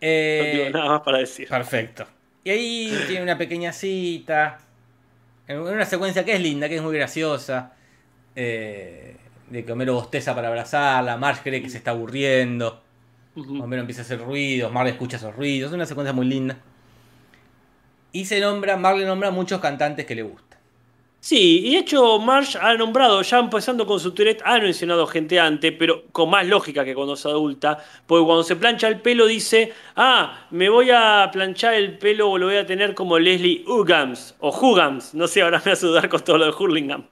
Eh, 0.05 0.65
tengo 0.65 0.77
nada 0.77 0.91
más 0.91 1.01
para 1.01 1.19
decir. 1.19 1.47
Perfecto. 1.47 2.05
Y 2.43 2.49
ahí 2.49 3.03
tiene 3.07 3.23
una 3.23 3.37
pequeña 3.37 3.71
cita. 3.71 4.59
En 5.47 5.59
una 5.59 5.85
secuencia 5.85 6.25
que 6.25 6.33
es 6.33 6.41
linda, 6.41 6.67
que 6.67 6.75
es 6.75 6.81
muy 6.81 6.95
graciosa. 6.95 7.73
eh, 8.35 9.15
de 9.49 9.63
que 9.63 9.71
Homero 9.71 9.93
bosteza 9.93 10.33
para 10.35 10.47
abrazarla. 10.49 11.15
Marge 11.17 11.41
cree 11.43 11.61
que 11.61 11.69
se 11.69 11.77
está 11.77 11.91
aburriendo. 11.91 12.81
Homero 13.35 13.81
empieza 13.81 14.01
a 14.01 14.05
hacer 14.05 14.19
ruidos. 14.19 14.71
Marge 14.71 14.91
escucha 14.91 15.17
esos 15.17 15.35
ruidos. 15.35 15.69
Es 15.69 15.75
una 15.75 15.85
secuencia 15.85 16.11
muy 16.11 16.25
linda. 16.25 16.57
Y 18.11 18.25
se 18.25 18.39
nombra, 18.39 18.77
Marge 18.77 19.05
nombra 19.05 19.29
a 19.29 19.31
muchos 19.31 19.61
cantantes 19.61 20.05
que 20.05 20.15
le 20.15 20.23
gustan. 20.23 20.52
Sí, 21.23 21.61
y 21.63 21.71
de 21.71 21.77
hecho 21.77 22.19
Marsh 22.19 22.57
ha 22.57 22.73
nombrado, 22.73 23.21
ya 23.21 23.39
empezando 23.39 23.85
con 23.85 23.97
su 23.97 24.11
Tourette, 24.11 24.41
ha 24.43 24.59
mencionado 24.59 25.07
gente 25.07 25.39
antes, 25.39 25.71
pero 25.79 26.03
con 26.11 26.29
más 26.29 26.45
lógica 26.45 26.83
que 26.83 26.93
cuando 26.93 27.13
es 27.13 27.25
adulta, 27.25 27.81
porque 28.05 28.25
cuando 28.25 28.43
se 28.43 28.57
plancha 28.57 28.89
el 28.89 28.99
pelo 28.99 29.25
dice, 29.25 29.71
ah, 29.95 30.47
me 30.51 30.67
voy 30.67 30.89
a 30.91 31.29
planchar 31.31 31.75
el 31.75 31.97
pelo 31.97 32.29
o 32.29 32.37
lo 32.37 32.47
voy 32.47 32.57
a 32.57 32.65
tener 32.65 32.93
como 32.93 33.17
Leslie 33.19 33.63
Ugams, 33.65 34.35
o 34.39 34.49
Hugams, 34.49 35.13
no 35.13 35.29
sé, 35.29 35.43
ahora 35.43 35.61
me 35.65 35.71
hace 35.71 35.85
dudar 35.85 36.09
con 36.09 36.21
todo 36.25 36.39
lo 36.39 36.45
de 36.45 36.51
Hurlingham. 36.51 37.05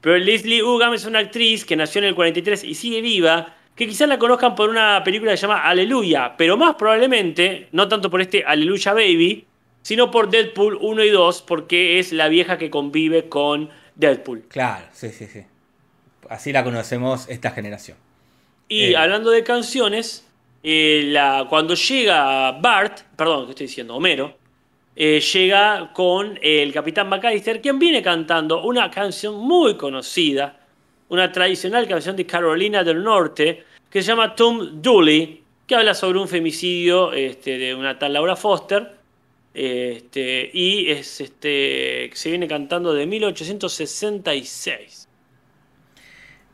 Pero 0.00 0.18
Leslie 0.18 0.64
Ugam 0.64 0.94
es 0.94 1.06
una 1.06 1.20
actriz 1.20 1.64
que 1.64 1.76
nació 1.76 2.00
en 2.00 2.06
el 2.06 2.14
43 2.16 2.64
y 2.64 2.74
sigue 2.74 3.00
viva, 3.00 3.54
que 3.76 3.86
quizás 3.86 4.08
la 4.08 4.18
conozcan 4.18 4.56
por 4.56 4.70
una 4.70 5.04
película 5.04 5.30
que 5.30 5.36
se 5.36 5.42
llama 5.42 5.60
Aleluya, 5.62 6.34
pero 6.36 6.56
más 6.56 6.74
probablemente, 6.74 7.68
no 7.70 7.86
tanto 7.86 8.10
por 8.10 8.20
este 8.20 8.42
Aleluya 8.44 8.92
Baby, 8.92 9.46
sino 9.84 10.10
por 10.10 10.30
Deadpool 10.30 10.78
1 10.80 11.04
y 11.04 11.10
2, 11.10 11.42
porque 11.42 11.98
es 11.98 12.10
la 12.10 12.28
vieja 12.28 12.56
que 12.56 12.70
convive 12.70 13.28
con 13.28 13.68
Deadpool. 13.94 14.44
Claro, 14.48 14.86
sí, 14.92 15.10
sí, 15.10 15.26
sí. 15.26 15.42
Así 16.30 16.52
la 16.52 16.64
conocemos 16.64 17.28
esta 17.28 17.50
generación. 17.50 17.98
Y 18.66 18.84
Eh. 18.92 18.96
hablando 18.96 19.30
de 19.30 19.44
canciones, 19.44 20.26
eh, 20.62 21.02
la, 21.08 21.46
cuando 21.50 21.74
llega 21.74 22.52
Bart, 22.52 23.00
perdón, 23.14 23.44
¿qué 23.44 23.50
estoy 23.50 23.66
diciendo? 23.66 23.94
Homero, 23.94 24.34
eh, 24.96 25.20
llega 25.20 25.92
con 25.92 26.38
el 26.40 26.72
Capitán 26.72 27.10
McAllister, 27.10 27.60
quien 27.60 27.78
viene 27.78 28.02
cantando 28.02 28.62
una 28.64 28.90
canción 28.90 29.34
muy 29.36 29.76
conocida, 29.76 30.60
una 31.10 31.30
tradicional 31.30 31.86
canción 31.86 32.16
de 32.16 32.24
Carolina 32.24 32.82
del 32.82 33.04
Norte, 33.04 33.64
que 33.90 34.00
se 34.00 34.08
llama 34.08 34.34
Tom 34.34 34.80
Dooley, 34.80 35.42
que 35.66 35.74
habla 35.74 35.92
sobre 35.92 36.18
un 36.18 36.26
femicidio 36.26 37.12
este, 37.12 37.58
de 37.58 37.74
una 37.74 37.98
tal 37.98 38.14
Laura 38.14 38.34
Foster. 38.34 39.03
Este, 39.54 40.50
y 40.52 40.90
es 40.90 41.20
este 41.20 42.08
que 42.10 42.14
se 42.14 42.28
viene 42.28 42.48
cantando 42.48 42.92
de 42.92 43.06
1866. 43.06 45.08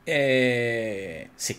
Eh, 0.04 1.28
sí. 1.34 1.56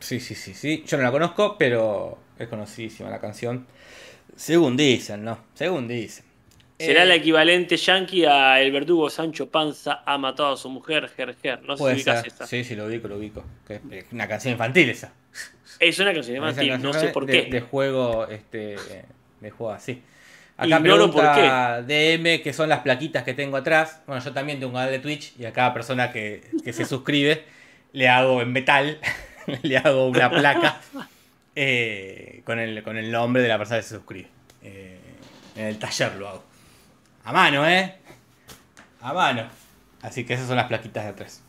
Sí, 0.00 0.20
sí, 0.20 0.34
sí, 0.34 0.52
sí. 0.52 0.84
Yo 0.86 0.98
no 0.98 1.02
la 1.02 1.10
conozco, 1.10 1.56
pero 1.58 2.18
es 2.38 2.48
conocidísima 2.48 3.08
la 3.08 3.20
canción. 3.20 3.66
Según 4.36 4.76
dicen, 4.76 5.24
¿no? 5.24 5.38
Según 5.54 5.88
dicen. 5.88 6.26
Será 6.78 7.02
Eh, 7.02 7.04
el 7.04 7.12
equivalente 7.12 7.78
yankee 7.78 8.26
a 8.26 8.60
el 8.60 8.70
verdugo 8.72 9.08
Sancho 9.08 9.48
Panza 9.48 10.02
ha 10.04 10.18
matado 10.18 10.52
a 10.52 10.56
su 10.58 10.68
mujer, 10.68 11.08
Ger 11.08 11.34
Ger. 11.40 11.62
No 11.62 11.78
sé 11.78 11.84
si 11.84 11.92
ubicas 11.94 12.26
esa. 12.26 12.46
Sí, 12.46 12.64
sí, 12.64 12.74
lo 12.74 12.84
ubico, 12.86 13.08
lo 13.08 13.16
ubico. 13.16 13.42
Es 13.68 13.80
una 14.12 14.28
canción 14.28 14.52
infantil 14.52 14.90
esa. 14.90 15.14
Es 15.80 15.98
una 15.98 16.12
canción 16.12 16.36
infantil, 16.36 16.82
no 16.82 16.92
sé 16.92 17.08
por 17.08 17.24
de, 17.24 17.44
qué. 17.44 17.50
De 17.50 17.60
juego, 17.62 18.28
este, 18.28 18.76
de 19.40 19.50
juego 19.50 19.72
así. 19.72 20.02
Acá 20.56 20.78
Ignoro 20.78 21.10
por 21.10 21.22
pregunta 21.22 21.82
DM 21.82 22.42
que 22.42 22.52
son 22.52 22.68
las 22.68 22.80
plaquitas 22.80 23.24
que 23.24 23.34
tengo 23.34 23.56
atrás. 23.56 24.02
Bueno, 24.06 24.22
yo 24.22 24.32
también 24.32 24.60
tengo 24.60 24.70
un 24.70 24.76
canal 24.76 24.90
de 24.90 25.00
Twitch 25.00 25.32
y 25.38 25.44
a 25.44 25.52
cada 25.52 25.74
persona 25.74 26.12
que, 26.12 26.48
que 26.62 26.72
se 26.72 26.84
suscribe 26.84 27.44
le 27.94 28.08
hago 28.08 28.42
en 28.42 28.52
metal, 28.52 28.98
le 29.62 29.78
hago 29.78 30.08
una 30.08 30.28
placa 30.28 30.80
eh, 31.54 32.42
con, 32.44 32.58
el, 32.58 32.82
con 32.82 32.98
el 32.98 33.10
nombre 33.10 33.40
de 33.40 33.48
la 33.48 33.56
persona 33.56 33.78
que 33.78 33.84
se 33.84 33.94
suscribe. 33.94 34.28
Eh, 34.62 34.98
en 35.56 35.66
el 35.66 35.78
taller 35.78 36.16
lo 36.16 36.28
hago. 36.28 36.44
A 37.24 37.32
mano, 37.32 37.66
¿eh? 37.66 37.94
A 39.00 39.12
mano. 39.12 39.48
Así 40.02 40.24
que 40.24 40.34
esas 40.34 40.48
son 40.48 40.56
las 40.56 40.66
plaquitas 40.66 41.04
de 41.04 41.10
atrás. 41.10 41.42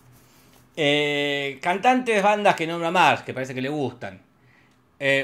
Eh, 0.77 1.59
cantantes, 1.61 2.21
bandas 2.21 2.55
que 2.55 2.67
nombra 2.67 2.91
más, 2.91 3.23
que 3.23 3.33
parece 3.33 3.53
que 3.53 3.61
le 3.61 3.69
gustan. 3.69 4.21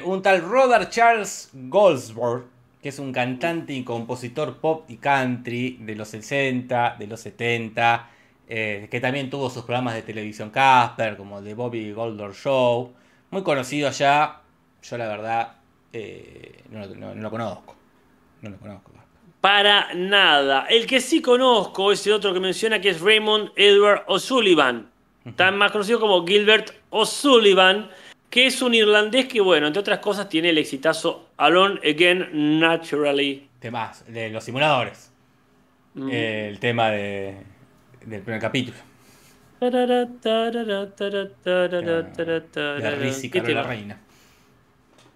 Un 0.03 0.21
tal 0.21 0.41
Robert 0.41 0.91
Charles 0.91 1.49
Goldsworth, 1.53 2.45
que 2.81 2.89
es 2.89 2.99
un 2.99 3.11
cantante 3.13 3.73
y 3.73 3.83
compositor 3.83 4.57
pop 4.57 4.85
y 4.89 4.97
country 4.97 5.77
de 5.81 5.95
los 5.95 6.07
60, 6.09 6.95
de 6.97 7.07
los 7.07 7.19
70, 7.21 8.09
eh, 8.47 8.87
que 8.89 8.99
también 8.99 9.29
tuvo 9.29 9.49
sus 9.49 9.63
programas 9.63 9.93
de 9.95 10.01
televisión 10.01 10.49
Casper, 10.49 11.15
como 11.17 11.41
The 11.41 11.53
Bobby 11.53 11.91
Goldor 11.91 12.33
Show. 12.33 12.91
Muy 13.29 13.43
conocido 13.43 13.87
allá. 13.87 14.37
Yo 14.83 14.97
la 14.97 15.07
verdad 15.07 15.53
eh, 15.93 16.63
no, 16.69 16.79
lo- 16.85 16.95
no- 16.95 17.15
no 17.15 17.21
lo 17.21 17.29
conozco. 17.29 17.75
No 18.41 18.49
lo 18.49 18.57
conozco. 18.57 18.91
Para 19.41 19.93
nada. 19.95 20.65
El 20.69 20.85
que 20.85 20.99
sí 21.01 21.21
conozco 21.21 21.91
es 21.91 22.05
el 22.05 22.13
otro 22.13 22.31
que 22.33 22.39
menciona 22.39 22.79
que 22.79 22.89
es 22.89 23.01
Raymond 23.01 23.51
Edward 23.55 24.03
O'Sullivan. 24.07 24.89
Tan 25.35 25.55
más 25.57 25.71
conocido 25.71 25.99
como 25.99 26.25
Gilbert 26.25 26.71
O'Sullivan, 26.89 27.89
que 28.31 28.47
es 28.47 28.61
un 28.61 28.73
irlandés 28.73 29.27
que, 29.27 29.41
bueno, 29.41 29.67
entre 29.67 29.81
otras 29.81 29.99
cosas, 29.99 30.29
tiene 30.29 30.49
el 30.49 30.57
exitazo 30.57 31.31
Alone 31.35 31.81
Again 31.83 32.59
Naturally. 32.59 33.49
Temas 33.59 34.05
de 34.07 34.29
los 34.29 34.45
simuladores. 34.45 35.11
Mm. 35.95 36.09
El 36.09 36.59
tema 36.59 36.89
de, 36.91 37.35
del 38.05 38.21
primer 38.21 38.39
capítulo. 38.39 38.77
Tarara, 39.59 40.07
tarara, 40.21 40.89
tarara, 40.95 41.29
tarara. 42.49 42.91
Riz 42.91 43.25
y 43.25 43.29
¿Qué 43.29 43.41
Carola 43.41 43.61
tema? 43.63 43.67
Reina. 43.67 43.99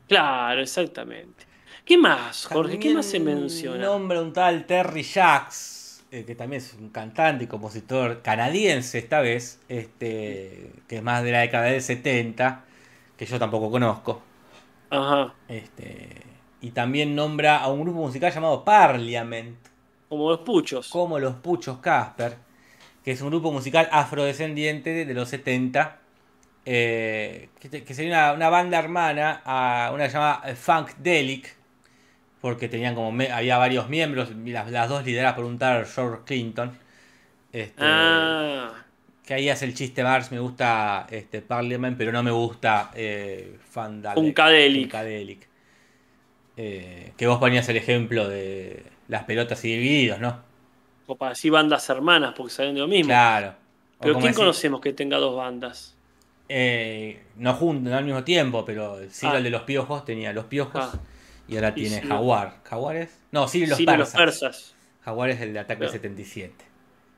Claro, 0.09 0.61
exactamente. 0.61 1.45
¿Qué 1.85 1.97
más, 1.97 2.45
Jorge? 2.47 2.77
¿Qué 2.77 2.93
más 2.93 3.05
se 3.05 3.21
menciona? 3.21 3.85
Nombra 3.85 4.21
un 4.21 4.33
tal 4.33 4.65
Terry 4.65 5.03
Jacks, 5.03 6.03
eh, 6.11 6.25
que 6.25 6.35
también 6.35 6.61
es 6.61 6.73
un 6.73 6.89
cantante 6.89 7.45
y 7.45 7.47
compositor 7.47 8.21
canadiense 8.21 8.97
esta 8.97 9.21
vez, 9.21 9.61
este, 9.69 10.73
que 10.89 10.97
es 10.97 11.01
más 11.01 11.23
de 11.23 11.31
la 11.31 11.39
década 11.39 11.67
del 11.67 11.81
70, 11.81 12.64
que 13.17 13.25
yo 13.25 13.39
tampoco 13.39 13.71
conozco. 13.71 14.21
Ajá. 14.89 15.35
Este, 15.47 16.23
y 16.61 16.71
también 16.71 17.15
nombra 17.15 17.57
a 17.59 17.67
un 17.71 17.81
grupo 17.81 17.99
musical 17.99 18.31
llamado 18.33 18.63
Parliament, 18.65 19.57
Como 20.09 20.31
los 20.31 20.39
puchos. 20.39 20.87
como 20.89 21.19
los 21.19 21.35
Puchos 21.35 21.79
Casper, 21.79 22.37
que 23.03 23.11
es 23.11 23.21
un 23.21 23.29
grupo 23.29 23.51
musical 23.51 23.89
afrodescendiente 23.91 25.05
de, 25.05 25.13
los 25.13 25.29
70, 25.29 25.99
eh, 26.65 27.49
que, 27.59 27.93
sería 27.93 28.11
una, 28.11 28.33
una 28.33 28.49
banda 28.49 28.79
hermana 28.79 29.41
a 29.45 29.91
una 29.93 30.07
llamada 30.07 30.55
Funkdelic, 30.55 31.55
porque 32.41 32.69
tenían 32.69 32.95
como 32.95 33.11
me- 33.11 33.31
había 33.31 33.57
varios 33.57 33.89
miembros, 33.89 34.31
y 34.45 34.51
las, 34.51 34.71
las 34.71 34.89
dos 34.89 35.05
lideradas 35.05 35.35
por 35.35 35.45
un 35.45 35.59
tal 35.59 35.85
George 35.87 36.23
Clinton. 36.25 36.77
Este, 37.53 38.35
Ah, 38.37 38.84
Que 39.25 39.33
ahí 39.33 39.49
hace 39.49 39.65
el 39.65 39.73
chiste 39.73 40.03
Mars, 40.03 40.31
me 40.31 40.39
gusta 40.39 41.07
este, 41.09 41.41
Parliament, 41.41 41.97
pero 41.97 42.11
no 42.11 42.21
me 42.21 42.31
gusta 42.31 42.91
eh, 42.93 43.57
Funkadelic. 43.71 44.13
Funkadelic. 44.13 44.81
Funkadelic. 44.83 45.47
Eh, 46.57 47.13
que 47.17 47.27
vos 47.27 47.39
ponías 47.39 47.67
el 47.69 47.77
ejemplo 47.77 48.29
de 48.29 48.83
las 49.07 49.23
pelotas 49.25 49.63
y 49.65 49.69
divididos, 49.75 50.19
¿no? 50.19 50.43
o 51.07 51.15
para 51.15 51.33
así 51.33 51.51
bandas 51.51 51.87
hermanas, 51.89 52.33
porque 52.35 52.51
salen 52.51 52.73
de 52.73 52.79
lo 52.81 52.87
mismo. 52.87 53.09
Claro. 53.09 53.49
O 53.99 54.01
Pero 54.01 54.17
¿quién 54.19 54.33
conocemos 54.33 54.81
que 54.81 54.91
tenga 54.93 55.17
dos 55.17 55.35
bandas? 55.35 55.95
eh, 56.49 57.21
no 57.37 57.53
juntos, 57.55 57.91
no 57.91 57.97
al 57.97 58.05
mismo 58.05 58.23
tiempo, 58.23 58.63
pero 58.65 58.99
sí 59.09 59.25
Ah. 59.29 59.37
el 59.37 59.43
de 59.43 59.49
los 59.51 59.63
piojos 59.63 60.03
tenía 60.05 60.31
los 60.33 60.45
piojos 60.45 60.83
Ah. 60.93 60.99
y 61.47 61.55
ahora 61.55 61.69
Y 61.69 61.73
tiene. 61.73 62.01
Jaguar. 62.01 62.57
¿Jaguares? 62.63 63.19
No, 63.31 63.47
sí 63.47 63.65
los 63.67 63.77
Ciro 63.77 63.93
y 63.93 63.97
persas. 63.97 64.13
los 64.15 64.23
persas. 64.25 64.75
Jaguar 65.03 65.29
es 65.31 65.41
el 65.41 65.53
de 65.53 65.59
ataque 65.59 65.77
Claro. 65.79 65.91
77. 65.91 66.65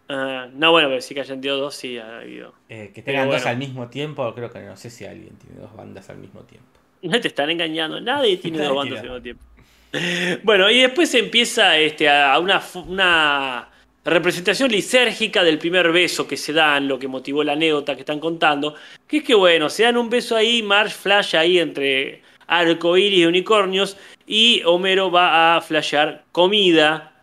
Ah, 0.09 0.47
no, 0.53 0.71
bueno, 0.71 0.87
pero 0.89 1.01
sí 1.01 1.13
que 1.13 1.21
hayan 1.21 1.41
tenido 1.41 1.57
dos, 1.57 1.75
sí 1.75 1.97
ha 1.97 2.19
habido. 2.19 2.53
Eh, 2.69 2.91
que 2.93 3.01
tengan 3.01 3.29
dos 3.29 3.45
al 3.45 3.57
mismo 3.57 3.87
tiempo, 3.89 4.33
creo 4.33 4.49
que 4.51 4.59
no 4.59 4.77
sé 4.77 4.89
si 4.89 5.05
alguien 5.05 5.35
tiene 5.37 5.59
dos 5.59 5.75
bandas 5.75 6.09
al 6.09 6.17
mismo 6.17 6.41
tiempo. 6.41 6.67
No 7.01 7.19
te 7.19 7.27
están 7.27 7.49
engañando, 7.49 7.99
nadie 7.99 8.37
tiene 8.41 8.59
dos 8.59 8.75
bandas 8.75 8.99
al 8.99 9.03
mismo 9.03 9.21
tiempo. 9.21 9.43
Bueno, 10.43 10.69
y 10.69 10.81
después 10.81 11.13
empieza 11.15 11.77
este, 11.77 12.09
a 12.09 12.37
una, 12.39 12.61
una 12.87 13.69
representación 14.03 14.69
lisérgica 14.69 15.43
del 15.43 15.57
primer 15.57 15.91
beso 15.91 16.27
que 16.27 16.37
se 16.37 16.53
dan, 16.53 16.87
lo 16.87 16.99
que 16.99 17.07
motivó 17.07 17.43
la 17.43 17.53
anécdota 17.53 17.95
que 17.95 18.01
están 18.01 18.19
contando, 18.19 18.75
que 19.07 19.17
es 19.17 19.23
que 19.23 19.33
bueno, 19.33 19.69
se 19.69 19.83
dan 19.83 19.97
un 19.97 20.09
beso 20.09 20.35
ahí, 20.35 20.61
Marge 20.61 20.93
flash 20.93 21.35
ahí 21.35 21.57
entre 21.57 22.21
arcoíris 22.47 23.19
y 23.19 23.25
unicornios, 23.25 23.97
y 24.25 24.61
Homero 24.65 25.11
va 25.11 25.55
a 25.55 25.61
flashear 25.61 26.25
comida. 26.31 27.13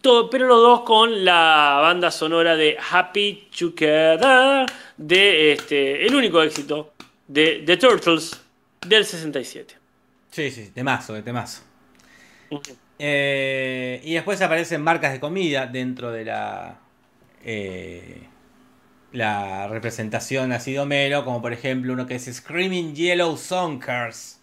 Todo, 0.00 0.30
pero 0.30 0.46
los 0.46 0.60
dos 0.60 0.80
con 0.80 1.24
la 1.24 1.78
banda 1.82 2.10
sonora 2.10 2.56
de 2.56 2.76
Happy 2.90 3.48
Together 3.56 4.66
de 4.96 5.52
este, 5.52 6.06
el 6.06 6.14
único 6.14 6.42
éxito 6.42 6.94
de 7.28 7.62
The 7.66 7.76
Turtles 7.76 8.40
del 8.86 9.04
67. 9.04 9.74
Sí, 10.30 10.50
sí, 10.50 10.70
temazo, 10.74 11.12
de 11.12 11.22
temazo. 11.22 11.62
Eh, 12.98 14.00
y 14.04 14.14
después 14.14 14.40
aparecen 14.42 14.82
marcas 14.82 15.12
de 15.12 15.20
comida 15.20 15.66
dentro 15.66 16.10
de 16.10 16.24
la 16.24 16.78
eh, 17.44 18.26
la 19.12 19.68
representación 19.68 20.52
así 20.52 20.72
de 20.72 20.80
Homero, 20.80 21.24
como 21.24 21.42
por 21.42 21.52
ejemplo 21.52 21.92
uno 21.92 22.06
que 22.06 22.16
es 22.16 22.24
Screaming 22.32 22.94
Yellow 22.94 23.36
Sonkers, 23.36 24.38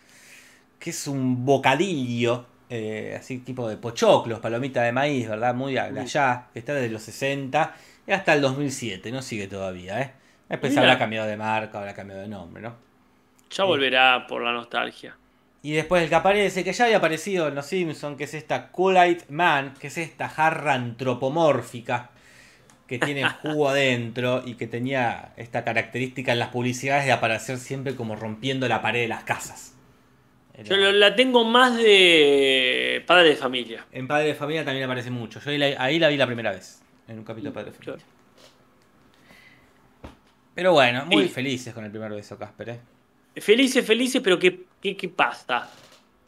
que 0.80 0.90
es 0.90 1.08
un 1.08 1.46
bocadillo, 1.46 2.46
eh, 2.70 3.16
así 3.20 3.40
tipo 3.40 3.68
de 3.70 3.78
pochoclos, 3.78 4.40
palomita 4.40 4.84
de 4.84 4.92
maíz, 4.92 5.30
¿verdad? 5.30 5.56
Muy 5.56 5.78
allá, 5.78 6.48
que 6.52 6.60
está 6.60 6.74
desde 6.74 6.90
los 6.90 7.04
60 7.04 7.76
y 8.06 8.12
hasta 8.12 8.34
el 8.34 8.42
2007, 8.42 9.12
no 9.12 9.22
sigue 9.22 9.48
todavía, 9.48 10.02
¿eh? 10.02 10.12
Después 10.50 10.76
habrá 10.78 10.98
cambiado 10.98 11.28
de 11.28 11.36
marca, 11.36 11.80
habrá 11.80 11.94
cambiado 11.94 12.22
de 12.22 12.28
nombre, 12.30 12.62
¿no? 12.62 12.76
Ya 13.50 13.64
volverá 13.64 14.28
por 14.28 14.42
la 14.42 14.54
nostalgia. 14.54 15.16
Y 15.62 15.74
después 15.74 16.04
el 16.04 16.10
que 16.10 16.16
aparece, 16.16 16.64
que 16.64 16.72
ya 16.72 16.86
había 16.86 16.98
aparecido 16.98 17.48
en 17.48 17.56
Los 17.56 17.66
Simpsons, 17.66 18.18
que 18.18 18.26
es 18.26 18.34
esta 18.34 18.72
Kool-Aid 18.72 19.30
Man, 19.30 19.74
que 19.80 19.88
es 19.88 19.98
esta 19.98 20.30
jarra 20.30 20.74
antropomórfica 20.74 22.12
que 22.88 23.00
tiene 23.00 23.28
jugo 23.42 23.70
adentro 23.70 24.44
y 24.46 24.56
que 24.56 24.68
tenía 24.68 25.34
esta 25.36 25.64
característica 25.64 26.32
en 26.32 26.40
las 26.40 26.50
publicidades 26.50 27.06
de 27.06 27.12
aparecer 27.12 27.58
siempre 27.58 27.96
como 27.96 28.16
rompiendo 28.16 28.68
la 28.68 28.82
pared 28.82 29.02
de 29.02 29.08
las 29.10 29.24
casas. 29.24 29.77
Yo 30.64 30.76
la 30.76 31.16
tengo 31.16 31.44
más 31.44 31.78
de 31.78 33.04
padre 33.06 33.30
de 33.30 33.36
familia. 33.36 33.86
En 33.92 34.08
Padre 34.08 34.28
de 34.28 34.36
Familia 34.36 34.66
también 34.66 34.86
aparece 34.86 35.12
mucho. 35.12 35.40
Yo 35.40 35.52
ahí 35.52 35.58
la, 35.58 35.76
ahí 35.78 36.00
la 36.00 36.08
vi 36.08 36.18
la 36.18 36.26
primera 36.26 36.52
vez, 36.52 36.82
en 37.08 37.20
un 37.20 37.24
capítulo 37.24 37.52
de 37.52 37.54
Padre 37.54 37.72
de 37.72 37.78
Familia. 37.78 38.06
Pero 40.56 40.74
bueno, 40.74 41.06
muy 41.06 41.28
felices 41.28 41.74
con 41.74 41.86
el 41.86 41.92
primer 41.92 42.12
beso, 42.12 42.38
Casper. 42.38 42.70
¿eh? 42.70 42.80
Felices, 43.40 43.86
felices, 43.86 44.20
pero 44.24 44.40
¿qué, 44.40 44.64
qué, 44.82 44.98
qué 44.98 45.10
pasa? 45.10 45.70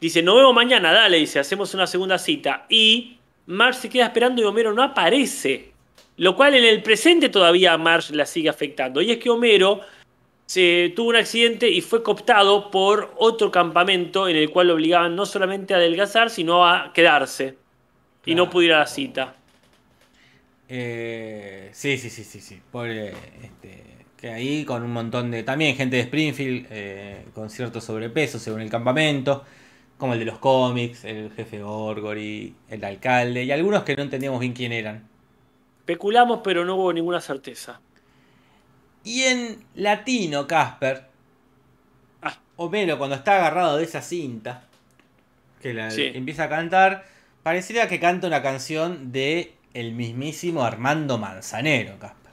Dice, 0.00 0.22
nos 0.22 0.36
vemos 0.36 0.54
mañana, 0.54 0.92
dale, 0.92 1.16
dice, 1.16 1.40
hacemos 1.40 1.74
una 1.74 1.88
segunda 1.88 2.16
cita. 2.16 2.66
Y 2.68 3.18
Marge 3.46 3.80
se 3.80 3.88
queda 3.88 4.06
esperando 4.06 4.40
y 4.40 4.44
Homero 4.44 4.72
no 4.72 4.84
aparece. 4.84 5.72
Lo 6.16 6.36
cual 6.36 6.54
en 6.54 6.64
el 6.64 6.82
presente 6.82 7.28
todavía 7.28 7.72
a 7.72 7.78
Marge 7.78 8.14
la 8.14 8.24
sigue 8.24 8.48
afectando. 8.48 9.02
Y 9.02 9.10
es 9.10 9.18
que 9.18 9.30
Homero 9.30 9.80
se 10.50 10.92
tuvo 10.96 11.10
un 11.10 11.16
accidente 11.16 11.68
y 11.70 11.80
fue 11.80 12.02
cooptado 12.02 12.70
por 12.70 13.14
otro 13.18 13.50
campamento 13.50 14.28
en 14.28 14.36
el 14.36 14.50
cual 14.50 14.68
lo 14.68 14.74
obligaban 14.74 15.16
no 15.16 15.26
solamente 15.26 15.74
a 15.74 15.78
adelgazar, 15.78 16.30
sino 16.30 16.66
a 16.66 16.92
quedarse. 16.92 17.58
Y 18.24 18.34
no 18.36 18.48
Claro. 18.48 18.50
pudo 18.50 18.62
ir 18.64 18.72
a 18.74 18.80
la 18.80 18.86
cita. 18.86 19.36
Eh, 20.68 21.70
sí, 21.72 21.98
sí, 21.98 22.10
sí, 22.10 22.24
sí, 22.24 22.40
sí. 22.40 22.62
Pobre, 22.70 23.34
este, 23.42 24.06
que 24.16 24.30
ahí 24.30 24.64
con 24.64 24.82
un 24.82 24.92
montón 24.92 25.30
de. 25.30 25.42
También 25.42 25.76
gente 25.76 25.96
de 25.96 26.02
Springfield 26.02 26.66
eh, 26.70 27.30
con 27.34 27.50
cierto 27.50 27.80
sobrepeso 27.80 28.38
según 28.38 28.60
el 28.60 28.70
campamento. 28.70 29.44
Como 29.96 30.14
el 30.14 30.20
de 30.20 30.24
los 30.26 30.38
cómics, 30.38 31.04
el 31.04 31.32
jefe 31.32 31.60
Gorgory, 31.62 32.56
el 32.68 32.84
alcalde 32.84 33.44
y 33.44 33.52
algunos 33.52 33.84
que 33.84 33.96
no 33.96 34.02
entendíamos 34.02 34.40
bien 34.40 34.54
quién 34.54 34.72
eran. 34.72 35.10
Especulamos, 35.80 36.40
pero 36.42 36.64
no 36.64 36.76
hubo 36.76 36.92
ninguna 36.92 37.20
certeza. 37.20 37.82
Y 39.04 39.22
en 39.22 39.64
latino, 39.74 40.46
Casper, 40.46 41.04
Ah. 42.22 42.36
Homero 42.56 42.98
cuando 42.98 43.16
está 43.16 43.36
agarrado 43.36 43.78
de 43.78 43.84
esa 43.84 44.02
cinta, 44.02 44.64
que 45.62 45.72
la 45.74 45.90
Sí. 45.90 46.10
empieza 46.14 46.44
a 46.44 46.48
cantar, 46.48 47.04
pareciera 47.42 47.88
que 47.88 47.98
canta 47.98 48.26
una 48.26 48.42
canción 48.42 49.12
de 49.12 49.54
el 49.72 49.92
mismísimo 49.92 50.64
Armando 50.64 51.16
Manzanero, 51.18 51.98
Casper. 51.98 52.32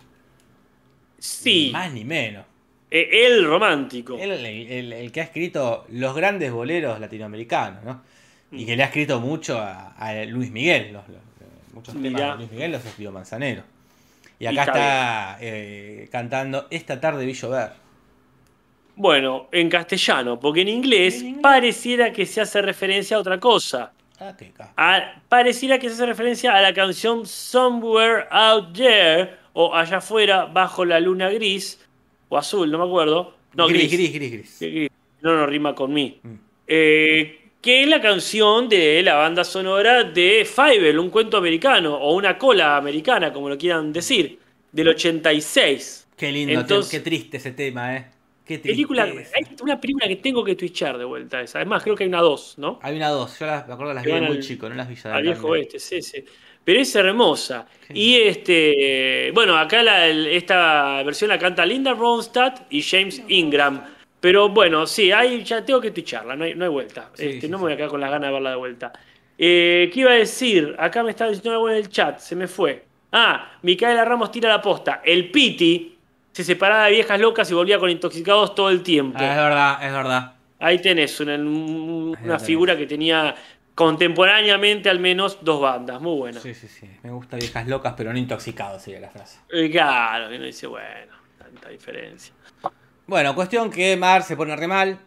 Sí, 1.20 1.68
Ni 1.68 1.72
más 1.72 1.94
ni 1.94 2.04
menos. 2.06 2.46
eh, 2.92 3.26
el 3.28 3.46
romántico. 3.46 4.18
El, 4.18 4.32
el- 4.32 4.94
el 4.94 5.12
que 5.12 5.22
ha 5.22 5.24
escrito 5.24 5.86
los 5.90 6.16
grandes 6.16 6.52
boleros 6.52 7.00
latinoamericanos, 7.00 7.84
¿no? 7.84 8.02
Y 8.52 8.66
que 8.66 8.76
le 8.78 8.84
ha 8.84 8.86
escrito 8.88 9.20
mucho 9.20 9.60
a, 9.60 9.90
a 9.94 10.26
Luis 10.26 10.52
Miguel. 10.52 10.94
los- 10.94 11.08
los- 11.10 11.22
muchos 11.74 11.94
temas 12.02 12.22
de 12.22 12.36
Luis 12.38 12.52
Miguel 12.52 12.72
los 12.72 12.86
escribió 12.86 13.12
Manzanero. 13.12 13.64
Y 14.40 14.46
acá 14.46 14.62
está 14.64 14.72
está 14.72 15.38
eh, 15.42 16.10
cantando 16.12 16.68
Esta 16.70 17.00
tarde 17.00 17.26
vi 17.26 17.34
llover. 17.34 17.72
Bueno, 18.96 19.48
en 19.52 19.70
castellano, 19.70 20.40
porque 20.40 20.62
en 20.62 20.70
inglés, 20.70 21.20
En 21.22 21.28
inglés. 21.28 21.42
pareciera 21.44 22.12
que 22.12 22.26
se 22.26 22.42
hace 22.42 22.62
referencia 22.62 23.18
a 23.18 23.20
otra 23.20 23.40
cosa. 23.40 23.94
Ah, 24.20 24.36
qué. 24.38 24.52
A- 24.76 25.22
pareciera 25.30 25.78
que 25.78 25.88
se 25.88 25.94
hace 25.96 26.06
referencia 26.08 26.56
a 26.56 26.62
la 26.62 26.74
canción 26.74 27.26
Somewhere 27.28 28.26
Out 28.32 28.74
There, 28.76 29.36
o 29.54 29.76
allá 29.76 29.98
afuera, 29.98 30.46
bajo 30.46 30.84
la 30.86 31.00
luna 31.00 31.30
gris, 31.30 31.80
o 32.30 32.38
azul, 32.38 32.72
no 32.72 32.80
me 32.80 32.86
acuerdo. 32.86 33.36
No, 33.54 33.68
gris, 33.68 33.92
gris. 33.92 33.92
gris, 33.92 34.14
gris, 34.14 34.32
gris. 34.32 34.58
Gris, 34.60 34.74
gris. 34.74 34.92
No, 35.22 35.36
no 35.36 35.46
rima 35.46 35.76
con 35.76 35.94
mí. 35.94 36.20
Mm. 36.24 36.34
Eh, 36.66 37.47
que 37.68 37.84
es 37.84 37.90
la 37.90 38.00
canción 38.00 38.70
de 38.70 39.04
la 39.04 39.16
banda 39.16 39.44
sonora 39.44 40.06
de 40.06 40.46
Fievel, 40.50 40.98
un 41.00 41.10
cuento 41.10 41.36
americano, 41.36 41.98
o 41.98 42.16
una 42.16 42.38
cola 42.38 42.78
americana, 42.78 43.34
como 43.34 43.50
lo 43.50 43.58
quieran 43.58 43.92
decir, 43.92 44.40
del 44.72 44.88
86. 44.88 46.08
Qué 46.16 46.32
lindo, 46.32 46.62
Entonces- 46.62 46.90
qué 46.90 47.02
triste 47.02 47.36
ese 47.36 47.52
tema, 47.52 47.98
¿eh? 47.98 48.06
Qué 48.46 48.60
Película, 48.60 49.04
hay 49.04 49.46
una 49.62 49.82
película 49.82 50.08
que 50.08 50.16
tengo 50.16 50.46
que 50.46 50.56
twitchar 50.56 50.98
de 50.98 51.04
vuelta 51.04 51.42
esa. 51.42 51.58
Además, 51.58 51.84
creo 51.84 51.94
que 51.98 52.06
hay 52.06 52.08
una 52.08 52.22
dos, 52.22 52.54
¿no? 52.58 52.80
Hay 52.82 52.96
una 52.96 53.10
dos, 53.10 53.38
yo 53.38 53.46
las, 53.46 53.68
me 53.68 53.74
acuerdo 53.74 53.94
las 53.94 54.04
Que 54.06 54.12
vi 54.12 54.14
de 54.16 54.20
van 54.22 54.30
muy 54.30 54.38
al- 54.38 54.44
chico, 54.44 54.70
no 54.70 54.76
las 54.76 54.88
vi 54.88 54.96
ya 54.96 55.10
de 55.10 55.16
Al 55.18 55.24
viejo 55.24 55.48
oeste, 55.50 55.78
sí, 55.78 56.02
sí. 56.02 56.24
Pero 56.64 56.80
es 56.80 56.96
hermosa. 56.96 57.68
Qué 57.86 58.00
Y 58.00 58.16
este, 58.16 59.32
bueno, 59.34 59.58
acá 59.58 59.84
la- 59.84 60.08
el- 60.08 60.28
esta 60.28 61.04
versión 61.04 61.28
la 61.32 61.38
canta 61.38 61.66
Linda 61.66 61.94
Ronstadt 61.94 62.62
y 62.70 62.82
James 62.82 63.22
Ingram. 63.28 63.84
Pero 64.20 64.50
bueno, 64.50 64.88
sí, 64.88 65.12
ahí 65.12 65.44
ya 65.44 65.64
tengo 65.64 65.80
que 65.80 65.92
ticharla, 65.92 66.36
no 66.36 66.44
hay, 66.44 66.56
no 66.56 66.66
hay 66.66 66.72
vuelta. 66.72 67.12
Sí, 67.14 67.26
Este, 67.26 67.42
sí, 67.42 67.50
no 67.50 67.58
me 67.58 67.66
voy 67.66 67.74
a 67.74 67.78
quedar 67.78 67.90
con 67.90 68.02
las 68.02 68.10
ganas 68.10 68.30
de 68.30 68.34
verla 68.34 68.50
de 68.52 68.56
vuelta. 68.56 68.94
Eh, 69.38 69.90
¿Qué 69.94 70.00
iba 70.00 70.12
a 70.12 70.16
decir? 70.16 70.76
Acá 70.80 71.04
me 71.04 71.12
estaba 71.12 71.30
diciendo 71.30 71.52
algo 71.52 71.70
en 71.70 71.76
el 71.78 71.90
chat, 71.90 72.18
se 72.20 72.36
me 72.36 72.48
fue. 72.48 72.86
Ah, 73.12 73.52
Micaela 73.62 74.04
Ramos 74.04 74.32
tira 74.32 74.50
la 74.50 74.62
posta. 74.62 75.02
El 75.04 75.30
Piti 75.32 75.98
se 76.32 76.44
separaba 76.44 76.86
de 76.86 76.92
viejas 76.92 77.20
locas 77.20 77.50
y 77.52 77.54
volvía 77.54 77.80
con 77.80 77.90
intoxicados 77.90 78.56
todo 78.56 78.70
el 78.70 78.84
tiempo. 78.84 79.18
Ah, 79.20 79.30
es 79.30 79.38
verdad, 79.38 79.88
es 79.88 79.94
verdad. 79.94 80.34
Ahí 80.60 80.80
tenés 80.80 81.20
una, 81.20 82.40
figura 82.40 82.76
que 82.76 82.88
tenía 82.88 83.36
contemporáneamente 83.76 84.90
al 84.90 85.00
menos 85.00 85.38
dos 85.44 85.62
bandas, 85.62 86.02
muy 86.02 86.18
buena. 86.18 86.40
Sí, 86.40 86.54
sí, 86.56 86.68
sí. 86.68 86.90
Me 87.04 87.12
gusta 87.12 87.38
viejas 87.38 87.68
locas, 87.68 87.94
pero 87.96 88.12
no 88.12 88.18
intoxicados, 88.18 88.82
sería 88.82 89.00
la 89.00 89.10
frase. 89.10 89.40
Eh, 89.52 89.70
Claro, 89.70 90.30
que 90.30 90.36
uno 90.36 90.46
dice, 90.46 90.66
bueno, 90.66 91.14
tanta 91.38 91.70
diferencia. 91.70 92.34
Bueno, 93.08 93.36
cuestión 93.36 93.70
que 93.70 93.96
Mar 93.96 94.22
se 94.24 94.36
pone 94.36 94.54
re 94.58 94.68
mal 94.68 95.00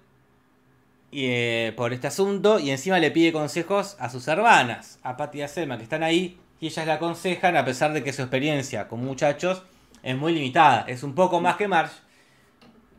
y, 1.11 1.27
eh, 1.27 1.75
por 1.77 1.93
este 1.93 2.07
asunto 2.07 2.59
y 2.59 2.71
encima 2.71 2.99
le 2.99 3.11
pide 3.11 3.31
consejos 3.31 3.95
a 4.01 4.09
sus 4.09 4.27
hermanas, 4.27 4.99
a 5.03 5.19
Patty 5.19 5.41
y 5.41 5.43
a 5.43 5.49
Selma, 5.49 5.77
que 5.77 5.83
están 5.83 6.03
ahí, 6.03 6.39
y 6.61 6.69
ellas 6.69 6.87
le 6.87 6.93
aconsejan, 6.93 7.59
a 7.59 7.65
pesar 7.67 7.93
de 7.93 8.03
que 8.03 8.15
su 8.15 8.23
experiencia 8.23 8.89
con 8.89 9.05
muchachos 9.05 9.65
es 10.03 10.17
muy 10.17 10.33
limitada, 10.33 10.87
es 10.89 11.03
un 11.03 11.15
poco 11.15 11.43
más 11.43 11.57
que 11.57 11.69
Marge, 11.69 11.95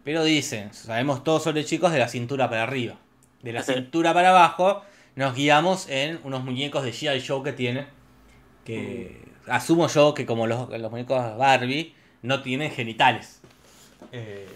pero 0.03 0.23
dicen, 0.23 0.71
sabemos 0.71 1.23
todo 1.23 1.39
sobre 1.39 1.65
chicos 1.65 1.91
de 1.91 1.97
la 1.97 2.07
cintura 2.07 2.47
para 2.47 2.61
arriba. 2.61 2.97
De 3.41 3.53
la 3.53 3.63
cintura 3.63 4.13
para 4.13 4.29
abajo 4.29 4.83
nos 5.15 5.33
guiamos 5.33 5.89
en 5.89 6.19
unos 6.23 6.43
muñecos 6.43 6.83
de 6.83 6.91
G.I. 6.91 7.25
Joe 7.27 7.41
que 7.41 7.53
tiene, 7.53 7.87
que 8.65 9.19
asumo 9.47 9.87
yo 9.87 10.13
que 10.13 10.27
como 10.27 10.45
los, 10.45 10.69
los 10.69 10.91
muñecos 10.91 11.37
Barbie 11.39 11.95
no 12.21 12.43
tienen 12.43 12.69
genitales. 12.69 13.40
Eh, 14.11 14.47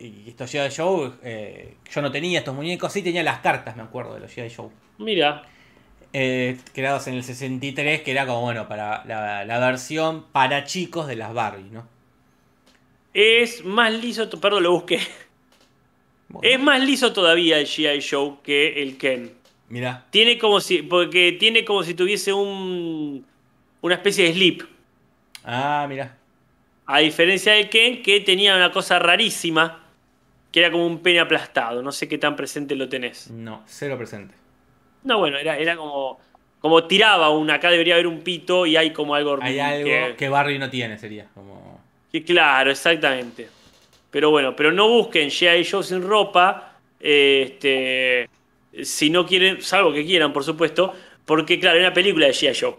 y 0.00 0.28
estos 0.28 0.52
G.I. 0.52 0.70
Joe, 0.76 1.12
eh, 1.22 1.74
yo 1.90 2.02
no 2.02 2.10
tenía 2.12 2.38
estos 2.40 2.54
muñecos, 2.54 2.92
sí 2.92 3.02
tenía 3.02 3.22
las 3.22 3.40
cartas, 3.40 3.76
me 3.76 3.82
acuerdo, 3.82 4.14
de 4.14 4.20
los 4.20 4.30
G.I. 4.36 4.52
Joe. 4.54 4.68
mira, 4.98 5.44
Eh, 6.12 6.58
creados 6.72 7.06
en 7.08 7.14
el 7.14 7.24
63, 7.24 8.02
que 8.02 8.10
era 8.12 8.26
como, 8.26 8.42
bueno, 8.42 8.66
para 8.68 9.04
la, 9.04 9.44
la 9.44 9.58
versión 9.58 10.24
para 10.32 10.64
chicos 10.64 11.06
de 11.06 11.16
las 11.16 11.34
Barbie, 11.34 11.70
¿no? 11.70 11.86
es 13.14 13.64
más 13.64 13.92
liso, 13.92 14.28
perdón, 14.40 14.62
lo 14.62 14.72
busqué. 14.72 15.00
Bueno, 16.28 16.48
Es 16.48 16.60
más 16.60 16.80
liso 16.84 17.12
todavía 17.12 17.58
el 17.58 17.66
G.I. 17.66 18.00
Joe 18.08 18.34
que 18.42 18.82
el 18.82 18.98
Ken. 18.98 19.32
Mirá, 19.70 20.06
Tiene 20.10 20.38
como 20.38 20.60
si, 20.60 20.82
porque 20.82 21.32
tiene 21.32 21.64
como 21.64 21.82
si 21.82 21.94
tuviese 21.94 22.32
un, 22.32 23.26
una 23.80 23.94
especie 23.94 24.24
de 24.26 24.32
slip. 24.34 24.62
ah, 25.44 25.86
mirá. 25.88 26.17
A 26.88 26.98
diferencia 27.00 27.52
del 27.52 27.68
Ken, 27.68 28.02
que 28.02 28.20
tenía 28.20 28.56
una 28.56 28.72
cosa 28.72 28.98
rarísima, 28.98 29.84
que 30.50 30.60
era 30.60 30.70
como 30.70 30.86
un 30.86 31.00
pene 31.00 31.20
aplastado. 31.20 31.82
No 31.82 31.92
sé 31.92 32.08
qué 32.08 32.16
tan 32.18 32.34
presente 32.34 32.74
lo 32.74 32.88
tenés. 32.88 33.30
No, 33.30 33.62
cero 33.66 33.96
presente. 33.98 34.34
No, 35.04 35.18
bueno, 35.18 35.36
era, 35.38 35.56
era 35.58 35.76
como, 35.76 36.18
como 36.60 36.84
tiraba 36.84 37.28
un, 37.30 37.50
acá 37.50 37.70
debería 37.70 37.94
haber 37.94 38.06
un 38.06 38.20
pito 38.22 38.64
y 38.66 38.76
hay 38.76 38.92
como 38.92 39.14
algo... 39.14 39.38
Hay 39.42 39.58
algo 39.60 39.84
que- 39.84 40.14
que 40.16 40.28
Barbie 40.28 40.58
no 40.58 40.70
tiene, 40.70 40.98
sería. 40.98 41.26
Como... 41.34 41.80
que 42.10 42.24
claro, 42.24 42.70
exactamente. 42.70 43.48
Pero 44.10 44.30
bueno, 44.30 44.56
pero 44.56 44.72
no 44.72 44.88
busquen 44.88 45.28
G.I. 45.28 45.64
Joe 45.70 45.82
sin 45.84 46.02
ropa, 46.02 46.72
este, 46.98 48.28
si 48.82 49.10
no 49.10 49.26
quieren, 49.26 49.60
salvo 49.60 49.92
que 49.92 50.04
quieran, 50.06 50.32
por 50.32 50.42
supuesto, 50.44 50.94
porque 51.26 51.60
claro, 51.60 51.76
hay 51.78 51.84
una 51.84 51.92
película 51.92 52.26
de 52.26 52.32
G.I. 52.32 52.54
Joe. 52.58 52.74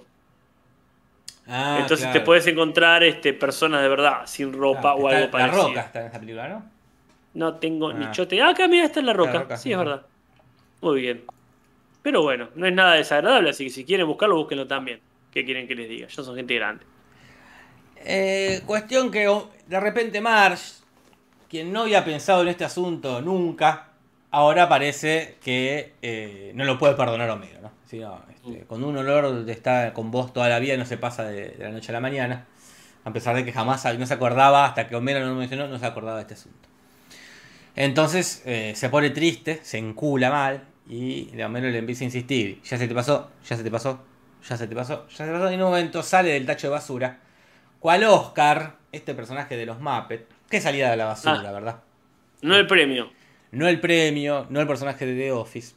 Ah, 1.50 1.80
Entonces 1.82 2.12
te 2.12 2.22
puedes 2.22 2.46
encontrar 2.48 3.04
este, 3.04 3.34
personas 3.34 3.82
de 3.82 3.90
verdad 3.90 4.22
sin 4.26 4.54
ropa 4.54 4.94
o 4.94 5.08
algo 5.08 5.26
La 5.26 5.32
parecido. 5.32 5.68
Roca 5.70 5.82
está 5.82 6.00
en 6.02 6.06
esta 6.06 6.20
película, 6.20 6.48
¿no? 6.48 6.64
No 7.34 7.56
tengo 7.56 7.92
ni 7.92 8.06
Ah. 8.06 8.12
chote. 8.12 8.42
Ah, 8.42 8.50
acá 8.50 8.68
mira, 8.68 8.86
está 8.86 9.00
en 9.00 9.08
la 9.08 9.14
roca. 9.14 9.34
La 9.34 9.40
Roca, 9.40 9.58
sí, 9.58 9.72
es 9.72 9.78
verdad. 9.78 10.04
Muy 10.82 11.02
bien. 11.02 11.24
Pero 12.04 12.22
bueno, 12.22 12.50
no 12.56 12.66
es 12.68 12.74
nada 12.74 12.94
desagradable, 12.94 13.50
así 13.50 13.66
que 13.66 13.70
si 13.72 13.84
quieren 13.86 14.08
buscarlo, 14.08 14.36
búsquenlo 14.38 14.68
también. 14.68 15.00
¿Qué 15.32 15.44
quieren 15.44 15.68
que 15.68 15.76
les 15.76 15.90
diga? 15.90 16.08
Yo 16.08 16.24
son 16.24 16.36
gente 16.36 16.56
grande. 16.56 16.86
Eh, 17.98 18.62
cuestión 18.66 19.12
que 19.12 19.28
oh, 19.28 19.50
de 19.68 19.80
repente 19.80 20.22
Marge, 20.22 20.74
quien 21.50 21.74
no 21.74 21.82
había 21.82 22.06
pensado 22.06 22.42
en 22.44 22.48
este 22.48 22.64
asunto 22.64 23.22
nunca, 23.22 23.90
ahora 24.32 24.70
parece 24.70 25.38
que 25.44 25.94
eh, 26.02 26.52
no 26.56 26.64
lo 26.64 26.78
puede 26.80 26.94
perdonar 26.96 27.30
Homero, 27.30 27.60
¿no? 27.62 27.72
Sí, 27.90 28.00
no, 28.00 28.22
este, 28.30 28.66
Con 28.66 28.84
un 28.84 28.96
olor 28.98 29.46
de 29.46 29.52
estar 29.52 29.94
con 29.94 30.12
vos 30.12 30.32
toda 30.32 30.48
la 30.48 30.60
vida 30.60 30.78
no 30.78 30.86
se 30.86 30.98
pasa 30.98 31.24
de, 31.24 31.50
de 31.50 31.64
la 31.64 31.72
noche 31.72 31.92
a 31.92 31.94
la 31.94 32.00
mañana. 32.00 32.46
A 33.04 33.12
pesar 33.14 33.36
de 33.36 33.44
que 33.44 33.52
jamás 33.52 33.84
no 33.98 34.06
se 34.06 34.14
acordaba, 34.14 34.66
hasta 34.66 34.88
que 34.88 34.96
Homero 34.96 35.22
no 35.22 35.28
lo 35.28 35.36
mencionó, 35.36 35.68
no 35.68 35.80
se 35.80 35.86
acordaba 35.86 36.18
de 36.18 36.22
este 36.24 36.34
asunto. 36.36 36.70
Entonces 37.76 38.44
eh, 38.46 38.74
se 38.76 38.90
pone 38.90 39.10
triste, 39.10 39.60
se 39.64 39.78
encula 39.78 40.30
mal 40.30 40.64
y 40.88 41.30
Homero 41.42 41.70
le 41.70 41.78
empieza 41.78 42.04
a 42.04 42.06
insistir. 42.06 42.62
Ya 42.64 42.78
se 42.78 42.88
te 42.88 42.94
pasó, 42.94 43.32
ya 43.48 43.56
se 43.58 43.64
te 43.64 43.72
pasó, 43.72 44.04
ya 44.48 44.58
se 44.58 44.68
te 44.68 44.76
pasó, 44.76 45.08
ya 45.08 45.16
se 45.16 45.26
te 45.26 45.32
pasó. 45.32 45.50
Y 45.50 45.54
en 45.56 45.62
un 45.62 45.70
momento 45.70 46.04
sale 46.04 46.32
del 46.34 46.46
tacho 46.46 46.68
de 46.68 46.72
basura. 46.72 47.20
Cual 47.80 48.04
Oscar, 48.04 48.76
este 48.92 49.16
personaje 49.16 49.56
de 49.56 49.66
los 49.66 49.80
Muppets, 49.80 50.26
que 50.50 50.60
salía 50.60 50.92
de 50.92 50.98
la 50.98 51.06
basura, 51.06 51.44
Ah. 51.48 51.52
¿verdad? 51.52 51.80
No 52.42 52.56
el 52.56 52.68
premio. 52.68 53.10
No 53.52 53.68
el 53.68 53.80
premio, 53.80 54.46
no 54.50 54.60
el 54.60 54.68
personaje 54.68 55.06
de 55.06 55.16
The 55.16 55.32
Office, 55.32 55.74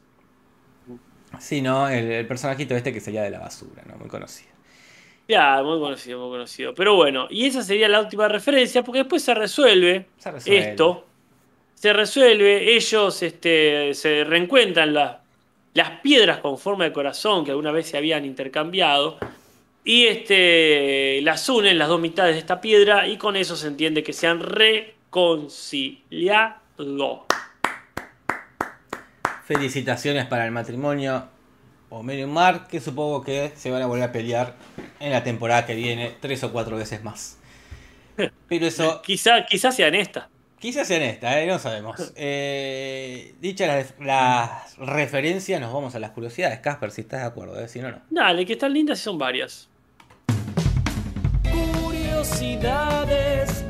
sino 1.40 1.88
el, 1.88 2.10
el 2.10 2.26
personajito 2.26 2.74
este 2.76 2.92
que 2.92 3.00
salía 3.00 3.22
de 3.22 3.30
la 3.30 3.38
basura, 3.40 3.82
¿no? 3.86 3.96
Muy 3.96 4.08
conocido. 4.08 4.50
Ya, 5.28 5.62
muy 5.62 5.78
conocido, 5.78 6.18
muy 6.20 6.30
conocido. 6.30 6.74
Pero 6.74 6.94
bueno, 6.96 7.26
y 7.30 7.46
esa 7.46 7.62
sería 7.62 7.88
la 7.88 8.00
última 8.00 8.28
referencia, 8.28 8.82
porque 8.82 9.00
después 9.00 9.22
se 9.22 9.34
resuelve, 9.34 10.06
Se 10.18 10.30
resuelve. 10.30 10.70
esto. 10.70 11.06
Se 11.74 11.92
resuelve, 11.92 12.74
ellos 12.76 13.22
este, 13.22 13.92
se 13.94 14.24
reencuentran 14.24 14.94
las, 14.94 15.16
las 15.74 16.00
piedras 16.00 16.38
con 16.38 16.58
forma 16.58 16.84
de 16.84 16.92
corazón 16.92 17.44
que 17.44 17.50
alguna 17.50 17.72
vez 17.72 17.88
se 17.88 17.96
habían 17.96 18.24
intercambiado. 18.24 19.18
Y 19.84 20.06
este, 20.06 21.20
las 21.22 21.48
unen 21.48 21.76
las 21.78 21.88
dos 21.88 22.00
mitades 22.00 22.34
de 22.34 22.40
esta 22.40 22.60
piedra 22.60 23.08
y 23.08 23.16
con 23.16 23.34
eso 23.34 23.56
se 23.56 23.66
entiende 23.66 24.04
que 24.04 24.12
se 24.12 24.28
han 24.28 24.38
reconciliado. 24.40 27.26
Felicitaciones 29.52 30.24
para 30.26 30.46
el 30.46 30.50
matrimonio 30.50 31.24
Homero 31.90 32.22
y 32.22 32.26
Mark, 32.26 32.68
que 32.68 32.80
supongo 32.80 33.22
que 33.22 33.52
se 33.54 33.70
van 33.70 33.82
a 33.82 33.86
volver 33.86 34.04
a 34.04 34.12
pelear 34.12 34.54
en 34.98 35.12
la 35.12 35.22
temporada 35.22 35.66
que 35.66 35.74
viene 35.74 36.16
tres 36.20 36.42
o 36.42 36.52
cuatro 36.52 36.78
veces 36.78 37.04
más. 37.04 37.38
Pero 38.48 38.66
eso 38.66 39.02
Quizá, 39.02 39.44
quizás 39.44 39.76
sea 39.76 39.88
en 39.88 39.96
esta. 39.96 40.30
Quizás 40.58 40.88
sea 40.88 40.96
en 40.96 41.02
esta, 41.02 41.38
¿eh? 41.38 41.46
no 41.46 41.58
sabemos. 41.58 42.14
Eh, 42.16 43.34
dichas 43.40 43.68
las, 43.68 43.94
las 44.00 44.78
referencias, 44.78 45.60
nos 45.60 45.70
vamos 45.70 45.94
a 45.94 45.98
las 45.98 46.12
curiosidades. 46.12 46.60
Casper, 46.60 46.90
si 46.90 47.02
estás 47.02 47.20
de 47.20 47.26
acuerdo, 47.26 47.60
¿eh? 47.60 47.68
si 47.68 47.80
no, 47.80 47.90
no. 47.90 48.00
Dale, 48.08 48.46
que 48.46 48.54
están 48.54 48.72
lindas 48.72 49.00
y 49.00 49.02
son 49.02 49.18
varias. 49.18 49.68
Curiosidades 51.82 53.66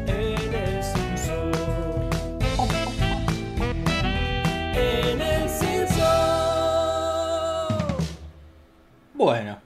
Bueno, 9.24 9.60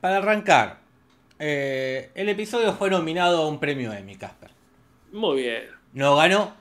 para 0.00 0.18
arrancar, 0.18 0.80
eh, 1.38 2.10
el 2.14 2.28
episodio 2.28 2.72
fue 2.74 2.90
nominado 2.90 3.42
a 3.42 3.48
un 3.48 3.58
premio 3.58 3.92
Emmy, 3.92 4.16
Casper. 4.16 4.50
Muy 5.12 5.42
bien. 5.42 5.64
No 5.94 6.16
ganó, 6.16 6.52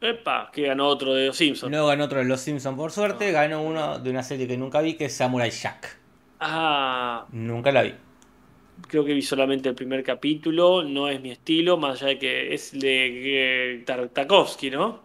Epa, 0.00 0.50
que 0.52 0.62
ganó 0.62 0.86
otro 0.88 1.14
de 1.14 1.26
los 1.26 1.36
Simpsons. 1.36 1.70
no 1.72 1.86
ganó 1.86 2.04
otro 2.04 2.18
de 2.18 2.24
los 2.24 2.40
Simpsons 2.40 2.76
por 2.76 2.90
suerte, 2.92 3.32
ganó 3.32 3.62
uno 3.62 3.98
de 3.98 4.10
una 4.10 4.22
serie 4.22 4.46
que 4.48 4.56
nunca 4.56 4.80
vi, 4.80 4.94
que 4.94 5.06
es 5.06 5.14
Samurai 5.16 5.50
Jack. 5.50 5.96
Ah, 6.40 7.26
Nunca 7.32 7.72
la 7.72 7.82
vi. 7.82 7.94
creo 8.88 9.04
que 9.04 9.12
vi 9.14 9.22
solamente 9.22 9.68
el 9.68 9.74
primer 9.74 10.02
capítulo. 10.04 10.82
No 10.84 11.08
es 11.08 11.20
mi 11.20 11.30
estilo, 11.32 11.76
más 11.76 12.00
allá 12.02 12.08
de 12.08 12.18
que 12.18 12.54
es 12.54 12.72
de 12.78 13.74
eh, 13.74 13.82
Tartakovsky, 13.84 14.70
¿no? 14.70 15.02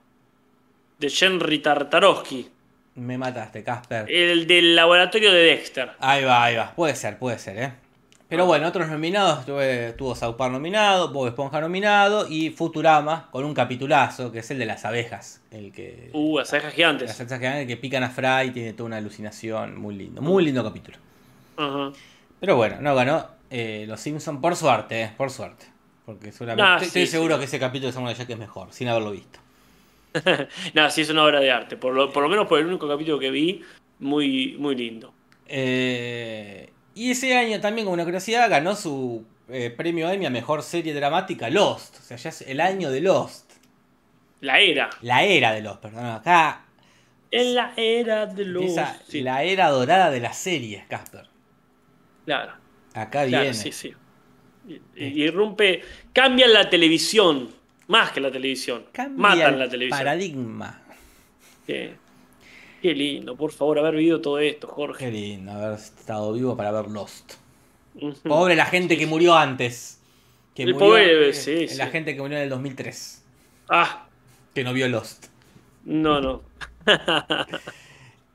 De 1.00 1.12
Henry 1.20 1.60
Tartarovsky. 1.60 2.48
Me 2.96 3.18
mataste, 3.18 3.64
Casper. 3.64 4.06
El 4.10 4.46
del 4.48 4.76
laboratorio 4.76 5.32
de 5.32 5.44
Dexter. 5.44 5.92
Ahí 6.00 6.24
va, 6.24 6.44
ahí 6.44 6.56
va. 6.56 6.74
Puede 6.76 6.96
ser, 6.96 7.18
puede 7.18 7.40
ser, 7.40 7.58
¿eh? 7.58 7.74
Pero 8.30 8.46
bueno, 8.48 8.68
otros 8.68 8.88
nominados, 8.90 9.46
tuve, 9.46 9.94
tuvo 9.94 10.16
South 10.16 10.36
Park 10.38 10.52
nominado, 10.54 11.12
Bob 11.14 11.28
Esponja 11.28 11.62
nominado 11.62 12.28
y 12.28 12.50
Futurama 12.50 13.28
con 13.32 13.46
un 13.46 13.54
capitulazo, 13.54 14.32
que 14.32 14.40
es 14.40 14.50
el 14.50 14.58
de 14.58 14.66
las 14.66 14.86
abejas. 14.86 15.42
El 15.52 15.72
que... 15.72 16.10
Uh, 16.14 16.40
las 16.40 16.52
abejas 16.52 16.70
las 16.70 16.76
gigantes. 16.76 17.20
abejas 17.22 17.40
que, 17.40 17.62
el 17.62 17.68
que 17.68 17.78
pican 17.78 18.02
a 18.04 18.10
Fry 18.10 18.50
tiene 18.52 18.74
toda 18.74 18.88
una 18.88 18.98
alucinación 18.98 19.80
muy 19.80 19.94
lindo. 19.96 20.22
Muy 20.22 20.44
lindo 20.46 20.64
capítulo. 20.64 20.98
Pero 22.40 22.56
bueno, 22.56 22.78
no 22.82 22.96
ganó 22.96 23.28
eh, 23.52 23.86
Los 23.88 24.00
Simpsons 24.00 24.40
por 24.42 24.56
suerte, 24.56 25.04
eh, 25.04 25.12
por 25.16 25.30
suerte. 25.30 25.66
Porque 26.06 26.32
seguramente 26.32 26.64
Ah, 26.68 26.78
estoy, 26.82 27.06
sí, 27.06 27.12
seguro 27.12 27.36
sí. 27.36 27.40
que 27.40 27.46
ese 27.46 27.60
capítulo 27.60 27.88
de 27.88 27.94
Samurai 27.94 28.16
Jack 28.16 28.30
es 28.32 28.38
mejor, 28.38 28.74
sin 28.74 28.88
haberlo 28.88 29.12
visto. 29.12 29.40
Nada, 30.74 30.90
sí 30.90 31.02
es 31.02 31.10
una 31.10 31.24
obra 31.24 31.40
de 31.40 31.52
arte. 31.52 31.78
Por 31.78 31.94
lo, 31.94 32.12
por 32.12 32.24
lo 32.24 32.30
menos 32.30 32.48
por 32.48 32.60
el 32.60 32.66
único 32.68 32.88
capítulo 32.88 33.20
que 33.20 33.32
vi, 33.32 33.62
muy, 34.00 34.56
muy 34.60 34.76
lindo. 34.76 35.14
Eh, 35.48 36.70
y 36.96 37.12
ese 37.12 37.36
año 37.38 37.60
también, 37.60 37.86
como 37.86 37.94
una 37.96 38.04
curiosidad, 38.06 38.50
ganó 38.50 38.76
su 38.76 39.26
eh, 39.50 39.70
premio 39.76 40.10
Emmy 40.12 40.26
a 40.26 40.30
mejor 40.30 40.62
serie 40.64 40.94
dramática 40.94 41.50
Lost. 41.50 41.98
O 42.00 42.02
sea, 42.04 42.18
ya 42.18 42.30
es 42.30 42.42
el 42.44 42.60
año 42.62 42.92
de 42.92 43.02
Lost. 43.02 43.52
La 44.42 44.60
era. 44.60 44.90
La 45.02 45.24
era 45.24 45.54
de 45.54 45.62
los, 45.62 45.78
perdón, 45.78 46.06
acá 46.06 46.66
En 47.32 47.56
la 47.56 47.74
era 47.78 48.26
de 48.26 48.46
los. 48.46 48.62
empieza 48.64 49.00
Sí, 49.08 49.22
la 49.22 49.44
era 49.44 49.70
dorada 49.70 50.12
de 50.12 50.20
las 50.20 50.38
series, 50.38 50.86
Casper. 50.88 51.28
claro. 52.26 52.54
Acá 52.94 53.26
Claro, 53.26 53.44
viene. 53.46 53.54
sí, 53.56 53.72
sí. 53.72 53.94
Y- 54.68 54.82
y- 54.96 55.24
Irrumpe, 55.24 55.82
cambian 56.14 56.54
la 56.54 56.70
televisión, 56.70 57.50
más 57.88 58.12
que 58.12 58.22
la 58.22 58.32
televisión. 58.32 58.86
Cambia 58.92 59.18
Matan 59.22 59.54
el 59.54 59.60
la 59.60 59.70
televisión. 59.70 60.00
Paradigma. 60.00 60.82
Qué, 61.68 61.96
qué 62.82 62.94
lindo, 62.94 63.36
por 63.36 63.52
favor, 63.52 63.80
haber 63.80 63.96
vivido 63.96 64.20
todo 64.22 64.40
esto, 64.40 64.68
Qué 64.68 64.74
Jorge. 64.74 65.12
lindo 65.12 65.52
haber 65.52 65.74
estado 65.80 66.34
vivo 66.34 66.56
para 66.58 66.72
ver 66.72 66.88
Lost. 66.90 67.34
Pobre 68.24 68.56
la 68.56 68.66
gente 68.66 68.98
que 68.98 69.06
murió 69.08 69.36
antes. 69.36 70.00
Que 70.56 70.64
El 70.64 70.74
murió, 70.74 70.88
pobre, 70.90 71.30
eh, 71.30 71.34
sí, 71.34 71.68
La 71.78 71.86
sí. 71.86 71.92
gente 71.92 72.16
que 72.16 72.22
murió 72.22 72.38
en 72.38 72.44
el 72.44 72.50
2003. 72.50 73.24
Ah, 73.70 74.08
Que 74.54 74.64
no 74.64 74.74
vio 74.74 74.88
Lost. 74.88 75.28
no, 75.86 76.20
no. 76.22 76.42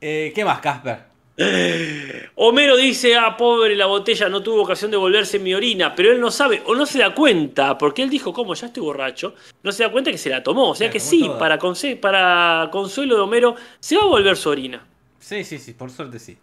Eh, 0.01 0.33
¿Qué 0.35 0.45
más, 0.45 0.61
Casper? 0.61 1.01
Homero 2.35 2.77
dice, 2.77 3.17
ah, 3.17 3.37
pobre, 3.37 3.77
la 3.77 3.87
botella 3.87 4.29
no 4.29 4.43
tuvo 4.43 4.63
ocasión 4.63 4.91
de 4.91 4.97
volverse 4.97 5.39
mi 5.39 5.55
orina, 5.55 5.95
pero 5.95 6.13
él 6.13 6.21
no 6.21 6.31
sabe 6.31 6.63
o 6.67 6.75
no 6.75 6.85
se 6.85 6.99
da 6.99 7.15
cuenta, 7.15 7.79
porque 7.79 8.03
él 8.03 8.11
dijo, 8.11 8.33
¿cómo? 8.33 8.55
Ya 8.55 8.67
estoy 8.67 8.83
borracho. 8.83 9.35
No 9.63 9.71
se 9.71 9.85
da 9.85 9.93
cuenta 9.93 10.11
que 10.11 10.19
se 10.19 10.31
la 10.31 10.43
tomó. 10.43 10.71
O 10.71 10.75
sea 10.75 10.89
la 10.89 10.93
que 10.93 11.01
sí, 11.01 11.23
toda. 11.23 11.39
para, 12.01 12.71
consuelo 12.71 13.17
de 13.17 13.23
Homero, 13.23 13.55
se 13.79 13.97
va 13.97 14.03
a 14.03 14.07
volver 14.07 14.37
su 14.37 14.49
orina. 14.49 14.85
Sí, 15.21 15.45
sí, 15.45 15.59
sí, 15.59 15.75
por 15.75 15.91
suerte 15.91 16.19
sí. 16.19 16.37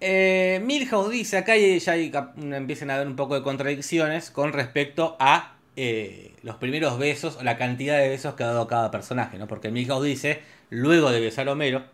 Eh, 0.00 0.60
Milhouse 0.64 1.10
dice, 1.10 1.36
acá 1.36 1.56
ya 1.56 1.92
hay 1.92 2.12
empiezan 2.52 2.90
a 2.90 2.94
haber 2.94 3.08
un 3.08 3.16
poco 3.16 3.34
de 3.34 3.42
contradicciones 3.42 4.30
con 4.30 4.52
respecto 4.52 5.16
a 5.18 5.56
eh, 5.76 6.32
los 6.42 6.56
primeros 6.56 6.98
besos 6.98 7.36
o 7.36 7.42
la 7.42 7.58
cantidad 7.58 7.98
de 7.98 8.08
besos 8.08 8.34
que 8.34 8.44
ha 8.44 8.48
dado 8.48 8.68
cada 8.68 8.90
personaje, 8.90 9.38
¿no? 9.38 9.48
Porque 9.48 9.70
Milhouse 9.70 10.04
dice, 10.04 10.40
luego 10.70 11.10
de 11.10 11.20
besar 11.20 11.48
a 11.48 11.52
Homero, 11.52 11.84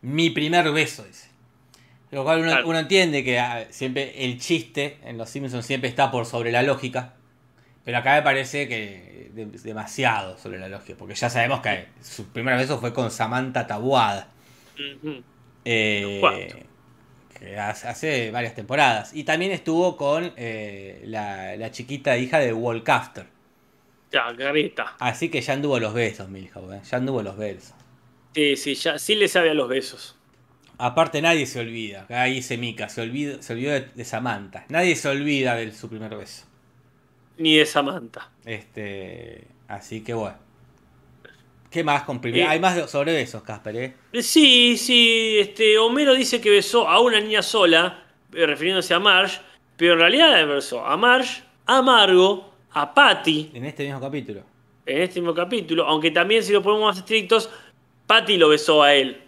mi 0.00 0.30
primer 0.30 0.72
beso, 0.72 1.04
dice. 1.04 1.27
Lo 2.10 2.24
cual 2.24 2.40
uno, 2.40 2.50
Claro. 2.50 2.68
uno 2.68 2.78
entiende 2.78 3.22
que 3.22 3.38
ah, 3.38 3.66
siempre 3.70 4.24
el 4.24 4.38
chiste 4.40 4.98
en 5.04 5.18
Los 5.18 5.28
Simpsons 5.30 5.66
siempre 5.66 5.88
está 5.90 6.10
por 6.10 6.24
sobre 6.26 6.50
la 6.52 6.62
lógica, 6.62 7.14
pero 7.84 7.98
acá 7.98 8.14
me 8.16 8.22
parece 8.22 8.66
que 8.68 9.30
de- 9.34 9.46
demasiado 9.46 10.38
sobre 10.38 10.58
la 10.58 10.68
lógica, 10.68 10.96
porque 10.98 11.14
ya 11.14 11.28
sabemos 11.30 11.60
que 11.60 11.86
su 12.02 12.26
primer 12.28 12.56
beso 12.56 12.78
fue 12.78 12.92
con 12.94 13.10
Samantha 13.10 13.66
Tabuada. 13.66 14.28
Eh, 15.64 16.54
que 17.38 17.56
hace, 17.58 18.30
varias 18.30 18.54
temporadas. 18.54 19.14
Y 19.14 19.24
también 19.24 19.52
estuvo 19.52 19.96
con 19.96 20.32
eh, 20.36 21.02
la, 21.04 21.56
la 21.56 21.70
chiquita 21.70 22.16
hija 22.16 22.38
de 22.38 22.52
Wallcaster. 22.52 23.26
Ya, 24.10 24.34
careta. 24.36 24.96
Así 24.98 25.28
que 25.28 25.40
ya 25.40 25.52
anduvo 25.52 25.78
los 25.78 25.92
besos, 25.94 26.28
Milhouse. 26.28 26.72
¿eh? 26.74 26.80
Ya 26.90 26.96
anduvo 26.96 27.22
los 27.22 27.36
besos. 27.36 27.74
Sí, 28.34 28.56
sí, 28.56 28.74
ya, 28.74 28.98
sí 28.98 29.14
le 29.14 29.28
sabe 29.28 29.50
a 29.50 29.54
los 29.54 29.68
besos. 29.68 30.17
Aparte 30.78 31.20
nadie 31.20 31.44
se 31.46 31.58
olvida. 31.60 32.06
Ahí 32.08 32.34
dice 32.34 32.56
Mika, 32.56 32.88
se 32.88 33.02
olvidó, 33.02 33.42
se 33.42 33.52
olvidó 33.52 33.72
de, 33.72 33.80
de 33.94 34.04
Samantha. 34.04 34.64
Nadie 34.68 34.94
se 34.96 35.08
olvida 35.08 35.56
de 35.56 35.72
su 35.72 35.88
primer 35.88 36.16
beso. 36.16 36.44
Ni 37.36 37.56
de 37.56 37.66
Samantha. 37.66 38.30
Este, 38.44 39.46
así 39.66 40.02
que 40.02 40.14
bueno. 40.14 40.36
¿Qué 41.70 41.84
más 41.84 42.04
con 42.04 42.20
primer? 42.20 42.40
Eh. 42.40 42.46
Hay 42.46 42.60
más 42.60 42.90
sobre 42.90 43.12
besos, 43.12 43.42
Casper, 43.42 43.76
¿eh? 43.76 43.94
Sí, 44.22 44.76
sí, 44.78 45.36
este, 45.38 45.76
Homero 45.78 46.14
dice 46.14 46.40
que 46.40 46.50
besó 46.50 46.88
a 46.88 47.00
una 47.00 47.20
niña 47.20 47.42
sola, 47.42 48.04
eh, 48.32 48.46
refiriéndose 48.46 48.94
a 48.94 48.98
Marge, 49.00 49.40
pero 49.76 49.92
en 49.94 49.98
realidad 49.98 50.46
besó 50.46 50.86
a 50.86 50.96
Marge, 50.96 51.42
a 51.66 51.82
Margo, 51.82 52.54
a 52.72 52.94
Patty, 52.94 53.50
En 53.52 53.64
este 53.66 53.84
mismo 53.84 54.00
capítulo. 54.00 54.42
en 54.86 55.02
este 55.02 55.20
mismo 55.20 55.34
capítulo, 55.34 55.84
aunque 55.86 56.10
también 56.10 56.42
si 56.42 56.52
lo 56.52 56.62
ponemos 56.62 56.86
más 56.86 56.98
estrictos, 56.98 57.50
Patty 58.06 58.38
lo 58.38 58.48
besó 58.48 58.82
a 58.82 58.94
él. 58.94 59.20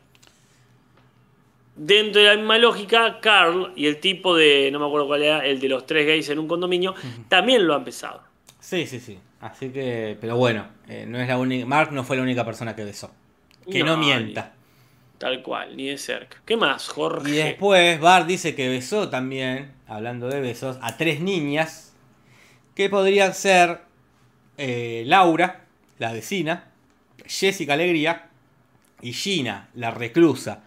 Dentro 1.83 2.21
de 2.21 2.29
la 2.29 2.37
misma 2.37 2.59
lógica, 2.59 3.21
Carl 3.21 3.73
y 3.75 3.87
el 3.87 4.01
tipo 4.01 4.37
de, 4.37 4.69
no 4.71 4.79
me 4.79 4.85
acuerdo 4.85 5.07
cuál 5.07 5.23
era, 5.23 5.47
el 5.47 5.59
de 5.61 5.69
los 5.71 5.87
tres 5.87 6.07
gays 6.07 6.29
en 6.29 6.39
un 6.39 6.47
condominio, 6.47 6.95
también 7.29 7.67
lo 7.67 7.75
han 7.75 7.87
besado. 7.87 8.23
Sí, 8.61 8.87
sí, 8.87 9.01
sí. 9.01 9.19
Así 9.41 9.71
que, 9.71 10.19
pero 10.21 10.37
bueno, 10.37 10.67
eh, 10.87 11.07
no 11.09 11.19
es 11.19 11.27
la 11.27 11.39
única. 11.39 11.65
Mark 11.65 11.91
no 11.93 12.05
fue 12.05 12.17
la 12.19 12.23
única 12.23 12.45
persona 12.45 12.77
que 12.77 12.85
besó. 12.85 13.11
Que 13.71 13.79
no, 13.81 13.97
No, 13.97 13.97
mienta. 13.97 14.53
Tal 15.17 15.43
cual, 15.43 15.75
ni 15.75 15.87
de 15.87 15.97
cerca. 15.97 16.37
¿Qué 16.45 16.59
más, 16.59 16.89
Jorge? 16.89 17.31
Y 17.31 17.33
después 17.33 17.99
Bart 17.99 18.27
dice 18.27 18.55
que 18.55 18.69
besó 18.69 19.09
también, 19.09 19.73
hablando 19.89 20.29
de 20.29 20.43
besos, 20.43 20.79
a 20.83 20.99
tres 20.99 21.21
niñas 21.21 21.95
que 22.75 22.91
podrían 22.91 23.33
ser 23.33 23.81
eh, 24.59 25.05
Laura, 25.07 25.65
la 25.99 26.13
vecina, 26.13 26.67
Jessica 27.27 27.73
Alegría 27.73 28.29
y 29.01 29.15
Gina, 29.15 29.71
la 29.75 29.91
reclusa. 29.91 30.65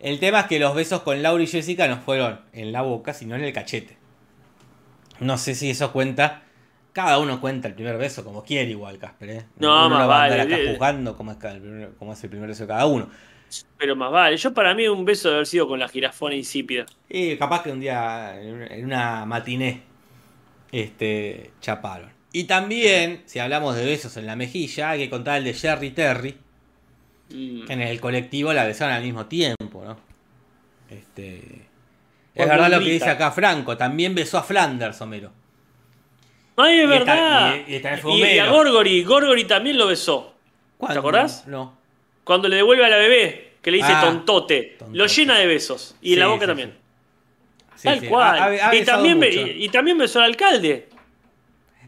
El 0.00 0.18
tema 0.18 0.40
es 0.40 0.46
que 0.46 0.58
los 0.58 0.74
besos 0.74 1.02
con 1.02 1.22
Laura 1.22 1.42
y 1.42 1.46
Jessica 1.46 1.86
no 1.86 1.98
fueron 1.98 2.40
en 2.52 2.72
la 2.72 2.82
boca, 2.82 3.12
sino 3.12 3.36
en 3.36 3.44
el 3.44 3.52
cachete. 3.52 3.96
No 5.20 5.36
sé 5.38 5.54
si 5.54 5.70
eso 5.70 5.92
cuenta. 5.92 6.42
Cada 6.92 7.18
uno 7.18 7.40
cuenta 7.40 7.68
el 7.68 7.74
primer 7.74 7.98
beso 7.98 8.24
como 8.24 8.42
quiere, 8.42 8.70
igual, 8.70 8.98
Casper. 8.98 9.30
¿eh? 9.30 9.44
No, 9.58 9.86
Uno 9.86 9.96
más 9.96 10.08
vale. 10.08 10.40
acá 10.40 10.56
juzgando 10.66 11.16
cómo 11.16 11.32
es, 11.32 11.38
el 11.44 11.60
primer- 11.60 11.90
cómo 11.98 12.12
es 12.14 12.24
el 12.24 12.30
primer 12.30 12.48
beso 12.48 12.64
de 12.64 12.68
cada 12.68 12.86
uno. 12.86 13.08
Pero 13.78 13.94
más 13.94 14.10
vale. 14.10 14.36
Yo 14.36 14.54
para 14.54 14.74
mí 14.74 14.88
un 14.88 15.04
beso 15.04 15.28
debe 15.28 15.36
haber 15.38 15.46
sido 15.46 15.68
con 15.68 15.78
la 15.78 15.88
jirafona 15.88 16.34
insípida. 16.34 16.86
Y 17.08 17.36
capaz 17.36 17.62
que 17.62 17.70
un 17.70 17.80
día 17.80 18.40
en 18.40 18.84
una 18.84 19.24
matiné 19.26 19.82
este, 20.72 21.50
chaparon. 21.60 22.10
Y 22.32 22.44
también, 22.44 23.22
si 23.26 23.38
hablamos 23.40 23.76
de 23.76 23.84
besos 23.84 24.16
en 24.16 24.26
la 24.26 24.36
mejilla, 24.36 24.90
hay 24.90 25.00
que 25.00 25.10
contar 25.10 25.38
el 25.38 25.44
de 25.44 25.54
Jerry 25.54 25.90
Terry, 25.90 26.36
Mm. 27.30 27.66
que 27.66 27.72
en 27.72 27.80
el 27.82 28.00
colectivo 28.00 28.52
la 28.52 28.64
besaron 28.64 28.94
al 28.94 29.02
mismo 29.02 29.26
tiempo, 29.26 29.84
¿no? 29.84 29.96
Este, 30.88 31.62
es 32.34 32.48
verdad 32.48 32.70
lo 32.70 32.78
que 32.80 32.90
dice 32.90 33.08
acá 33.10 33.30
Franco, 33.30 33.76
también 33.76 34.14
besó 34.14 34.38
a 34.38 34.42
Flanders, 34.42 35.00
Homero. 35.00 35.30
Ay, 36.56 36.78
es 36.80 36.84
Y 36.84 36.86
verdad. 36.88 37.54
y- 37.66 37.72
y 37.72 37.74
esta 37.76 37.90
vez 37.92 38.00
fue 38.00 38.12
Y 38.14 38.38
a 38.38 38.44
Homero. 38.44 38.52
Gorgory, 38.52 39.02
Gorgory 39.04 39.44
también 39.44 39.78
lo 39.78 39.86
besó. 39.86 40.34
¿Cuándo? 40.76 41.00
acordás? 41.00 41.46
No. 41.46 41.78
Cuando 42.24 42.48
le 42.48 42.56
devuelve 42.56 42.84
a 42.84 42.88
la 42.88 42.96
bebé, 42.96 43.52
que 43.62 43.70
le 43.70 43.78
dice 43.78 43.92
Ah, 43.94 44.00
tontote, 44.02 44.76
tontote. 44.78 44.98
lo 44.98 45.06
llena 45.06 45.38
de 45.38 45.46
besos. 45.46 45.94
Y 46.02 46.14
en 46.14 46.20
la 46.20 46.26
boca 46.26 46.40
sí, 46.42 46.46
también. 46.48 46.74
Sí, 47.76 47.84
Tal 47.88 48.04
cual. 48.08 48.38
ha- 48.38 48.44
ha- 48.44 48.68
ha 48.70 48.74
y, 48.74 48.84
también, 48.84 49.20
y 49.22 49.68
también 49.68 49.96
besó 49.98 50.18
al 50.18 50.26
alcalde. 50.26 50.88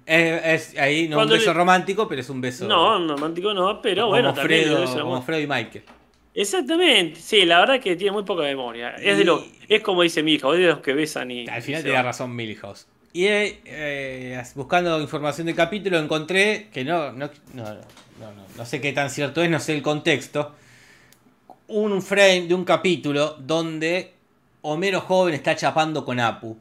Es, 0.04 0.72
es 0.72 0.78
ahí 0.78 1.08
no 1.08 1.16
Cuando 1.16 1.34
un 1.34 1.38
beso 1.40 1.52
le- 1.52 1.56
romántico, 1.58 2.08
pero 2.08 2.20
es 2.20 2.28
un 2.30 2.40
beso 2.40 2.66
No, 2.66 3.06
romántico 3.06 3.54
no, 3.54 3.80
pero 3.80 4.02
como, 4.02 4.10
bueno, 4.14 4.34
también. 4.34 4.62
Fredo, 4.64 4.82
amor. 4.84 5.00
como 5.02 5.22
Fredo 5.22 5.40
y 5.42 5.46
Michael. 5.46 5.84
Exactamente, 6.34 7.20
sí, 7.20 7.44
la 7.44 7.60
verdad 7.60 7.80
que 7.80 7.94
tiene 7.94 8.12
muy 8.12 8.22
poca 8.24 8.42
memoria. 8.42 8.90
Es, 8.96 9.18
de 9.18 9.24
Y- 9.24 9.52
es 9.68 9.80
como 9.82 10.02
dice 10.02 10.22
mi 10.22 10.32
hija, 10.34 10.48
es 10.52 10.58
de 10.58 10.66
los 10.66 10.78
que 10.80 10.92
besan 10.94 11.30
y. 11.30 11.46
Al 11.46 11.62
final 11.62 11.80
y 11.80 11.84
tenía 11.84 11.98
van. 11.98 12.06
razón 12.06 12.34
Milhouse. 12.34 12.86
Y 13.12 13.26
eh, 13.26 13.60
eh, 13.66 14.42
buscando 14.54 14.98
información 15.00 15.46
del 15.46 15.54
capítulo 15.54 15.98
encontré 15.98 16.68
que 16.72 16.82
no 16.84 17.12
no, 17.12 17.26
no, 17.52 17.64
no, 17.64 17.74
no, 18.32 18.44
no 18.56 18.64
sé 18.64 18.80
qué 18.80 18.92
tan 18.94 19.10
cierto 19.10 19.42
es, 19.42 19.50
no 19.50 19.60
sé 19.60 19.74
el 19.74 19.82
contexto. 19.82 20.54
Un 21.68 22.02
frame 22.02 22.46
de 22.48 22.54
un 22.54 22.64
capítulo 22.64 23.36
donde 23.38 24.12
Homero 24.62 25.00
joven 25.02 25.34
está 25.34 25.54
chapando 25.56 26.04
con 26.04 26.18
Apu. 26.20 26.56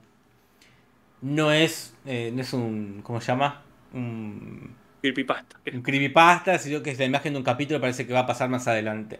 No 1.21 1.51
es, 1.51 1.95
eh, 2.05 2.31
no 2.33 2.41
es 2.41 2.51
un, 2.53 3.01
¿cómo 3.03 3.21
se 3.21 3.27
llama? 3.27 3.61
Un, 3.93 4.75
Creepypasta. 5.01 5.57
un 5.73 5.81
creepypasta, 5.81 6.57
sino 6.59 6.83
que 6.83 6.91
es 6.91 6.99
la 6.99 7.05
imagen 7.05 7.33
de 7.33 7.39
un 7.39 7.45
capítulo 7.45 7.81
parece 7.81 8.05
que 8.05 8.13
va 8.13 8.19
a 8.19 8.25
pasar 8.27 8.49
más 8.49 8.67
adelante. 8.67 9.19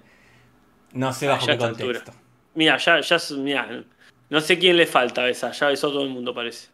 No 0.93 1.11
sé 1.13 1.27
Ah, 1.27 1.31
bajo 1.31 1.45
qué 1.47 1.51
a 1.53 1.57
contexto. 1.57 2.13
Mira, 2.53 2.77
ya, 2.77 3.01
ya, 3.01 3.17
mira, 3.37 3.83
no 4.29 4.41
sé 4.41 4.59
quién 4.59 4.77
le 4.77 4.85
falta 4.85 5.23
besar, 5.23 5.53
ya 5.53 5.67
besó 5.67 5.89
todo 5.91 6.03
el 6.03 6.09
mundo, 6.09 6.33
parece. 6.33 6.69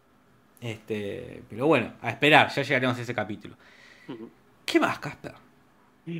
Este, 0.60 1.44
pero 1.50 1.68
bueno, 1.68 1.94
a 2.02 2.10
esperar, 2.10 2.50
ya 2.54 2.62
llegaremos 2.64 2.98
a 2.98 3.02
ese 3.02 3.14
capítulo. 3.14 3.56
¿Qué 4.66 4.80
más, 4.80 5.00
Casper? 5.00 5.34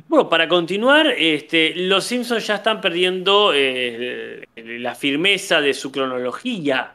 Bueno, 0.06 0.28
para 0.28 0.46
continuar, 0.46 1.08
este, 1.08 1.74
los 1.74 2.04
Simpsons 2.04 2.46
ya 2.46 2.56
están 2.56 2.80
perdiendo 2.80 3.52
eh, 3.54 4.46
la 4.54 4.94
firmeza 4.94 5.60
de 5.60 5.74
su 5.74 5.90
cronología. 5.90 6.94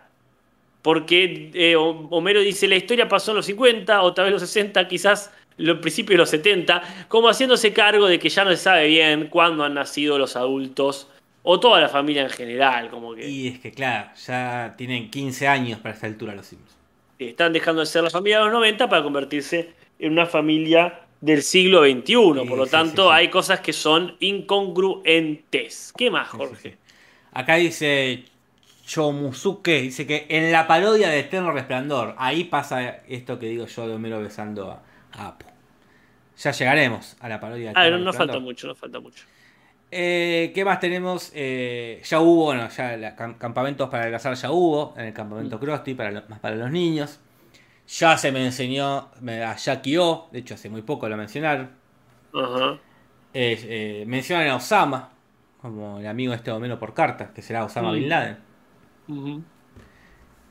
Porque 0.84 1.51
eh, 1.55 1.75
Homero 1.77 2.41
dice, 2.41 2.67
la 2.67 2.75
historia 2.75 3.07
pasó 3.09 3.31
en 3.31 3.38
los 3.38 3.47
50, 3.47 4.03
o 4.03 4.13
tal 4.13 4.25
vez 4.25 4.34
los 4.34 4.41
60, 4.43 4.88
quizás 4.88 5.34
los 5.57 5.79
principios 5.79 6.15
de 6.15 6.17
los 6.19 6.29
70, 6.29 7.07
como 7.09 7.29
haciéndose 7.29 7.73
cargo 7.73 8.07
de 8.07 8.19
que 8.19 8.29
ya 8.29 8.43
no 8.45 8.51
se 8.51 8.57
sabe 8.57 8.88
bien 8.88 9.27
cuándo 9.29 9.63
han 9.63 9.73
nacido 9.75 10.19
los 10.19 10.36
adultos, 10.36 11.09
o 11.43 11.59
toda 11.59 11.81
la 11.81 11.89
familia 11.89 12.23
en 12.23 12.29
general, 12.29 12.89
como 12.91 13.15
que 13.15 13.27
Y 13.29 13.47
es 13.49 13.59
que, 13.59 13.71
claro, 13.71 14.11
ya 14.27 14.75
tienen 14.77 15.09
15 15.09 15.47
años 15.47 15.79
para 15.79 15.95
esta 15.95 16.07
altura 16.07 16.36
los 16.36 16.47
Sims. 16.47 16.79
están 17.19 17.53
dejando 17.53 17.81
de 17.81 17.86
ser 17.88 18.03
la 18.03 18.09
familia 18.11 18.39
de 18.39 18.45
los 18.45 18.53
90 18.53 18.89
para 18.89 19.03
convertirse 19.03 19.73
en 19.99 20.11
una 20.13 20.25
familia 20.25 21.01
del 21.21 21.41
siglo 21.43 21.84
XXI. 21.84 22.43
Sí, 22.43 22.45
Por 22.45 22.57
lo 22.57 22.65
sí, 22.65 22.71
tanto, 22.71 23.09
sí. 23.09 23.09
hay 23.11 23.29
cosas 23.29 23.61
que 23.61 23.73
son 23.73 24.17
incongruentes. 24.19 25.93
¿Qué 25.97 26.11
más, 26.11 26.29
Jorge? 26.29 26.77
Acá 27.31 27.55
dice 27.55 28.25
Chomusuke, 28.86 29.81
dice 29.81 30.05
que 30.05 30.25
en 30.29 30.51
la 30.51 30.67
parodia 30.67 31.09
de 31.09 31.19
Eterno 31.19 31.51
Resplandor, 31.51 32.15
ahí 32.17 32.43
pasa 32.45 32.97
esto 33.07 33.39
que 33.39 33.47
digo 33.47 33.65
yo 33.65 33.88
de 33.88 33.95
Homero 33.95 34.19
besando 34.21 34.71
a, 34.71 34.81
a 35.13 35.27
Apu. 35.29 35.45
Ya 36.38 36.51
llegaremos 36.51 37.15
a 37.19 37.29
la 37.29 37.39
parodia. 37.39 37.71
Ah, 37.75 37.84
de 37.84 37.91
no, 37.91 37.97
Carlos 37.97 38.05
no 38.05 38.13
falta 38.13 38.39
mucho, 38.39 38.67
no 38.67 38.75
falta 38.75 38.99
mucho. 38.99 39.25
Eh, 39.91 40.51
¿Qué 40.55 40.65
más 40.65 40.79
tenemos? 40.79 41.31
Eh, 41.36 42.01
ya 42.03 42.19
hubo, 42.19 42.45
bueno, 42.45 42.67
ya 42.69 42.97
la- 42.97 43.15
campamentos 43.15 43.89
para 43.89 44.03
adelgazar 44.03 44.34
ya 44.34 44.51
hubo, 44.51 44.93
en 44.97 45.05
el 45.05 45.13
campamento 45.13 45.59
Krusty, 45.59 45.93
para 45.93 46.11
lo- 46.11 46.23
más 46.27 46.39
para 46.39 46.55
los 46.55 46.71
niños. 46.71 47.19
Ya 47.88 48.17
se 48.17 48.31
me 48.31 48.43
enseñó 48.43 49.09
me- 49.21 49.43
a 49.43 49.55
Jackie 49.55 49.97
O, 49.97 50.29
de 50.31 50.39
hecho 50.39 50.55
hace 50.55 50.69
muy 50.69 50.81
poco 50.81 51.07
lo 51.07 51.15
mencionaron. 51.15 51.69
Eh, 53.34 54.03
mencionan 54.07 54.47
a 54.49 54.55
Osama, 54.55 55.09
como 55.61 55.99
el 55.99 56.07
amigo 56.07 56.34
este 56.34 56.51
Homero 56.51 56.79
por 56.79 56.93
carta, 56.93 57.31
que 57.34 57.41
será 57.41 57.63
Osama 57.63 57.91
Mm. 57.91 57.93
Bin 57.95 58.09
Laden. 58.09 58.38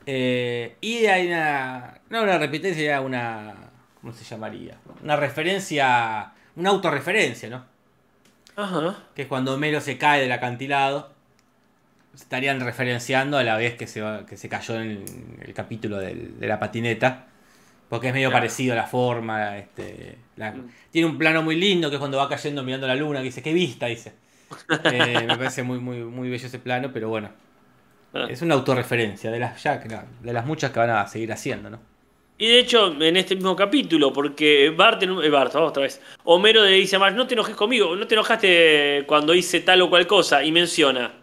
Eh, 0.05 0.75
y 0.81 1.05
hay 1.05 1.27
una. 1.27 2.01
No 2.09 2.23
una 2.23 2.37
repitencia, 2.37 3.01
una. 3.01 3.53
¿Cómo 4.01 4.13
se 4.13 4.23
llamaría? 4.25 4.77
Una 5.01 5.15
referencia. 5.15 6.33
Una 6.55 6.69
autorreferencia, 6.69 7.49
¿no? 7.49 7.65
Ajá. 8.55 8.97
Que 9.15 9.23
es 9.23 9.27
cuando 9.27 9.53
Homero 9.55 9.81
se 9.81 9.97
cae 9.97 10.21
del 10.21 10.31
acantilado. 10.31 11.11
Estarían 12.13 12.59
referenciando 12.59 13.37
a 13.39 13.43
la 13.43 13.57
vez 13.57 13.73
que 13.75 13.87
se, 13.87 14.03
que 14.29 14.37
se 14.37 14.47
cayó 14.49 14.75
en 14.79 15.03
el 15.41 15.53
capítulo 15.55 15.97
del- 15.97 16.39
de 16.39 16.47
la 16.47 16.59
patineta. 16.59 17.25
Porque 17.89 18.07
es 18.09 18.13
medio 18.13 18.29
Claro. 18.29 18.41
parecido 18.41 18.73
a 18.73 18.75
la 18.75 18.85
forma. 18.87 19.57
Este, 19.57 20.17
la- 20.35 20.51
Mm. 20.51 20.69
Tiene 20.91 21.07
un 21.07 21.17
plano 21.17 21.41
muy 21.41 21.55
lindo 21.55 21.89
que 21.89 21.95
es 21.95 21.99
cuando 21.99 22.17
va 22.17 22.29
cayendo 22.29 22.61
mirando 22.63 22.85
la 22.87 22.95
luna. 22.95 23.19
Que 23.19 23.25
dice, 23.25 23.41
qué 23.41 23.53
vista, 23.53 23.87
dice. 23.87 24.13
Eh, 24.93 25.25
me 25.27 25.37
parece 25.37 25.63
muy, 25.63 25.79
muy, 25.79 26.03
muy 26.03 26.29
bello 26.29 26.45
ese 26.45 26.59
plano, 26.59 26.91
pero 26.93 27.09
bueno. 27.09 27.29
Ah. 28.13 28.27
Es 28.29 28.41
una 28.41 28.53
autorreferencia 28.53 29.31
de 29.31 29.39
las, 29.39 29.61
ya, 29.63 29.81
que 29.81 29.89
no, 29.89 30.03
de 30.21 30.33
las 30.33 30.45
muchas 30.45 30.71
que 30.71 30.79
van 30.79 30.91
a 30.91 31.07
seguir 31.07 31.31
haciendo, 31.31 31.69
¿no? 31.69 31.79
Y 32.37 32.47
de 32.47 32.59
hecho, 32.59 32.93
en 33.01 33.15
este 33.15 33.35
mismo 33.35 33.55
capítulo, 33.55 34.11
porque 34.11 34.73
Bart, 34.75 35.01
eh, 35.03 35.29
Bart, 35.29 35.53
vamos 35.53 35.69
otra 35.69 35.83
vez, 35.83 36.01
Homero 36.23 36.63
le 36.63 36.71
dice 36.71 36.95
a 36.95 36.99
Marge, 36.99 37.15
no 37.15 37.27
te 37.27 37.35
enojes 37.35 37.55
conmigo, 37.55 37.95
no 37.95 38.07
te 38.07 38.15
enojaste 38.15 39.03
cuando 39.07 39.33
hice 39.33 39.61
tal 39.61 39.81
o 39.81 39.89
cual 39.89 40.07
cosa, 40.07 40.43
y 40.43 40.51
menciona 40.51 41.13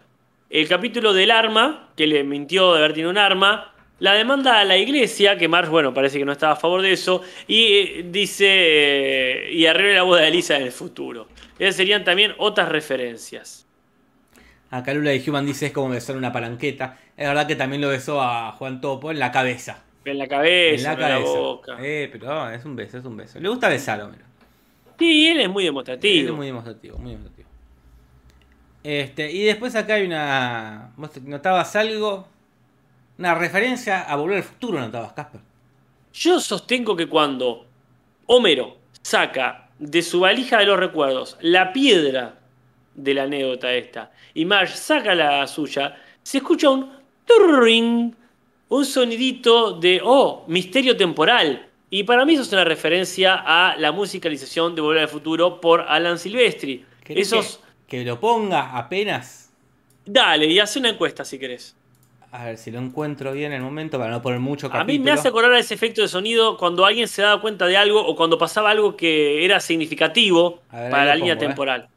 el 0.49 0.67
capítulo 0.67 1.13
del 1.13 1.31
arma, 1.31 1.91
que 1.95 2.07
le 2.07 2.23
mintió 2.23 2.73
de 2.73 2.79
haber 2.79 2.93
tenido 2.93 3.09
un 3.09 3.17
arma, 3.17 3.73
la 3.99 4.13
demanda 4.13 4.59
a 4.59 4.65
la 4.65 4.77
iglesia, 4.77 5.37
que 5.37 5.47
Marge, 5.47 5.69
bueno, 5.69 5.93
parece 5.93 6.17
que 6.17 6.25
no 6.25 6.31
estaba 6.31 6.53
a 6.53 6.57
favor 6.57 6.81
de 6.81 6.91
eso, 6.91 7.21
y 7.47 7.73
eh, 7.73 8.05
dice, 8.09 8.47
eh, 8.49 9.53
y 9.53 9.65
arregle 9.65 9.95
la 9.95 10.03
boda 10.03 10.21
de 10.21 10.27
Elisa 10.27 10.57
en 10.57 10.63
el 10.63 10.71
futuro. 10.71 11.27
Esas 11.59 11.75
serían 11.75 12.03
también 12.03 12.33
otras 12.37 12.67
referencias. 12.67 13.67
Acá 14.71 14.93
Lula 14.93 15.11
de 15.11 15.23
Human 15.29 15.45
dice 15.45 15.67
es 15.67 15.71
como 15.73 15.89
besar 15.89 16.15
una 16.17 16.31
palanqueta. 16.31 16.97
Es 17.17 17.27
verdad 17.27 17.47
que 17.47 17.55
también 17.55 17.81
lo 17.81 17.89
besó 17.89 18.21
a 18.21 18.53
Juan 18.53 18.81
Topo 18.81 19.11
en 19.11 19.19
la 19.19 19.31
cabeza. 19.31 19.83
En 20.05 20.17
la 20.17 20.27
En 20.27 20.29
cabeza, 20.29 20.83
la 20.83 20.93
en 20.93 20.99
la 20.99 21.09
cabeza. 21.09 21.39
boca. 21.39 21.77
Eh, 21.79 22.09
pero 22.11 22.31
ah, 22.43 22.55
es 22.55 22.65
un 22.65 22.75
beso, 22.75 22.97
es 22.97 23.05
un 23.05 23.17
beso. 23.17 23.39
Le 23.39 23.49
gusta 23.49 23.69
besar, 23.69 24.01
Homero. 24.01 24.25
Sí, 24.97 25.27
él 25.29 25.41
es 25.41 25.49
muy 25.49 25.65
Él 25.65 25.65
demostrativo. 25.65 26.29
Es 26.29 26.35
muy 26.35 26.47
demostrativo, 26.47 26.97
muy 26.97 27.11
demostrativo. 27.11 27.49
Este, 28.83 29.31
y 29.31 29.43
después 29.43 29.75
acá 29.75 29.95
hay 29.95 30.05
una. 30.05 30.91
¿Vos 30.97 31.11
notabas 31.23 31.75
algo? 31.75 32.27
Una 33.17 33.35
referencia 33.35 34.01
a 34.01 34.15
volver 34.15 34.37
al 34.37 34.43
futuro, 34.43 34.79
notabas, 34.79 35.13
Casper. 35.13 35.41
Yo 36.13 36.39
sostengo 36.39 36.95
que 36.95 37.07
cuando 37.07 37.65
Homero 38.25 38.77
saca 39.01 39.69
de 39.79 40.01
su 40.01 40.21
valija 40.21 40.59
de 40.59 40.65
los 40.65 40.79
recuerdos 40.79 41.37
la 41.41 41.73
piedra 41.73 42.39
de 42.95 43.13
la 43.13 43.23
anécdota 43.23 43.73
esta 43.73 44.11
y 44.33 44.45
Marge 44.45 44.75
saca 44.75 45.15
la 45.15 45.45
suya, 45.47 45.97
se 46.23 46.37
escucha 46.37 46.69
un 46.69 46.91
turring, 47.25 48.15
un 48.69 48.85
sonidito 48.85 49.73
de, 49.73 50.01
oh, 50.03 50.45
misterio 50.47 50.95
temporal. 50.95 51.67
Y 51.89 52.03
para 52.03 52.25
mí 52.25 52.33
eso 52.33 52.43
es 52.43 52.53
una 52.53 52.63
referencia 52.63 53.43
a 53.45 53.75
la 53.77 53.91
musicalización 53.91 54.75
de 54.75 54.81
Volver 54.81 55.03
al 55.03 55.09
Futuro 55.09 55.59
por 55.59 55.81
Alan 55.81 56.17
Silvestri. 56.17 56.85
¿Querés 57.03 57.27
Esos... 57.27 57.59
que, 57.87 57.97
que 57.99 58.05
lo 58.05 58.19
ponga 58.19 58.77
apenas? 58.77 59.51
Dale, 60.05 60.45
y 60.47 60.59
hace 60.59 60.79
una 60.79 60.89
encuesta 60.89 61.25
si 61.25 61.37
querés. 61.37 61.75
A 62.31 62.45
ver 62.45 62.57
si 62.57 62.71
lo 62.71 62.79
encuentro 62.79 63.33
bien 63.33 63.51
en 63.51 63.57
el 63.57 63.61
momento 63.61 63.97
para 63.97 64.09
no 64.09 64.21
poner 64.21 64.39
mucho 64.39 64.67
A 64.67 64.71
capítulo. 64.71 64.99
mí 64.99 64.99
me 64.99 65.11
hace 65.11 65.27
acordar 65.27 65.51
a 65.51 65.59
ese 65.59 65.73
efecto 65.73 66.01
de 66.01 66.07
sonido 66.07 66.55
cuando 66.57 66.85
alguien 66.85 67.09
se 67.09 67.21
daba 67.21 67.41
cuenta 67.41 67.65
de 67.65 67.75
algo 67.75 67.99
o 67.99 68.15
cuando 68.15 68.37
pasaba 68.37 68.69
algo 68.71 68.95
que 68.95 69.43
era 69.43 69.59
significativo 69.59 70.61
A 70.69 70.79
ver, 70.83 70.91
para 70.91 71.05
la 71.05 71.15
lo 71.15 71.17
línea 71.17 71.35
pongo, 71.35 71.45
¿eh? 71.51 71.89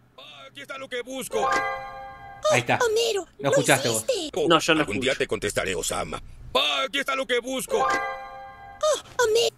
Aquí 0.55 0.61
está 0.61 0.78
lo 0.78 0.88
que 0.88 1.02
busco. 1.02 1.50
Ahí 2.52 2.61
está. 2.61 2.78
Homero, 2.78 3.26
Lo 3.40 3.50
escuchaste 3.50 3.88
vos. 3.88 4.07
No, 4.48 4.61
yo 4.61 4.74
no 4.76 4.80
Algún 4.82 5.00
día 5.00 5.16
te 5.16 5.26
contestaré, 5.26 5.74
Osama. 5.74 6.22
Ah, 6.55 6.84
aquí 6.86 7.00
está 7.00 7.16
lo 7.16 7.26
que 7.26 7.40
busco. 7.40 7.78
Homero, 7.78 9.57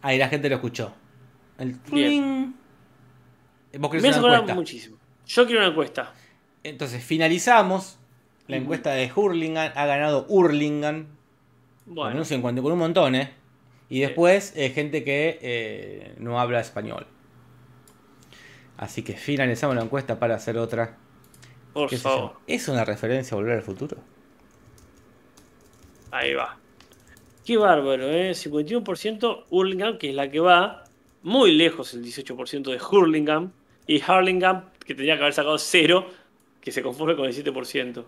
Ahí 0.00 0.18
la 0.18 0.28
gente 0.28 0.48
lo 0.48 0.56
escuchó. 0.56 0.92
El 1.58 1.74
Bien. 1.92 2.56
Vos 3.78 3.88
querés 3.88 4.02
Me 4.02 4.08
una 4.18 4.34
encuesta. 4.34 4.54
muchísimo. 4.56 4.96
Yo 5.28 5.46
quiero 5.46 5.60
una 5.60 5.68
encuesta. 5.70 6.12
Entonces 6.64 7.04
finalizamos. 7.04 8.00
La 8.48 8.56
encuesta 8.56 8.90
de 8.94 9.12
Hurlingham 9.14 9.70
ha 9.76 9.86
ganado 9.86 10.26
Hurlingham. 10.28 11.06
Con 11.84 11.94
Bueno, 11.94 12.18
un 12.18 12.24
50, 12.24 12.60
con 12.62 12.72
un 12.72 12.78
montón, 12.80 13.14
¿eh? 13.14 13.32
Y 13.88 14.00
después 14.00 14.54
eh, 14.56 14.70
gente 14.70 15.04
que 15.04 15.38
eh, 15.40 16.14
no 16.18 16.40
habla 16.40 16.58
español. 16.58 17.06
Así 18.76 19.02
que 19.02 19.14
finalizamos 19.14 19.76
la 19.76 19.82
encuesta 19.82 20.18
para 20.18 20.34
hacer 20.36 20.58
otra. 20.58 20.98
por 21.72 21.88
¿Qué 21.88 21.96
se 21.96 22.02
favor. 22.02 22.40
¿Es 22.46 22.68
una 22.68 22.84
referencia 22.84 23.34
a 23.34 23.38
volver 23.38 23.56
al 23.56 23.62
futuro? 23.62 23.98
Ahí 26.10 26.34
va. 26.34 26.58
Qué 27.44 27.56
bárbaro, 27.56 28.08
¿eh? 28.10 28.34
51% 28.34 29.46
Hurlingham, 29.50 29.98
que 29.98 30.10
es 30.10 30.14
la 30.14 30.30
que 30.30 30.40
va. 30.40 30.84
Muy 31.22 31.52
lejos 31.52 31.94
el 31.94 32.04
18% 32.04 32.70
de 32.70 32.80
Hurlingham. 32.80 33.52
Y 33.86 34.02
Hurlingham, 34.02 34.70
que 34.80 34.94
tendría 34.94 35.16
que 35.16 35.22
haber 35.22 35.32
sacado 35.34 35.58
0, 35.58 36.06
que 36.60 36.70
se 36.72 36.82
conforme 36.82 37.16
con 37.16 37.26
el 37.26 37.32
7%. 37.32 38.04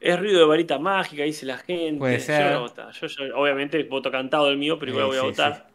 Es 0.00 0.18
ruido 0.18 0.38
de 0.40 0.44
varita 0.46 0.78
mágica, 0.78 1.24
dice 1.24 1.44
la 1.46 1.58
gente. 1.58 1.98
Puede 1.98 2.18
Yo 2.18 2.24
ser. 2.24 2.44
voy 2.44 2.52
a 2.54 2.58
votar. 2.58 2.92
Yo, 2.92 3.06
yo, 3.08 3.36
obviamente, 3.36 3.82
voto 3.84 4.10
cantado 4.10 4.48
el 4.48 4.56
mío, 4.58 4.78
pero 4.78 4.92
igual 4.92 5.06
Eh, 5.06 5.08
voy 5.08 5.16
a 5.16 5.20
sí, 5.20 5.26
votar. 5.26 5.54
sí. 5.68 5.74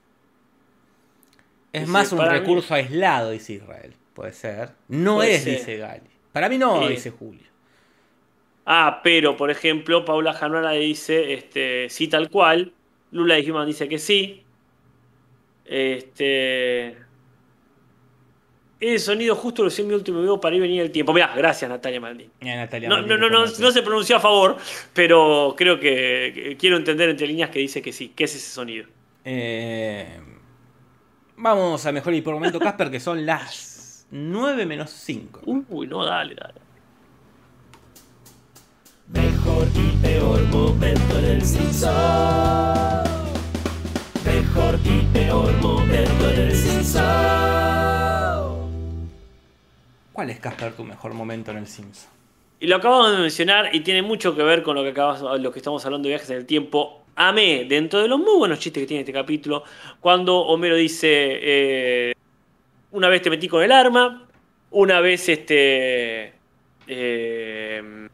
Es 1.74 1.88
más 1.88 2.12
un 2.14 2.20
mí- 2.20 2.26
recurso 2.30 2.74
aislado, 2.74 3.32
dice 3.32 3.54
Israel. 3.54 3.94
Puede 4.14 4.32
ser. 4.34 4.70
No 4.88 5.16
Puede 5.16 5.36
es, 5.36 5.44
ser. 5.44 5.58
dice 5.58 5.78
Gali. 5.78 6.02
Para 6.32 6.48
mí 6.48 6.58
no, 6.58 6.84
Sí. 6.84 6.90
dice 6.94 7.10
Julio. 7.12 7.44
Ah, 8.66 9.02
pero, 9.04 9.36
por 9.36 9.52
ejemplo, 9.52 10.06
Paula 10.06 10.34
Januara 10.34 10.72
dice 10.72 11.34
este, 11.34 11.90
sí 11.90 12.08
tal 12.08 12.30
cual. 12.30 12.72
Lula 13.12 13.36
de 13.36 13.52
Human 13.52 13.68
dice 13.68 13.90
que 13.90 14.00
sí. 14.00 14.44
Este. 15.66 16.98
El 18.80 19.00
sonido 19.00 19.36
justo 19.36 19.62
lo 19.64 19.70
hice 19.70 19.82
en 19.82 19.88
mi 19.88 19.94
último 19.94 20.20
video 20.20 20.42
para 20.42 20.56
ir 20.56 20.62
venir 20.62 20.82
el 20.82 20.92
tiempo. 20.92 21.14
Mirá, 21.14 21.34
gracias 21.36 21.70
Natalia 21.70 22.02
Maldini. 22.02 22.30
Eh, 22.42 22.56
Natalia 22.56 22.90
No, 22.90 23.02
no, 23.02 23.18
no, 23.18 23.30
no, 23.30 23.46
no 23.46 23.72
se 23.72 23.82
pronunció 23.82 24.18
a 24.18 24.20
favor, 24.20 24.58
pero 24.94 25.56
creo 25.58 25.80
que, 25.80 26.58
quiero 26.60 26.76
entender 26.76 27.10
entre 27.10 27.26
líneas 27.28 27.50
que 27.50 27.60
dice 27.60 27.82
que 27.82 27.94
sí, 27.94 28.10
que 28.10 28.26
es 28.26 28.36
ese 28.36 28.50
sonido. 28.52 28.86
Eh, 29.24 30.20
vamos 31.44 31.86
a 31.86 31.92
mejor 31.92 32.14
y 32.14 32.22
por 32.22 32.34
momento, 32.34 32.58
Casper, 32.58 32.90
que 32.90 33.02
son 33.02 33.26
las 33.26 34.08
9 34.12 34.66
menos 34.66 34.90
5. 34.92 35.42
Uy, 35.46 35.88
no, 35.88 36.06
dale, 36.06 36.36
dale. 36.36 36.62
Mejor 39.10 39.68
y 39.76 39.98
peor 40.02 40.42
momento 40.44 41.20
en 41.20 41.26
el 41.26 41.42
Simpson. 41.42 41.92
Mejor 44.26 44.80
y 44.86 45.02
peor 45.14 45.52
momento 45.62 46.30
en 46.30 46.40
el 46.40 46.56
Simpson. 46.56 47.04
¿Cuál 50.14 50.30
es, 50.30 50.40
Casper, 50.40 50.74
tu 50.74 50.86
mejor 50.86 51.14
momento 51.14 51.52
en 51.52 51.58
el 51.58 51.68
Simpson? 51.68 52.10
Y 52.62 52.68
lo 52.68 52.78
acabamos 52.78 53.12
de 53.12 53.18
mencionar 53.18 53.76
y 53.76 53.82
tiene 53.82 54.02
mucho 54.02 54.34
que 54.34 54.44
ver 54.44 54.64
con 54.64 54.76
lo 54.76 54.84
que 54.84 54.90
acabamos, 54.92 55.42
lo 55.42 55.52
que 55.52 55.60
estamos 55.60 55.86
hablando 55.86 56.08
de 56.08 56.14
viajes 56.14 56.30
en 56.30 56.38
el 56.38 56.46
tiempo. 56.46 57.03
Amé, 57.16 57.66
dentro 57.66 58.02
de 58.02 58.08
los 58.08 58.20
muy 58.20 58.36
buenos 58.38 58.60
chistes 58.60 58.82
que 58.82 58.88
tiene 58.88 59.02
este 59.02 59.14
capítulo, 59.14 59.64
cuando 60.00 60.40
Homero 60.40 60.76
dice, 60.76 61.08
eh, 61.12 62.14
una 62.92 63.08
vez 63.08 63.22
te 63.22 63.30
metí 63.30 63.48
con 63.48 63.62
el 63.64 63.72
arma, 63.72 64.28
una 64.72 65.00
vez 65.00 65.30
este, 65.30 66.34
eh, 66.88 68.08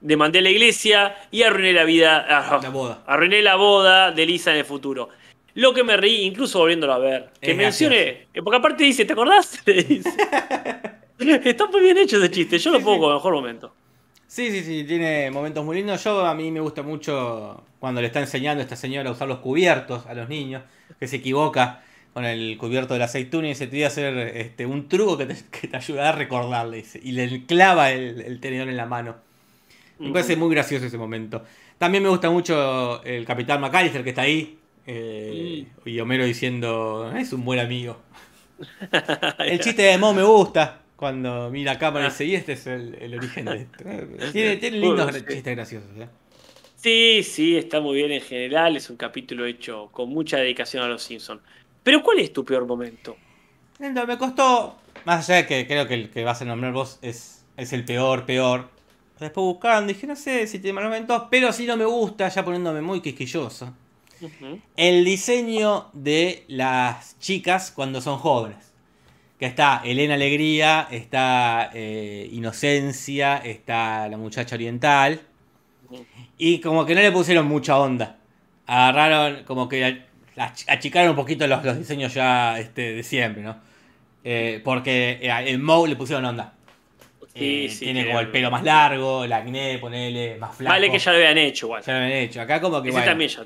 demandé 0.00 0.38
a 0.38 0.42
la 0.42 0.50
iglesia 0.50 1.14
y 1.30 1.42
arruiné 1.42 1.74
la 1.74 1.84
vida, 1.84 2.26
ah, 2.26 2.58
La 2.62 2.70
boda. 2.70 3.02
arruiné 3.06 3.42
la 3.42 3.56
boda 3.56 4.12
de 4.12 4.24
Lisa 4.24 4.52
en 4.52 4.58
el 4.58 4.64
futuro. 4.64 5.10
Lo 5.54 5.74
que 5.74 5.84
me 5.84 5.96
reí, 5.96 6.22
incluso 6.22 6.58
volviéndolo 6.60 6.94
a 6.94 6.98
ver, 6.98 7.30
que 7.40 7.50
Es 7.50 7.56
mencione, 7.56 8.28
eh, 8.32 8.42
porque 8.42 8.56
aparte 8.56 8.84
dice, 8.84 9.04
¿te 9.04 9.12
acordás? 9.12 9.60
Le 9.66 9.82
dice. 9.82 10.10
Está 11.44 11.66
muy 11.66 11.82
bien 11.82 11.98
hecho 11.98 12.16
ese 12.16 12.30
chiste, 12.30 12.58
yo 12.58 12.70
lo 12.70 12.80
pongo 12.80 13.00
como 13.00 13.14
mejor 13.14 13.34
momento. 13.34 13.74
Sí, 14.30 14.50
sí, 14.52 14.62
sí, 14.62 14.84
tiene 14.84 15.30
momentos 15.32 15.64
muy 15.64 15.76
lindos. 15.76 16.04
Yo 16.04 16.24
a 16.24 16.34
mí 16.34 16.52
me 16.52 16.60
gusta 16.60 16.82
mucho 16.82 17.64
cuando 17.80 18.00
le 18.00 18.06
está 18.06 18.20
enseñando 18.20 18.60
a 18.60 18.64
esta 18.64 18.76
señora 18.76 19.08
a 19.10 19.12
usar 19.12 19.26
los 19.26 19.40
cubiertos 19.40 20.06
a 20.06 20.14
los 20.14 20.28
niños, 20.28 20.62
que 21.00 21.08
se 21.08 21.16
equivoca 21.16 21.82
con 22.12 22.24
el 22.24 22.56
cubierto 22.56 22.94
de 22.94 23.00
la 23.00 23.06
aceituna 23.06 23.48
y 23.50 23.54
se 23.56 23.66
te 23.66 23.76
voy 23.76 23.82
a 23.84 23.88
hacer 23.88 24.16
este, 24.36 24.66
un 24.66 24.88
truco 24.88 25.18
que 25.18 25.26
te, 25.26 25.36
que 25.50 25.66
te 25.68 25.76
ayuda 25.76 26.10
a 26.10 26.12
recordarle. 26.12 26.84
Y 27.02 27.12
le 27.12 27.44
clava 27.46 27.90
el, 27.90 28.20
el 28.20 28.40
tenedor 28.40 28.68
en 28.68 28.76
la 28.76 28.86
mano. 28.86 29.16
Me 30.04 30.12
parece 30.12 30.36
muy 30.36 30.50
gracioso 30.54 30.86
ese 30.86 30.98
momento. 30.98 31.44
También 31.78 32.02
me 32.04 32.10
gusta 32.10 32.30
mucho 32.30 33.02
el 33.04 33.26
Capitán 33.26 33.60
McAllister 33.60 34.04
que 34.04 34.10
está 34.10 34.22
ahí, 34.22 34.58
Eh, 34.86 35.64
Mm. 35.84 35.88
Y 35.88 36.00
Homero 36.00 36.24
diciendo, 36.24 37.12
es 37.16 37.32
un 37.32 37.44
buen 37.44 37.60
amigo. 37.60 38.00
El 39.44 39.60
chiste 39.60 39.82
de 39.82 39.98
Mo 39.98 40.12
me 40.14 40.22
gusta. 40.22 40.79
Cuando 41.00 41.48
mira 41.50 41.72
la 41.72 41.78
cámara 41.78 42.04
y 42.04 42.08
Ah. 42.08 42.10
dice, 42.10 42.24
y 42.26 42.34
este 42.34 42.52
es 42.52 42.66
el, 42.66 42.94
el 43.00 43.14
origen 43.14 43.46
de 43.46 43.56
esto. 43.62 43.84
Tiene, 44.32 44.56
tiene 44.58 44.76
lindos 44.80 45.06
Bueno, 45.10 45.18
sí. 45.18 45.24
chistes 45.34 45.56
graciosos. 45.56 45.88
¿eh? 45.98 46.08
Sí, 46.76 47.22
sí, 47.22 47.56
está 47.56 47.80
muy 47.80 47.96
bien 47.96 48.12
en 48.12 48.20
general. 48.20 48.76
Es 48.76 48.90
un 48.90 48.98
capítulo 48.98 49.46
hecho 49.46 49.88
con 49.92 50.10
mucha 50.10 50.36
dedicación 50.36 50.82
a 50.82 50.88
los 50.88 51.02
Simpsons. 51.02 51.40
Pero 51.82 52.02
¿cuál 52.02 52.18
es 52.18 52.34
tu 52.34 52.44
peor 52.44 52.66
momento? 52.66 53.16
Entonces, 53.78 54.06
me 54.08 54.18
costó, 54.18 54.76
más 55.06 55.26
allá 55.30 55.36
de 55.40 55.46
que 55.46 55.66
creo 55.66 55.88
que 55.88 55.94
el 55.94 56.10
que 56.10 56.22
vas 56.22 56.42
a 56.42 56.44
nombrar 56.44 56.72
vos 56.74 56.98
es, 57.00 57.46
es 57.56 57.72
el 57.72 57.86
peor, 57.86 58.26
peor. 58.26 58.68
Después 59.18 59.42
buscando, 59.42 59.90
dije, 59.90 60.06
no 60.06 60.16
sé 60.16 60.46
si 60.46 60.58
tiene 60.58 60.74
malos 60.74 60.90
momentos, 60.90 61.22
pero 61.30 61.50
sí 61.52 61.64
no 61.64 61.78
me 61.78 61.86
gusta, 61.86 62.28
ya 62.28 62.44
poniéndome 62.44 62.82
muy 62.82 63.00
quisquilloso. 63.00 63.72
El 64.76 65.02
diseño 65.06 65.88
de 65.94 66.44
las 66.48 67.18
chicas 67.20 67.70
cuando 67.70 68.02
son 68.02 68.18
jóvenes. 68.18 68.69
Que 69.40 69.46
está 69.46 69.80
Elena 69.84 70.14
Alegría, 70.14 70.86
está 70.90 71.70
eh, 71.74 72.28
Inocencia, 72.30 73.38
está 73.38 74.06
la 74.06 74.16
muchacha 74.18 74.54
oriental. 74.54 75.20
Y 76.38 76.60
como 76.60 76.84
que 76.86 76.94
no 76.94 77.00
le 77.00 77.10
pusieron 77.10 77.46
mucha 77.46 77.78
onda. 77.78 78.18
Agarraron, 78.66 79.44
como 79.44 79.68
que 79.68 80.02
ach- 80.36 80.64
achicaron 80.68 81.10
un 81.10 81.16
poquito 81.16 81.46
los, 81.46 81.64
los 81.64 81.78
diseños 81.78 82.14
ya 82.14 82.58
este, 82.60 82.92
de 82.92 83.02
siempre, 83.02 83.42
¿no? 83.42 83.56
Eh, 84.22 84.60
porque 84.62 85.18
eh, 85.22 85.30
en 85.46 85.64
Moe 85.64 85.88
le 85.88 85.96
pusieron 85.96 86.24
onda. 86.26 86.52
Sí, 87.34 87.64
Eh, 87.64 87.68
sí, 87.70 87.84
tiene 87.86 88.06
como 88.06 88.20
el 88.20 88.28
pelo 88.28 88.50
más 88.50 88.62
largo, 88.62 89.24
el 89.24 89.32
acné, 89.32 89.78
ponele, 89.78 90.36
más 90.36 90.54
flaco. 90.54 90.74
Vale 90.74 90.90
que 90.90 90.98
ya 90.98 91.10
lo 91.12 91.16
habían 91.16 91.38
hecho 91.38 91.66
igual. 91.66 91.82
Ya 91.82 91.92
lo 91.94 91.98
habían 92.04 92.12
hecho. 92.18 92.40
Acá 92.42 92.60
como 92.60 92.82
que 92.82 92.88
Ese 92.90 92.98
bueno, 92.98 93.10
también 93.10 93.30
ya 93.30 93.42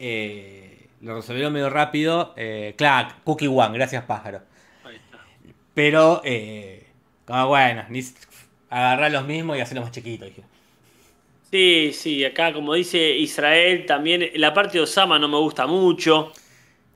eh, 0.00 0.88
lo 1.02 1.14
resolvieron 1.14 1.52
medio 1.52 1.70
rápido. 1.70 2.34
Eh, 2.36 2.74
claro, 2.76 3.10
Cookie 3.24 3.46
One, 3.46 3.76
gracias 3.76 4.04
pájaro. 4.04 4.42
Pero, 5.80 6.20
eh, 6.26 6.86
como 7.24 7.48
bueno, 7.48 7.86
agarrar 8.68 9.10
los 9.10 9.24
mismos 9.24 9.56
y 9.56 9.62
hacerlos 9.62 9.84
más 9.86 9.92
chiquitos. 9.94 10.28
dije. 10.28 10.42
Sí, 11.50 11.92
sí, 11.94 12.22
acá 12.22 12.52
como 12.52 12.74
dice 12.74 13.16
Israel 13.16 13.86
también, 13.86 14.30
la 14.34 14.52
parte 14.52 14.76
de 14.76 14.84
Osama 14.84 15.18
no 15.18 15.26
me 15.26 15.38
gusta 15.38 15.66
mucho. 15.66 16.34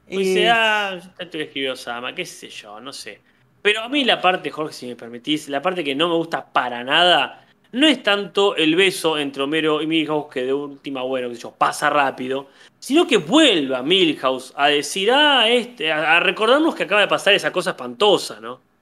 Y- 0.06 0.18
Dice, 0.18 0.50
ah, 0.50 1.00
tanto 1.16 1.38
que 1.38 1.44
escribió 1.44 1.72
Osama, 1.72 2.14
qué 2.14 2.26
sé 2.26 2.50
yo, 2.50 2.78
no 2.78 2.92
sé. 2.92 3.20
Pero 3.62 3.80
a 3.80 3.88
mí 3.88 4.04
la 4.04 4.20
parte, 4.20 4.50
Jorge, 4.50 4.74
si 4.74 4.86
me 4.86 4.96
permitís, 4.96 5.48
la 5.48 5.62
parte 5.62 5.82
que 5.82 5.94
no 5.94 6.10
me 6.10 6.16
gusta 6.16 6.44
para 6.52 6.84
nada, 6.84 7.46
no 7.72 7.86
es 7.86 8.02
tanto 8.02 8.54
el 8.54 8.76
beso 8.76 9.16
entre 9.16 9.44
Homero 9.44 9.80
y 9.80 9.86
Milhouse, 9.86 10.26
que 10.30 10.42
de 10.42 10.52
última, 10.52 11.00
bueno, 11.04 11.34
sé 11.34 11.40
yo, 11.40 11.52
pasa 11.52 11.88
rápido, 11.88 12.50
sino 12.78 13.06
que 13.06 13.16
vuelva 13.16 13.82
Milhouse 13.82 14.52
a 14.54 14.68
decir, 14.68 15.10
ah, 15.10 15.48
este, 15.48 15.90
a, 15.90 16.18
a 16.18 16.20
recordarnos 16.20 16.74
que 16.74 16.82
acaba 16.82 17.00
de 17.00 17.08
pasar 17.08 17.32
esa 17.32 17.50
cosa 17.50 17.70
espantosa, 17.70 18.40
¿no? 18.42 18.73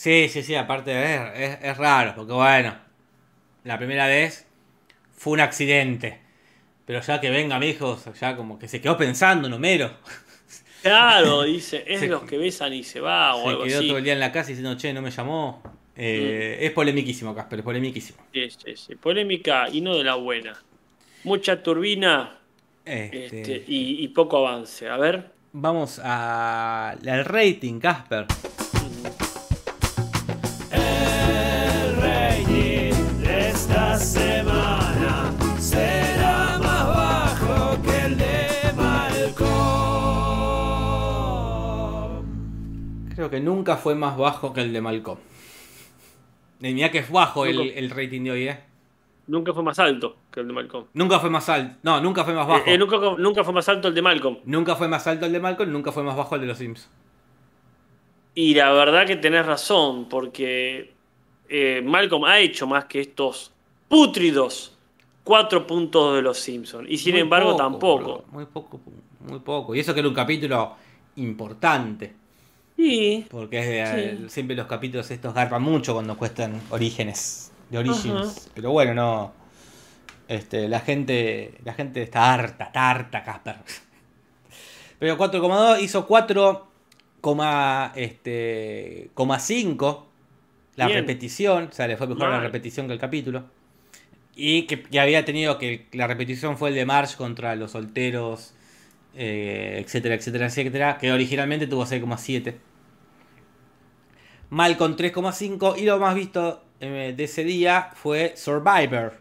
Sí, 0.00 0.30
sí, 0.30 0.42
sí, 0.42 0.54
aparte 0.54 0.92
es, 0.92 1.20
es, 1.34 1.58
es 1.62 1.76
raro, 1.76 2.14
porque 2.16 2.32
bueno, 2.32 2.74
la 3.64 3.76
primera 3.76 4.06
vez 4.06 4.46
fue 5.14 5.34
un 5.34 5.40
accidente. 5.40 6.18
Pero 6.86 7.02
ya 7.02 7.20
que 7.20 7.28
venga 7.28 7.58
mi 7.58 7.66
hijo, 7.68 7.98
ya 8.18 8.34
como 8.34 8.58
que 8.58 8.66
se 8.66 8.80
quedó 8.80 8.96
pensando 8.96 9.46
en 9.46 9.52
Homero. 9.52 9.90
Claro, 10.82 11.42
dice, 11.42 11.84
es 11.86 12.00
Se- 12.00 12.06
de 12.06 12.12
los 12.12 12.22
que 12.22 12.38
besan 12.38 12.72
y 12.72 12.82
se 12.82 13.00
va 13.00 13.34
o 13.34 13.42
Se 13.42 13.48
algo 13.50 13.64
quedó 13.64 13.78
así. 13.80 13.88
todo 13.88 13.98
el 13.98 14.04
día 14.04 14.14
en 14.14 14.20
la 14.20 14.32
casa 14.32 14.48
diciendo, 14.48 14.74
che, 14.78 14.94
no 14.94 15.02
me 15.02 15.10
llamó. 15.10 15.62
Eh, 15.94 16.56
Es 16.62 16.70
polemiquísimo, 16.70 17.34
Casper, 17.34 17.58
es 17.58 17.64
polemiquísimo. 17.66 18.18
Sí, 18.32 18.48
sí, 18.50 18.76
sí. 18.76 18.94
Polémica 18.94 19.68
y 19.70 19.82
no 19.82 19.94
de 19.94 20.04
la 20.04 20.14
buena. 20.14 20.54
Mucha 21.24 21.62
turbina 21.62 22.38
Este, 22.86 23.26
este, 23.26 23.64
y, 23.68 24.02
y 24.02 24.08
poco 24.08 24.38
avance. 24.48 24.88
A 24.88 24.96
ver. 24.96 25.30
Vamos 25.52 26.00
a- 26.02 26.92
al 26.92 27.24
rating, 27.26 27.78
Casper. 27.78 28.24
Creo 43.30 43.40
que 43.40 43.46
nunca 43.46 43.76
fue 43.76 43.94
más 43.94 44.16
bajo 44.16 44.52
que 44.52 44.60
el 44.60 44.72
de 44.72 44.80
Malcolm. 44.80 45.18
Eh, 46.62 46.74
Mirá 46.74 46.90
que 46.90 46.98
es 46.98 47.10
bajo 47.10 47.46
el, 47.46 47.60
el 47.60 47.90
rating 47.90 48.24
de 48.24 48.30
hoy, 48.32 48.48
¿eh? 48.48 48.58
Nunca 49.28 49.54
fue 49.54 49.62
más 49.62 49.78
alto 49.78 50.16
que 50.32 50.40
el 50.40 50.48
de 50.48 50.52
Malcolm. 50.52 50.86
Nunca 50.94 51.20
fue 51.20 51.30
más 51.30 51.48
alto. 51.48 51.76
No, 51.84 52.00
nunca 52.00 52.24
fue 52.24 52.34
más 52.34 52.48
bajo. 52.48 52.66
Eh, 52.66 52.74
eh, 52.74 52.78
nunca, 52.78 52.96
nunca 53.16 53.44
fue 53.44 53.52
más 53.54 53.68
alto 53.68 53.86
el 53.86 53.94
de 53.94 54.02
Malcolm. 54.02 54.38
Nunca 54.44 54.74
fue 54.74 54.88
más 54.88 55.06
alto 55.06 55.26
el 55.26 55.32
de 55.32 55.38
Malcolm, 55.38 55.70
nunca 55.72 55.92
fue 55.92 56.02
más 56.02 56.16
bajo 56.16 56.34
el 56.34 56.40
de 56.40 56.46
los 56.48 56.58
Sims. 56.58 56.90
Y 58.34 58.54
la 58.54 58.72
verdad 58.72 59.06
que 59.06 59.14
tenés 59.16 59.46
razón, 59.46 60.08
porque 60.08 60.92
eh, 61.48 61.82
Malcolm 61.84 62.24
ha 62.24 62.40
hecho 62.40 62.66
más 62.66 62.86
que 62.86 63.00
estos 63.00 63.52
pútridos 63.88 64.76
cuatro 65.22 65.64
puntos 65.68 66.16
de 66.16 66.22
los 66.22 66.36
Simpsons. 66.38 66.88
Y 66.90 66.98
sin 66.98 67.12
Muy 67.12 67.20
embargo, 67.20 67.50
poco, 67.52 67.62
tampoco. 67.62 68.02
bro, 68.02 68.24
Muy 68.32 68.46
poco, 68.46 68.80
muy 69.20 69.38
poco. 69.38 69.74
Y 69.76 69.80
eso 69.80 69.94
que 69.94 70.00
era 70.00 70.08
un 70.08 70.14
capítulo 70.14 70.74
importante. 71.16 72.19
Sí. 72.80 73.26
Porque 73.30 73.58
es 73.58 73.66
de- 73.94 74.16
Sí. 74.16 74.24
siempre 74.30 74.56
los 74.56 74.66
capítulos 74.66 75.10
estos 75.10 75.34
garpan 75.34 75.62
mucho 75.62 75.92
cuando 75.92 76.16
cuestan 76.16 76.60
orígenes. 76.70 77.52
De 77.68 77.78
Origins. 77.78 78.08
Ajá. 78.38 78.50
Pero 78.54 78.70
bueno, 78.72 78.94
no. 78.94 79.32
Este, 80.28 80.68
la 80.68 80.80
gente. 80.80 81.54
La 81.64 81.74
gente 81.74 82.02
está 82.02 82.32
harta, 82.32 82.64
está 82.64 82.90
harta, 82.90 83.22
Casper. 83.22 83.56
Pero 84.98 85.16
4,2 85.16 85.80
hizo 85.82 86.06
4, 86.06 86.66
este, 87.96 89.10
coma 89.14 89.38
5 89.38 90.06
la 90.76 90.86
Bien. 90.86 90.98
repetición. 91.00 91.68
O 91.70 91.72
sea, 91.72 91.86
le 91.86 91.96
fue 91.96 92.06
mejor 92.06 92.28
la 92.30 92.40
repetición 92.40 92.86
que 92.86 92.92
el 92.94 92.98
capítulo. 92.98 93.44
Y 94.34 94.62
que, 94.62 94.82
que 94.82 95.00
había 95.00 95.24
tenido 95.24 95.58
que 95.58 95.86
la 95.92 96.06
repetición 96.06 96.56
fue 96.56 96.70
el 96.70 96.74
de 96.74 96.86
March 96.86 97.16
contra 97.16 97.54
los 97.56 97.72
solteros, 97.72 98.54
eh, 99.14 99.82
etcétera, 99.84 100.14
etcétera, 100.14 100.46
etcétera, 100.46 100.98
que 100.98 101.12
originalmente 101.12 101.66
tuvo 101.66 101.84
6,7. 101.84 102.54
Malcolm 104.50 104.96
3,5 104.96 105.78
y 105.78 105.84
lo 105.84 105.98
más 105.98 106.14
visto 106.14 106.62
eh, 106.80 107.14
de 107.16 107.24
ese 107.24 107.44
día 107.44 107.90
fue 107.94 108.34
Survivor, 108.36 109.14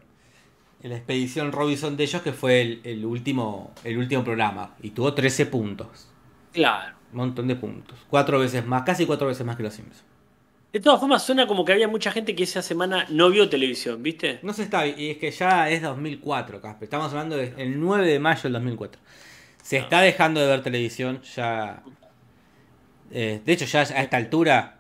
la 0.81 0.95
expedición 0.95 1.51
Robinson 1.51 1.97
de 1.97 2.03
ellos 2.03 2.21
que 2.21 2.33
fue 2.33 2.61
el, 2.61 2.81
el 2.83 3.05
último, 3.05 3.73
el 3.83 3.97
último 3.97 4.23
programa 4.23 4.75
y 4.81 4.91
tuvo 4.91 5.13
13 5.13 5.45
puntos, 5.47 6.07
Claro. 6.53 6.95
un 7.11 7.17
montón 7.17 7.47
de 7.47 7.55
puntos, 7.55 7.99
cuatro 8.09 8.39
veces 8.39 8.65
más, 8.65 8.83
casi 8.83 9.05
cuatro 9.05 9.27
veces 9.27 9.45
más 9.45 9.55
que 9.55 9.63
los 9.63 9.73
Simpsons. 9.73 10.03
De 10.71 10.79
todas 10.79 10.99
formas, 10.99 11.23
suena 11.23 11.47
como 11.47 11.65
que 11.65 11.73
había 11.73 11.87
mucha 11.87 12.11
gente 12.11 12.35
que 12.35 12.43
esa 12.43 12.61
semana 12.61 13.07
no 13.09 13.31
vio 13.31 13.49
televisión, 13.49 14.03
¿viste? 14.03 14.39
No 14.43 14.53
se 14.53 14.61
está, 14.63 14.85
y 14.85 15.09
es 15.09 15.17
que 15.17 15.31
ya 15.31 15.67
es 15.67 15.81
2004, 15.81 16.61
Casper. 16.61 16.83
Estamos 16.83 17.09
hablando 17.11 17.37
del 17.37 17.79
9 17.79 18.05
de 18.07 18.19
mayo 18.19 18.43
del 18.43 18.53
2004. 18.53 19.01
Se 19.63 19.77
está 19.77 20.01
dejando 20.01 20.39
de 20.39 20.45
ver 20.45 20.61
televisión, 20.61 21.21
ya. 21.35 21.81
eh, 23.11 23.41
de 23.43 23.51
hecho, 23.51 23.65
ya 23.65 23.79
a 23.79 23.83
esta 24.03 24.17
altura, 24.17 24.78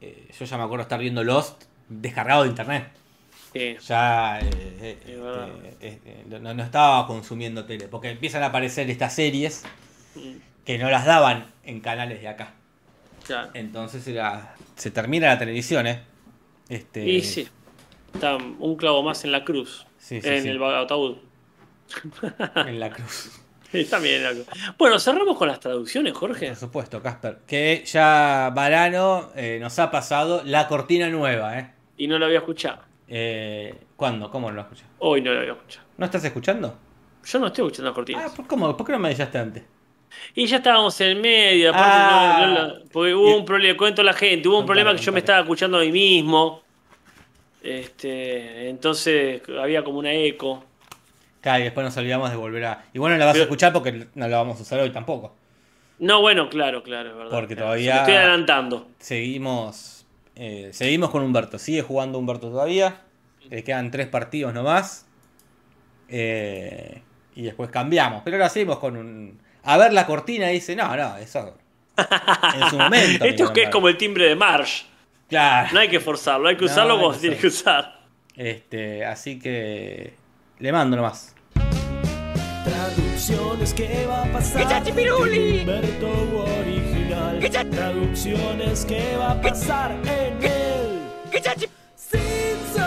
eh, 0.00 0.28
yo 0.38 0.44
ya 0.44 0.56
me 0.56 0.64
acuerdo 0.64 0.82
estar 0.82 0.98
viendo 1.00 1.22
Lost 1.24 1.64
descargado 1.88 2.42
de 2.44 2.48
internet. 2.50 2.88
Sí. 3.52 3.76
Ya 3.86 4.38
eh, 4.40 4.48
eh, 4.80 5.72
este, 5.80 6.10
eh, 6.10 6.24
no, 6.40 6.54
no 6.54 6.62
estaba 6.62 7.06
consumiendo 7.06 7.64
tele, 7.64 7.88
porque 7.88 8.10
empiezan 8.10 8.42
a 8.42 8.46
aparecer 8.46 8.88
estas 8.90 9.14
series 9.14 9.64
que 10.64 10.78
no 10.78 10.88
las 10.90 11.04
daban 11.04 11.46
en 11.64 11.80
canales 11.80 12.20
de 12.20 12.28
acá. 12.28 12.52
claro. 13.26 13.50
Entonces 13.54 14.06
era- 14.06 14.54
se 14.76 14.90
termina 14.90 15.26
la 15.28 15.38
televisión, 15.38 15.86
¿eh? 15.86 16.02
Este, 16.68 17.04
Y 17.04 17.22
sí. 17.22 17.48
Está 18.14 18.36
un 18.36 18.76
clavo 18.76 19.02
más 19.02 19.24
en 19.24 19.32
la 19.32 19.44
cruz. 19.44 19.86
Sí, 19.98 20.20
sí, 20.22 20.28
en 20.28 20.46
el 20.46 20.62
ataúd. 20.62 21.16
en 22.66 22.80
la 22.80 22.90
cruz. 22.90 23.30
Está 23.78 23.98
bien. 23.98 24.24
algo. 24.24 24.44
Bueno, 24.78 24.98
cerramos 24.98 25.36
con 25.38 25.48
las 25.48 25.60
traducciones, 25.60 26.12
Jorge. 26.14 26.48
Por 26.48 26.56
supuesto, 26.56 27.02
Casper. 27.02 27.38
Que 27.46 27.82
ya 27.86 28.50
Varano 28.54 29.30
eh, 29.36 29.58
nos 29.60 29.78
ha 29.78 29.90
pasado 29.90 30.42
la 30.44 30.66
cortina 30.68 31.08
nueva, 31.08 31.58
¿eh? 31.58 31.70
Y 31.96 32.06
no 32.08 32.18
lo 32.18 32.26
había 32.26 32.38
escuchado. 32.38 32.82
Eh, 33.08 33.74
¿Cuándo? 33.96 34.30
¿Cómo 34.30 34.48
no 34.50 34.56
lo 34.56 34.62
escuchas? 34.62 34.86
Hoy 34.98 35.20
no 35.20 35.32
lo 35.32 35.40
había 35.40 35.52
escuchado. 35.52 35.86
¿No 35.98 36.04
estás 36.06 36.24
escuchando? 36.24 36.78
Yo 37.24 37.38
no 37.38 37.46
estoy 37.48 37.64
escuchando 37.66 37.90
las 37.90 37.94
cortinas. 37.94 38.30
Ah, 38.30 38.34
¿por, 38.34 38.46
cómo? 38.46 38.76
¿Por 38.76 38.86
qué 38.86 38.92
no 38.92 38.98
me 38.98 39.08
avisaste 39.08 39.38
antes? 39.38 39.62
Y 40.34 40.46
ya 40.46 40.56
estábamos 40.56 41.00
en 41.02 41.20
medio, 41.20 41.70
aparte 41.70 41.88
Ah. 41.92 42.46
no- 42.78 42.84
porque 42.90 43.14
hubo 43.14 43.30
Y- 43.30 43.34
un 43.38 43.44
problema, 43.44 43.76
cuento 43.76 44.02
a 44.02 44.04
la 44.04 44.12
gente, 44.12 44.48
hubo 44.48 44.58
un 44.58 44.66
problema 44.66 44.92
que 44.94 45.02
yo 45.02 45.12
me 45.12 45.18
estaba 45.20 45.40
escuchando 45.40 45.78
a 45.78 45.82
mí 45.82 45.92
mismo. 45.92 46.62
Este, 47.62 48.68
entonces 48.70 49.42
había 49.60 49.84
como 49.84 49.98
una 49.98 50.12
eco. 50.12 50.64
Claro, 51.40 51.60
y 51.60 51.64
después 51.64 51.84
nos 51.84 51.96
olvidamos 51.96 52.30
de 52.30 52.36
volver 52.36 52.64
a. 52.66 52.84
Igual 52.92 53.12
no 53.12 53.18
la 53.18 53.26
vas 53.26 53.36
a 53.36 53.42
escuchar 53.42 53.72
porque 53.72 54.06
no 54.14 54.28
la 54.28 54.36
vamos 54.36 54.58
a 54.58 54.62
usar 54.62 54.80
hoy 54.80 54.90
tampoco. 54.90 55.34
No, 55.98 56.20
bueno, 56.20 56.48
claro, 56.48 56.82
claro, 56.82 57.10
es 57.10 57.16
verdad. 57.16 57.30
Porque 57.30 57.54
claro. 57.54 57.66
todavía- 57.68 57.92
Se 57.94 57.98
estoy 58.00 58.14
adelantando. 58.14 58.88
Seguimos. 58.98 60.06
eh, 60.36 60.70
seguimos 60.72 61.10
con 61.10 61.22
Humberto. 61.22 61.58
Sigue 61.58 61.82
jugando 61.82 62.18
Humberto 62.18 62.48
todavía. 62.50 63.02
Le 63.48 63.62
quedan 63.64 63.90
tres 63.90 64.06
partidos 64.06 64.52
nomás. 64.54 65.06
Eh, 66.08 67.02
y 67.34 67.42
después 67.42 67.70
cambiamos. 67.70 68.22
Pero 68.24 68.36
ahora 68.36 68.48
seguimos 68.48 68.78
con 68.78 68.96
un. 68.96 69.40
a 69.62 69.76
ver 69.76 69.92
la 69.92 70.06
cortina 70.06 70.50
y 70.50 70.54
dice, 70.54 70.74
no, 70.76 70.96
no, 70.96 71.16
eso 71.18 71.56
en 72.54 72.70
su 72.70 72.78
momento. 72.78 73.24
Esto 73.24 73.44
es 73.44 73.50
que 73.50 73.60
es 73.60 73.66
Marge". 73.66 73.70
como 73.70 73.88
el 73.88 73.96
timbre 73.96 74.24
de 74.26 74.34
Marsh. 74.36 74.82
Claro. 75.28 75.68
No 75.72 75.80
hay 75.80 75.88
que 75.88 76.00
forzarlo, 76.00 76.48
hay 76.48 76.56
que 76.56 76.64
No, 76.64 76.70
usarlo 76.70 76.96
como 76.98 77.12
se 77.14 77.20
tiene 77.20 77.36
que 77.36 77.46
usar. 77.46 78.00
Este, 78.34 79.04
así 79.04 79.38
que 79.38 80.14
le 80.60 80.72
mando 80.72 80.96
nomás. 80.96 81.34
Traducciones 82.64 83.74
que 83.74 84.06
va 84.06 84.24
a 84.24 84.32
pasar. 84.32 84.62
¡Quechachipiruli! 84.62 85.60
en 85.60 85.60
Humberto 85.60 86.44
original. 86.60 87.38
¡Quecha- 87.40 87.68
Traducciones 87.68 88.84
que 88.84 89.16
va 89.16 89.32
a 89.32 89.40
pasar 89.40 89.92
en 89.92 90.42
el 90.44 91.00
Simpson. 91.96 92.84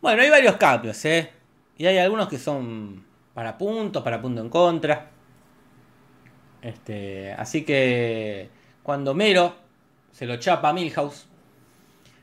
Bueno, 0.00 0.22
hay 0.22 0.30
varios 0.30 0.56
cambios, 0.56 1.04
¿eh? 1.04 1.30
Y 1.76 1.86
hay 1.86 1.98
algunos 1.98 2.28
que 2.28 2.38
son 2.38 3.04
para 3.34 3.58
puntos, 3.58 4.02
para 4.02 4.20
punto 4.20 4.40
en 4.40 4.48
contra. 4.48 5.10
Este, 6.62 7.32
así 7.32 7.64
que 7.64 8.48
cuando 8.82 9.14
Mero 9.14 9.54
se 10.12 10.26
lo 10.26 10.36
chapa 10.36 10.70
a 10.70 10.72
Milhouse, 10.72 11.26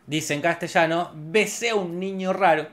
dice 0.07 0.33
en 0.33 0.41
castellano, 0.41 1.11
besé 1.13 1.69
a 1.69 1.75
un 1.75 1.99
niño 1.99 2.33
raro. 2.33 2.67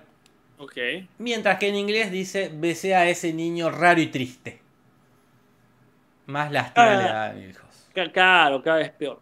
Ok. 0.59 0.77
Mientras 1.19 1.59
que 1.59 1.69
en 1.69 1.75
inglés 1.77 2.11
dice, 2.11 2.51
besé 2.53 2.95
a 2.95 3.07
ese 3.09 3.33
niño 3.35 3.71
raro 3.71 4.01
y 4.01 4.07
triste. 4.07 4.61
Más 6.27 6.51
lástima 6.51 6.87
Ah. 6.93 6.97
le 6.97 7.03
da 7.05 7.27
a 7.27 7.33
Milhouse. 7.35 7.89
Ca- 7.95 8.11
Claro, 8.11 8.63
cada 8.63 8.79
vez 8.79 8.91
peor. 8.91 9.21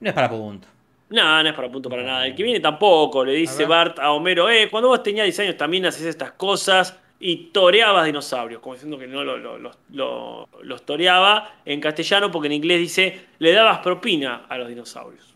No 0.00 0.08
es 0.08 0.14
para 0.14 0.28
punto. 0.30 0.66
No, 1.10 1.42
no 1.42 1.48
es 1.48 1.54
para 1.54 1.70
punto 1.70 1.88
para 1.90 2.02
nada. 2.02 2.26
El 2.26 2.34
que 2.34 2.42
viene 2.42 2.60
tampoco. 2.60 3.24
Le 3.24 3.32
dice. 3.32 3.66
Bart 3.66 3.98
a 3.98 4.10
Homero, 4.12 4.48
eh, 4.48 4.68
cuando 4.70 4.88
vos 4.88 5.02
tenías 5.02 5.24
10 5.24 5.38
años 5.40 5.56
también 5.56 5.84
hacías 5.86 6.08
estas 6.08 6.32
cosas 6.32 6.98
y 7.20 7.46
toreabas 7.52 8.06
dinosaurios. 8.06 8.60
Como 8.60 8.74
diciendo 8.74 8.98
que 8.98 9.06
no 9.06 9.22
lo- 9.22 9.36
lo- 9.36 9.58
los- 9.58 9.78
lo- 9.90 10.48
los 10.62 10.84
toreaba 10.86 11.54
en 11.64 11.80
castellano 11.80 12.30
porque 12.30 12.46
en 12.46 12.52
inglés 12.54 12.78
dice, 12.80 13.26
le 13.38 13.52
dabas 13.52 13.78
propina 13.80 14.46
a 14.48 14.56
los 14.58 14.68
dinosaurios. 14.68 15.33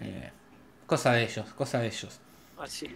Eh, 0.00 0.30
cosa 0.86 1.12
de 1.12 1.24
ellos, 1.24 1.52
cosa 1.54 1.78
de 1.80 1.86
ellos. 1.88 2.20
Así. 2.58 2.88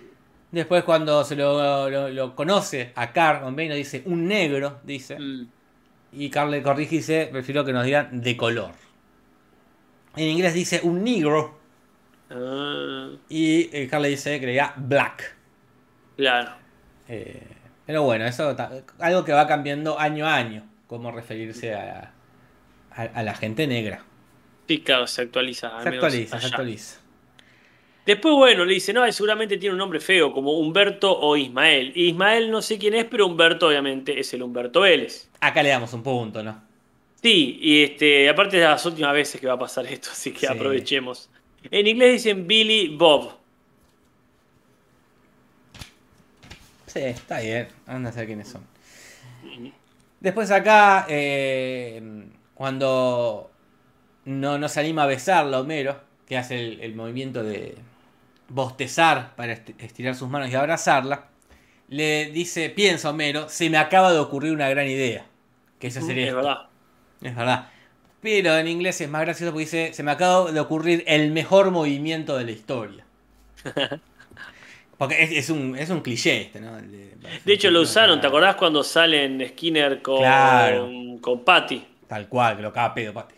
Después 0.51 0.85
cuando 0.85 1.25
se 1.25 1.37
lo, 1.37 1.91
lo- 1.91 2.09
lo 2.09 2.35
conoce 2.37 2.93
a 2.95 3.13
Carl, 3.13 3.45
Homero 3.45 3.75
dice, 3.75 4.03
un 4.07 4.27
negro, 4.27 4.81
dice. 4.85 5.19
Mm. 5.19 5.47
Y 6.13 6.31
Carl 6.31 6.51
le 6.51 6.63
corrige 6.63 6.95
y 6.95 6.99
dice, 6.99 7.29
prefiero 7.31 7.65
que 7.65 7.73
nos 7.73 7.85
digan 7.85 8.21
de 8.23 8.37
color. 8.37 8.71
En 10.17 10.29
inglés 10.29 10.55
dice 10.55 10.81
un 10.83 11.05
negro. 11.05 11.59
Ah, 12.31 13.11
Y 13.29 13.69
eh, 13.77 13.87
Carl 13.89 14.03
le 14.03 14.09
dice 14.11 14.41
que 14.41 14.47
le 14.47 14.53
diga 14.53 14.73
black. 14.77 15.35
claro. 16.17 16.53
Eh, 17.09 17.47
pero 17.87 18.03
bueno, 18.03 18.25
eso 18.25 18.57
algo 18.99 19.25
que 19.25 19.33
va 19.33 19.47
cambiando 19.47 19.99
año 19.99 20.27
a 20.27 20.35
año. 20.35 20.65
Cómo 20.89 21.13
referirse 21.13 21.73
a, 21.75 22.13
a, 22.91 23.03
a 23.03 23.23
la 23.23 23.35
gente 23.35 23.67
negra. 23.69 24.03
Sí, 24.67 24.81
claro, 24.81 25.07
se 25.07 25.23
actualiza. 25.23 25.77
al 25.77 25.83
Se 25.83 25.89
actualiza, 25.91 26.41
se 26.41 26.47
actualiza. 26.47 27.01
Después, 28.05 28.35
bueno, 28.37 28.65
le 28.65 28.75
dice, 28.75 28.93
no, 28.93 29.11
seguramente 29.11 29.57
tiene 29.57 29.73
un 29.73 29.79
nombre 29.79 29.99
feo, 29.99 30.33
como 30.33 30.59
Humberto 30.59 31.11
o 31.19 31.37
Ismael. 31.37 31.93
Ismael 31.97 32.51
no 32.51 32.63
sé 32.63 32.79
quién 32.79 32.95
es, 32.95 33.05
pero 33.05 33.27
Humberto 33.27 33.67
obviamente 33.69 34.19
es 34.21 34.33
el 34.35 34.43
Humberto 34.45 34.81
Vélez. 34.83 35.29
Acá 35.41 35.63
le 35.63 35.71
damos 35.71 35.93
un 35.93 36.03
punto, 36.05 36.43
¿no? 36.43 36.63
Sí, 37.21 37.59
y 37.61 37.83
este, 37.83 38.29
aparte 38.29 38.59
de 38.59 38.65
las 38.65 38.85
últimas 38.87 39.13
veces 39.13 39.41
que 39.41 39.47
va 39.49 39.55
a 39.55 39.59
pasar 39.59 39.87
esto, 39.93 40.11
así 40.13 40.33
que 40.33 40.41
Sí. 40.41 40.47
aprovechemos. 40.47 41.29
En 41.69 41.87
inglés 41.89 42.13
dicen 42.25 42.47
Billy 42.47 42.89
Bob. 42.97 43.33
Sí, 46.87 47.01
está 47.01 47.41
bien. 47.41 47.69
Vamos 47.87 48.11
a 48.11 48.13
saber 48.13 48.27
quiénes 48.29 48.49
son. 48.49 48.63
Después 50.21 50.51
acá, 50.51 51.07
eh, 51.09 52.01
cuando 52.55 53.51
no, 54.27 54.59
no 54.59 54.69
se 54.71 54.81
anima 54.81 55.05
a 55.05 55.07
besarla 55.07 55.61
Homero, 55.61 56.01
que 56.27 56.39
hace 56.39 56.61
el, 56.61 56.81
el 56.83 56.97
movimiento 56.97 57.45
de 57.45 57.79
bostezar 58.49 59.35
para 59.37 59.53
est- 59.55 59.71
estirar 59.81 60.15
sus 60.17 60.29
manos 60.31 60.51
y 60.51 60.55
abrazarla, 60.57 61.29
le 61.89 62.27
dice, 62.33 62.71
piensa 62.71 63.11
Homero, 63.11 63.49
se 63.49 63.71
me 63.71 63.79
acaba 63.79 64.13
de 64.13 64.19
ocurrir 64.21 64.53
una 64.53 64.69
gran 64.71 64.89
idea. 64.89 65.27
Que 65.81 65.89
eso 65.89 66.03
sería 66.03 66.29
Es 66.29 66.31
esto. 66.31 66.37
verdad. 66.37 66.69
Es 67.23 67.37
verdad. 67.37 67.71
Pero 68.21 68.57
en 68.59 68.69
inglés 68.69 69.01
es 69.01 69.09
más 69.11 69.23
gracioso 69.23 69.53
porque 69.53 69.65
dice, 69.67 69.93
se 69.95 70.03
me 70.05 70.11
acaba 70.13 70.53
de 70.53 70.61
ocurrir 70.61 71.05
el 71.09 71.33
mejor 71.33 71.71
movimiento 71.73 72.37
de 72.39 72.45
la 72.45 72.53
historia. 72.53 73.07
Porque 74.99 75.23
es, 75.23 75.31
es 75.33 75.51
un, 75.51 75.77
es 75.77 75.91
un 75.91 76.01
cliché 76.01 76.43
este, 76.43 76.61
¿no? 76.61 76.77
De, 76.77 77.17
De 77.45 77.53
hecho, 77.53 77.71
lo 77.71 77.83
usaron, 77.83 78.21
¿te 78.21 78.27
acordás 78.27 78.57
cuando 78.57 78.83
salen 78.83 79.45
Skinner 79.51 80.01
con, 80.03 80.19
Claro. 80.19 80.89
con 81.21 81.45
Patty? 81.45 81.85
Tal 82.09 82.29
cual, 82.29 82.57
que 82.57 82.63
lo 82.63 82.73
caga 82.73 82.95
pedo, 82.95 83.13
Pati. 83.13 83.35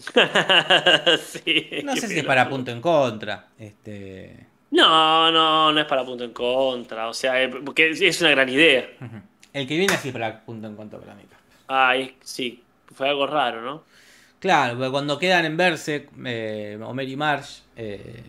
sí, 1.22 1.70
No 1.84 1.96
sé 1.96 2.08
si 2.08 2.18
es 2.18 2.24
para 2.24 2.48
punto 2.48 2.70
en 2.70 2.80
contra. 2.80 3.48
Este. 3.58 4.46
No, 4.70 5.30
no, 5.30 5.72
no 5.72 5.80
es 5.80 5.86
para 5.86 6.04
punto 6.04 6.24
en 6.24 6.32
contra. 6.32 7.08
O 7.08 7.14
sea, 7.14 7.42
eh, 7.42 7.48
porque 7.48 7.90
es- 7.90 8.20
una 8.20 8.30
gran 8.30 8.48
idea. 8.48 8.88
El 9.52 9.66
que 9.66 9.76
viene 9.76 9.94
así 9.94 10.12
para 10.12 10.40
punto 10.44 10.66
en 10.68 10.76
contra 10.76 10.98
para 10.98 11.14
mí. 11.14 11.22
Ay, 11.66 12.16
sí, 12.22 12.62
fue 12.94 13.08
algo 13.08 13.26
raro, 13.26 13.60
¿no? 13.62 13.84
Claro, 14.40 14.76
porque 14.76 14.90
cuando 14.90 15.18
quedan 15.18 15.44
en 15.44 15.56
verse, 15.56 16.08
eh, 16.24 16.78
Homero 16.82 17.10
y 17.10 17.16
Marge, 17.16 17.62
eh, 17.76 18.22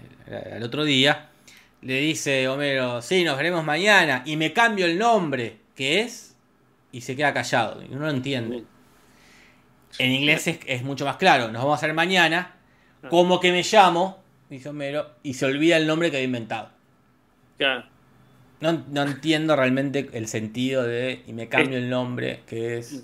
el 0.52 0.62
otro 0.64 0.84
día, 0.84 1.30
le 1.82 2.00
dice 2.02 2.48
Homero, 2.50 3.02
sí, 3.02 3.24
nos 3.24 3.38
veremos 3.38 3.64
mañana, 3.64 4.22
y 4.26 4.36
me 4.36 4.52
cambio 4.52 4.86
el 4.86 4.98
nombre, 5.00 5.58
que 5.76 6.02
es, 6.02 6.36
y 6.92 7.02
se 7.02 7.16
queda 7.16 7.34
callado, 7.34 7.82
y 7.82 7.88
uno 7.92 8.02
no 8.02 8.10
entiende. 8.10 8.64
En 10.00 10.12
inglés 10.12 10.48
es, 10.48 10.60
es 10.66 10.84
mucho 10.84 11.06
más 11.06 11.18
claro, 11.18 11.48
nos 11.52 11.64
vamos 11.64 11.82
a 11.82 11.86
ver 11.86 11.96
mañana, 11.96 12.56
como 13.10 13.40
que 13.40 13.52
me 13.52 13.64
llamo, 13.64 14.22
dice 14.50 14.70
Homero, 14.70 15.10
y 15.24 15.34
se 15.34 15.46
olvida 15.46 15.78
el 15.78 15.88
nombre 15.88 16.10
que 16.12 16.18
había 16.18 16.26
inventado. 16.26 16.70
Claro. 17.58 17.84
No, 18.60 18.84
no 18.90 19.02
entiendo 19.04 19.56
realmente 19.56 20.10
el 20.14 20.28
sentido 20.28 20.84
de, 20.84 21.24
y 21.28 21.34
me 21.34 21.48
cambio 21.50 21.78
el 21.78 21.90
nombre, 21.90 22.42
que 22.48 22.78
es... 22.78 23.04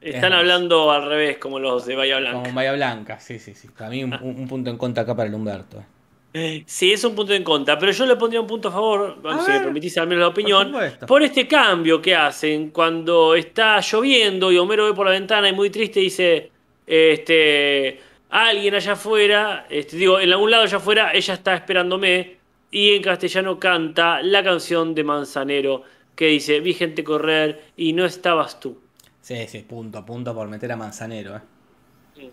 Están 0.00 0.32
Es- 0.32 0.38
hablando 0.38 0.90
al 0.90 1.06
revés, 1.08 1.38
como 1.38 1.58
los 1.58 1.84
de 1.86 1.94
Bahía 1.94 2.18
Blanca. 2.18 2.42
Como 2.42 2.54
Bahía 2.54 2.72
Blanca, 2.72 3.20
sí, 3.20 3.38
sí, 3.38 3.54
sí. 3.54 3.68
Para 3.68 3.90
mí 3.90 4.02
un, 4.02 4.14
un 4.14 4.48
punto 4.48 4.70
en 4.70 4.78
contra 4.78 5.02
acá 5.02 5.14
para 5.14 5.28
el 5.28 5.34
Humberto. 5.34 5.84
Sí, 6.32 6.92
es 6.92 7.02
un 7.02 7.14
punto 7.16 7.32
en 7.32 7.42
contra, 7.42 7.76
pero 7.76 7.90
yo 7.90 8.06
le 8.06 8.14
pondría 8.14 8.40
un 8.40 8.46
punto 8.46 8.68
a 8.68 8.70
favor, 8.70 9.18
A 9.24 9.44
si 9.44 9.50
me 9.50 9.60
permitís 9.60 9.98
al 9.98 10.06
menos 10.06 10.22
la 10.22 10.28
opinión, 10.28 10.72
por 11.06 11.22
este 11.24 11.48
cambio 11.48 12.00
que 12.00 12.14
hacen 12.14 12.70
cuando 12.70 13.34
está 13.34 13.80
lloviendo 13.80 14.52
y 14.52 14.58
Homero 14.58 14.84
ve 14.84 14.94
por 14.94 15.06
la 15.06 15.12
ventana 15.12 15.48
y 15.48 15.52
muy 15.52 15.70
triste 15.70 15.98
dice, 15.98 16.52
este, 16.86 18.00
alguien 18.30 18.76
allá 18.76 18.92
afuera, 18.92 19.66
este, 19.68 19.96
digo, 19.96 20.20
en 20.20 20.30
algún 20.30 20.52
lado 20.52 20.62
allá 20.62 20.76
afuera, 20.76 21.12
ella 21.12 21.34
está 21.34 21.54
esperándome 21.54 22.36
y 22.70 22.94
en 22.94 23.02
castellano 23.02 23.58
canta 23.58 24.22
la 24.22 24.44
canción 24.44 24.94
de 24.94 25.02
Manzanero 25.02 25.82
que 26.14 26.26
dice, 26.26 26.60
vi 26.60 26.74
gente 26.74 27.02
correr 27.02 27.64
y 27.76 27.92
no 27.92 28.04
estabas 28.04 28.60
tú. 28.60 28.78
Sí, 29.20 29.48
sí, 29.48 29.60
punto, 29.60 30.04
punto 30.06 30.32
por 30.32 30.46
meter 30.46 30.70
a 30.70 30.76
Manzanero. 30.76 31.36
eh. 31.36 32.30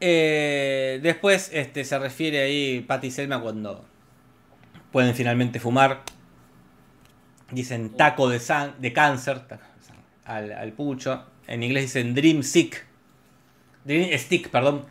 Eh, 0.00 1.00
después 1.02 1.50
este, 1.52 1.84
se 1.84 1.98
refiere 1.98 2.40
ahí 2.40 2.80
Patty 2.86 3.08
y 3.08 3.10
Selma 3.10 3.40
cuando 3.40 3.84
pueden 4.92 5.14
finalmente 5.14 5.60
fumar. 5.60 6.02
Dicen 7.50 7.96
taco 7.96 8.28
de, 8.28 8.40
san- 8.40 8.74
de 8.80 8.92
cáncer 8.92 9.40
al, 10.24 10.52
al 10.52 10.72
pucho. 10.72 11.24
En 11.46 11.62
inglés 11.62 11.84
dicen 11.84 12.14
dream 12.14 12.42
sick. 12.42 12.84
Dream 13.84 14.16
stick, 14.18 14.50
perdón. 14.50 14.84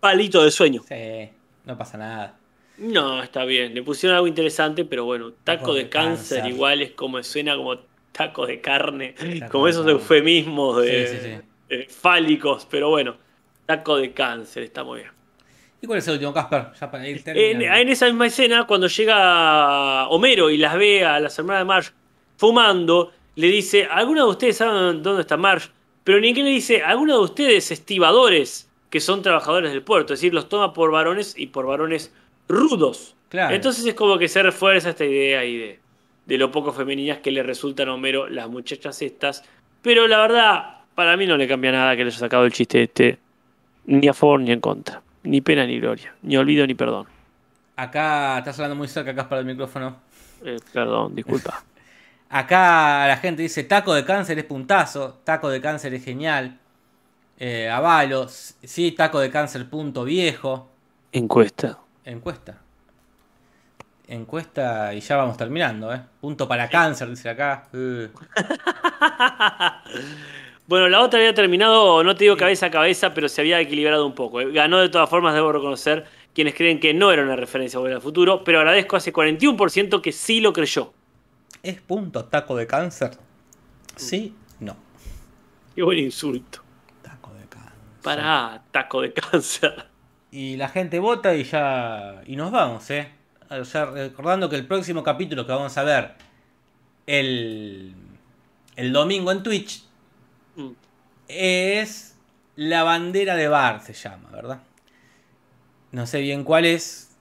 Palito 0.00 0.42
de 0.44 0.50
sueño. 0.50 0.82
Sí, 0.88 1.30
no 1.64 1.76
pasa 1.78 1.98
nada. 1.98 2.38
No, 2.78 3.22
está 3.22 3.44
bien. 3.44 3.74
Le 3.74 3.82
pusieron 3.82 4.16
algo 4.16 4.26
interesante, 4.26 4.84
pero 4.84 5.04
bueno, 5.04 5.32
taco, 5.32 5.60
Taco 5.60 5.74
de, 5.74 5.84
de 5.84 5.88
cáncer, 5.88 6.38
cáncer. 6.40 6.54
igual 6.54 6.82
es 6.82 6.90
como 6.92 7.22
suena 7.22 7.56
como 7.56 7.78
taco 8.12 8.46
de 8.46 8.60
carne, 8.60 9.14
Taco 9.40 9.52
como 9.52 9.64
de 9.66 9.70
esos 9.70 9.84
carne. 9.86 9.98
eufemismos 10.00 10.82
de, 10.82 11.06
Sí, 11.08 11.16
sí, 11.16 11.22
sí. 11.22 11.40
Eh, 11.68 11.86
fálicos, 11.88 12.66
pero 12.70 12.90
bueno, 12.90 13.16
taco 13.66 13.96
de 13.96 14.12
cáncer, 14.12 14.64
está 14.64 14.84
muy 14.84 15.00
bien. 15.00 15.10
¿Y 15.80 15.86
cuál 15.86 15.98
es 15.98 16.08
el 16.08 16.14
último, 16.14 16.32
Casper? 16.32 16.68
Ya 16.80 16.90
para 16.90 17.08
ir 17.08 17.22
En, 17.26 17.62
en 17.62 17.88
esa 17.88 18.06
misma 18.06 18.26
escena, 18.26 18.66
cuando 18.66 18.86
llega 18.86 20.08
Homero 20.08 20.50
y 20.50 20.56
las 20.56 20.76
ve 20.76 21.04
a 21.04 21.20
las 21.20 21.38
hermanas 21.38 21.60
de 21.60 21.64
Marge 21.66 21.92
fumando, 22.36 23.12
le 23.34 23.48
dice, 23.48 23.86
¿alguna 23.90 24.22
de 24.22 24.28
ustedes 24.28 24.56
saben 24.56 25.02
dónde 25.02 25.20
está 25.20 25.36
Marge? 25.36 25.70
Pero 26.04 26.18
inglés 26.18 26.44
le 26.44 26.50
dice, 26.50 26.82
¿alguna 26.82 27.14
de 27.14 27.20
ustedes 27.20 27.70
estibadores 27.70 28.70
que 28.90 29.00
son 29.00 29.22
trabajadores 29.22 29.72
del 29.72 29.82
puerto? 29.82 30.14
Es 30.14 30.20
decir, 30.20 30.32
los 30.32 30.48
toma 30.48 30.72
por 30.72 30.90
varones 30.90 31.34
y 31.36 31.48
por 31.48 31.66
varones 31.66 32.14
rudos. 32.48 33.14
Claro. 33.28 33.54
Entonces 33.54 33.84
es 33.84 33.94
como 33.94 34.16
que 34.16 34.28
se 34.28 34.42
refuerza 34.42 34.90
esta 34.90 35.04
idea 35.04 35.40
ahí 35.40 35.56
de, 35.56 35.80
de 36.24 36.38
lo 36.38 36.52
poco 36.52 36.72
femeninas 36.72 37.18
que 37.18 37.32
le 37.32 37.42
resultan 37.42 37.88
a 37.88 37.94
Homero 37.94 38.28
las 38.28 38.48
muchachas 38.48 39.02
estas. 39.02 39.44
Pero 39.82 40.06
la 40.06 40.18
verdad, 40.18 40.75
para 40.96 41.16
mí 41.16 41.26
no 41.26 41.36
le 41.36 41.46
cambia 41.46 41.70
nada 41.70 41.94
que 41.94 42.02
le 42.02 42.10
haya 42.10 42.18
sacado 42.18 42.44
el 42.44 42.52
chiste 42.52 42.82
este, 42.82 43.18
ni 43.84 44.08
a 44.08 44.14
favor 44.14 44.40
ni 44.40 44.50
en 44.50 44.60
contra. 44.60 45.02
Ni 45.22 45.40
pena 45.40 45.66
ni 45.66 45.78
gloria, 45.78 46.14
ni 46.22 46.36
olvido 46.36 46.66
ni 46.66 46.74
perdón. 46.74 47.06
Acá 47.76 48.38
estás 48.38 48.58
hablando 48.58 48.76
muy 48.76 48.88
cerca, 48.88 49.14
Casper, 49.14 49.38
del 49.38 49.46
micrófono. 49.46 49.96
Eh, 50.42 50.56
perdón, 50.72 51.14
disculpa. 51.14 51.62
Acá 52.30 53.06
la 53.06 53.18
gente 53.18 53.42
dice 53.42 53.64
taco 53.64 53.94
de 53.94 54.04
cáncer 54.04 54.38
es 54.38 54.44
puntazo, 54.44 55.20
taco 55.22 55.50
de 55.50 55.60
cáncer 55.60 55.94
es 55.94 56.04
genial. 56.04 56.58
Eh, 57.38 57.68
avalo, 57.68 58.26
sí, 58.28 58.92
taco 58.92 59.20
de 59.20 59.30
cáncer 59.30 59.68
punto 59.68 60.04
viejo. 60.04 60.70
Encuesta. 61.12 61.78
Encuesta. 62.04 62.58
Encuesta 64.08 64.94
y 64.94 65.00
ya 65.00 65.16
vamos 65.16 65.36
terminando, 65.36 65.92
¿eh? 65.92 66.00
Punto 66.20 66.48
para 66.48 66.68
cáncer, 66.68 67.10
dice 67.10 67.28
acá. 67.28 67.68
Uh. 67.74 68.08
Bueno, 70.68 70.88
la 70.88 71.00
otra 71.00 71.20
había 71.20 71.32
terminado, 71.32 72.02
no 72.02 72.16
te 72.16 72.24
digo 72.24 72.36
cabeza 72.36 72.66
a 72.66 72.70
cabeza, 72.72 73.14
pero 73.14 73.28
se 73.28 73.40
había 73.40 73.60
equilibrado 73.60 74.04
un 74.04 74.14
poco. 74.14 74.40
¿eh? 74.40 74.50
Ganó 74.50 74.78
de 74.78 74.88
todas 74.88 75.08
formas, 75.08 75.32
debo 75.32 75.52
reconocer, 75.52 76.06
quienes 76.34 76.54
creen 76.54 76.80
que 76.80 76.92
no 76.92 77.12
era 77.12 77.22
una 77.22 77.36
referencia 77.36 77.78
a 77.78 77.80
Volver 77.80 77.96
al 77.96 78.02
Futuro, 78.02 78.42
pero 78.42 78.58
agradezco 78.58 78.96
a 78.96 78.98
ese 78.98 79.12
41% 79.12 80.00
que 80.00 80.10
sí 80.10 80.40
lo 80.40 80.52
creyó. 80.52 80.92
¿Es 81.62 81.80
punto 81.80 82.24
taco 82.24 82.56
de 82.56 82.66
cáncer? 82.66 83.12
Sí, 83.94 84.34
no. 84.58 84.76
Qué 85.74 85.82
buen 85.82 85.98
insulto. 85.98 86.62
Taco 87.00 87.32
de 87.34 87.46
cáncer. 87.46 87.72
Pará, 88.02 88.62
taco 88.72 89.02
de 89.02 89.12
cáncer. 89.12 89.86
Y 90.32 90.56
la 90.56 90.68
gente 90.68 90.98
vota 90.98 91.34
y 91.34 91.44
ya. 91.44 92.22
Y 92.26 92.34
nos 92.34 92.50
vamos, 92.50 92.90
¿eh? 92.90 93.08
O 93.48 93.64
sea, 93.64 93.86
recordando 93.86 94.50
que 94.50 94.56
el 94.56 94.66
próximo 94.66 95.04
capítulo 95.04 95.46
que 95.46 95.52
vamos 95.52 95.78
a 95.78 95.84
ver 95.84 96.14
el, 97.06 97.94
el 98.74 98.92
domingo 98.92 99.30
en 99.30 99.42
Twitch 99.44 99.85
Mm. 100.56 100.70
es 101.28 102.16
La 102.56 102.82
bandera 102.82 103.36
de 103.36 103.48
Bar, 103.48 103.82
se 103.82 103.92
llama, 103.92 104.28
¿verdad? 104.32 104.60
No 105.92 106.06
sé 106.06 106.20
bien 106.20 106.44
cuál 106.44 106.64
es. 106.64 107.14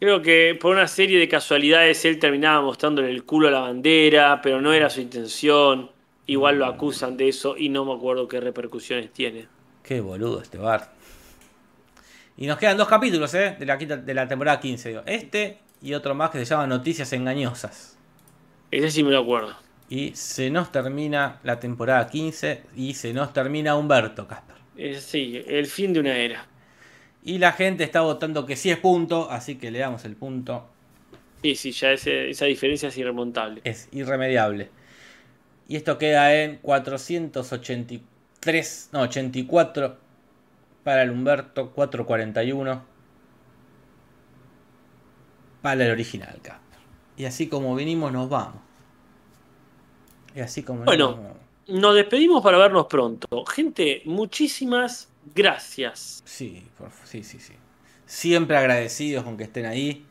Creo 0.00 0.22
que 0.22 0.56
por 0.60 0.74
una 0.74 0.86
serie 0.86 1.18
de 1.18 1.28
casualidades 1.28 2.04
él 2.04 2.18
terminaba 2.18 2.60
mostrándole 2.62 3.10
el 3.10 3.24
culo 3.24 3.48
a 3.48 3.50
la 3.50 3.60
bandera, 3.60 4.40
pero 4.42 4.60
no 4.60 4.72
era 4.72 4.88
su 4.90 5.00
intención. 5.00 5.90
Igual 6.26 6.58
lo 6.58 6.66
acusan 6.66 7.16
de 7.16 7.28
eso 7.28 7.56
y 7.56 7.68
no 7.68 7.84
me 7.84 7.94
acuerdo 7.94 8.28
qué 8.28 8.38
repercusiones 8.40 9.12
tiene. 9.12 9.46
Qué 9.82 10.00
boludo 10.00 10.40
este 10.42 10.58
Bar. 10.58 10.92
Y 12.36 12.46
nos 12.46 12.58
quedan 12.58 12.76
dos 12.76 12.86
capítulos, 12.86 13.34
¿eh? 13.34 13.56
De 13.58 13.66
la, 13.66 13.76
quinta- 13.78 13.96
de 13.96 14.14
la 14.14 14.28
temporada 14.28 14.60
15. 14.60 14.88
digo. 14.90 15.02
Este 15.06 15.58
y 15.82 15.94
otro 15.94 16.14
más 16.14 16.30
que 16.30 16.38
se 16.38 16.44
llama 16.44 16.66
Noticias 16.66 17.12
Engañosas. 17.12 17.96
Ese 18.70 18.90
sí 18.90 19.02
me 19.02 19.10
lo 19.10 19.20
acuerdo. 19.20 19.56
Y 19.90 20.12
se 20.14 20.50
nos 20.50 20.70
termina 20.70 21.40
la 21.44 21.58
temporada 21.58 22.06
15 22.08 22.62
y 22.76 22.92
se 22.94 23.12
nos 23.14 23.32
termina 23.32 23.74
Humberto, 23.76 24.28
Casper. 24.28 24.56
Ese 24.76 25.00
sí, 25.00 25.42
el 25.46 25.66
fin 25.66 25.92
de 25.92 26.00
una 26.00 26.16
era. 26.16 26.46
Y 27.24 27.38
la 27.38 27.52
gente 27.52 27.84
está 27.84 28.00
votando 28.02 28.44
que 28.46 28.56
sí 28.56 28.70
es 28.70 28.78
punto, 28.78 29.30
así 29.30 29.56
que 29.56 29.70
le 29.70 29.78
damos 29.80 30.04
el 30.04 30.14
punto. 30.16 30.68
Sí, 31.42 31.54
sí, 31.54 31.72
ya 31.72 31.92
ese- 31.92 32.30
esa 32.30 32.44
diferencia 32.46 32.88
es 32.88 32.96
irremontable. 32.98 33.60
Es 33.64 33.88
irremediable. 33.92 34.70
Y 35.68 35.76
esto 35.76 35.98
queda 35.98 36.34
en 36.34 36.56
483, 36.58 38.88
no, 38.92 39.00
84 39.02 39.96
para 40.84 41.02
el 41.02 41.10
Humberto, 41.10 41.70
441 41.72 42.82
para 45.62 45.84
el 45.84 45.90
original, 45.90 46.38
Casper. 46.42 46.78
Y 47.16 47.24
así 47.24 47.48
como 47.48 47.74
vinimos, 47.74 48.12
nos 48.12 48.28
vamos. 48.28 48.62
Y 50.38 50.40
así 50.40 50.62
como 50.62 50.84
Bueno. 50.84 51.18
nos 51.66 51.96
despedimos 51.96 52.44
para 52.44 52.58
vernos 52.58 52.86
pronto. 52.86 53.44
Gente, 53.46 54.02
muchísimas 54.04 55.08
gracias. 55.34 56.22
Sí, 56.24 56.64
por- 56.78 56.92
sí, 57.02 57.24
sí, 57.24 57.40
sí. 57.40 57.54
Siempre 58.06 58.56
agradecidos 58.56 59.24
con 59.24 59.36
que 59.36 59.42
estén 59.42 59.66
ahí, 59.66 60.06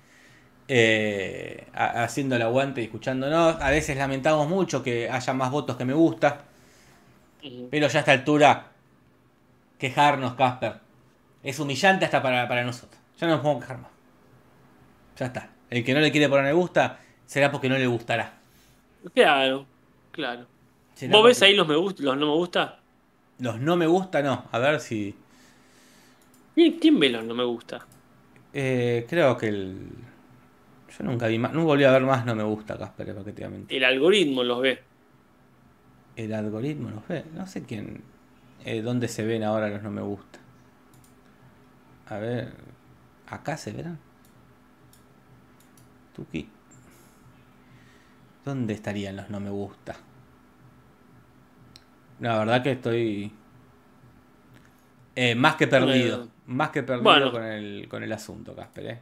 eh, 0.67 1.65
ha- 1.73 2.03
haciendo 2.03 2.35
el 2.35 2.41
aguante 2.41 2.81
y 2.81 2.83
escuchándonos. 2.83 3.55
A 3.61 3.69
veces 3.69 3.95
lamentamos 3.95 4.49
mucho 4.49 4.83
que 4.83 5.09
haya 5.09 5.33
más 5.33 5.49
votos 5.49 5.77
que 5.77 5.85
me 5.85 5.93
gusta, 5.93 6.41
pero 7.71 7.87
ya 7.87 7.99
a 7.99 8.01
esta 8.01 8.11
altura, 8.11 8.67
quejarnos, 9.79 10.33
Casper, 10.35 10.73
es 11.41 11.57
humillante 11.57 12.03
hasta 12.03 12.21
para, 12.21 12.45
para 12.49 12.65
nosotros. 12.65 12.99
Ya 13.17 13.27
no 13.27 13.35
nos 13.35 13.41
podemos 13.43 13.63
quejar 13.63 13.77
más. 13.77 13.91
Ya 15.17 15.27
está. 15.27 15.49
El 15.69 15.85
que 15.85 15.93
no 15.93 16.01
le 16.01 16.11
quiere 16.11 16.27
poner 16.27 16.43
me 16.43 16.51
gusta, 16.53 16.99
será 17.25 17.49
porque 17.49 17.69
no 17.69 17.77
le 17.77 17.87
gustará. 17.87 18.33
Claro, 19.13 19.65
claro. 20.17 20.47
¿Vos 21.11 21.23
ves 21.23 21.41
ahí 21.43 21.55
los, 21.55 21.67
me 21.67 21.75
gusta, 21.75 22.01
los 22.01 22.17
no 22.17 22.25
me 22.25 22.33
gusta? 22.33 22.79
Los 23.37 23.59
no 23.59 23.75
me 23.77 23.85
gusta, 23.85 24.23
no. 24.23 24.45
A 24.51 24.57
ver 24.57 24.79
si... 24.79 25.15
¿Quién, 26.55 26.79
quién 26.79 26.99
ve 26.99 27.09
los 27.09 27.23
no 27.23 27.35
me 27.35 27.43
gusta? 27.43 27.85
Eh, 28.51 29.05
creo 29.07 29.37
que 29.37 29.47
el... 29.49 29.89
Yo 30.97 31.03
nunca 31.03 31.27
vi 31.27 31.37
más, 31.37 31.53
no 31.53 31.63
volví 31.65 31.83
a 31.83 31.91
ver 31.91 32.01
más 32.01 32.25
no 32.25 32.33
me 32.33 32.41
gusta, 32.41 32.79
Casper, 32.79 33.09
efectivamente. 33.09 33.77
El 33.77 33.83
algoritmo 33.83 34.43
los 34.43 34.59
ve. 34.59 34.81
El 36.15 36.33
algoritmo 36.33 36.89
los 36.89 37.07
ve. 37.07 37.23
No 37.35 37.45
sé 37.45 37.61
quién. 37.63 38.01
eh, 38.65 38.81
¿Dónde 38.81 39.07
se 39.07 39.23
ven 39.23 39.43
ahora 39.43 39.69
los 39.69 39.83
no 39.83 39.91
me 39.91 40.01
gusta? 40.01 40.39
A 42.07 42.17
ver. 42.17 42.51
¿Acá 43.27 43.55
se 43.55 43.71
verán? 43.71 43.99
Tuki. 46.15 46.49
¿Dónde 48.47 48.73
estarían 48.75 49.17
los 49.17 49.29
no 49.29 49.41
me 49.41 49.49
gusta? 49.49 49.93
La 52.21 52.39
verdad 52.39 52.63
que 52.63 52.71
estoy. 52.71 53.29
eh, 55.17 55.35
más 55.35 55.55
que 55.55 55.67
perdido. 55.67 56.17
Bueno. 56.19 56.31
Más 56.45 56.69
que 56.69 56.81
perdido 56.81 57.03
Bueno. 57.03 57.31
con, 57.33 57.43
el, 57.43 57.87
con 57.89 58.03
el 58.03 58.13
asunto, 58.13 58.55
Casper. 58.55 58.85
¿eh? 58.85 58.99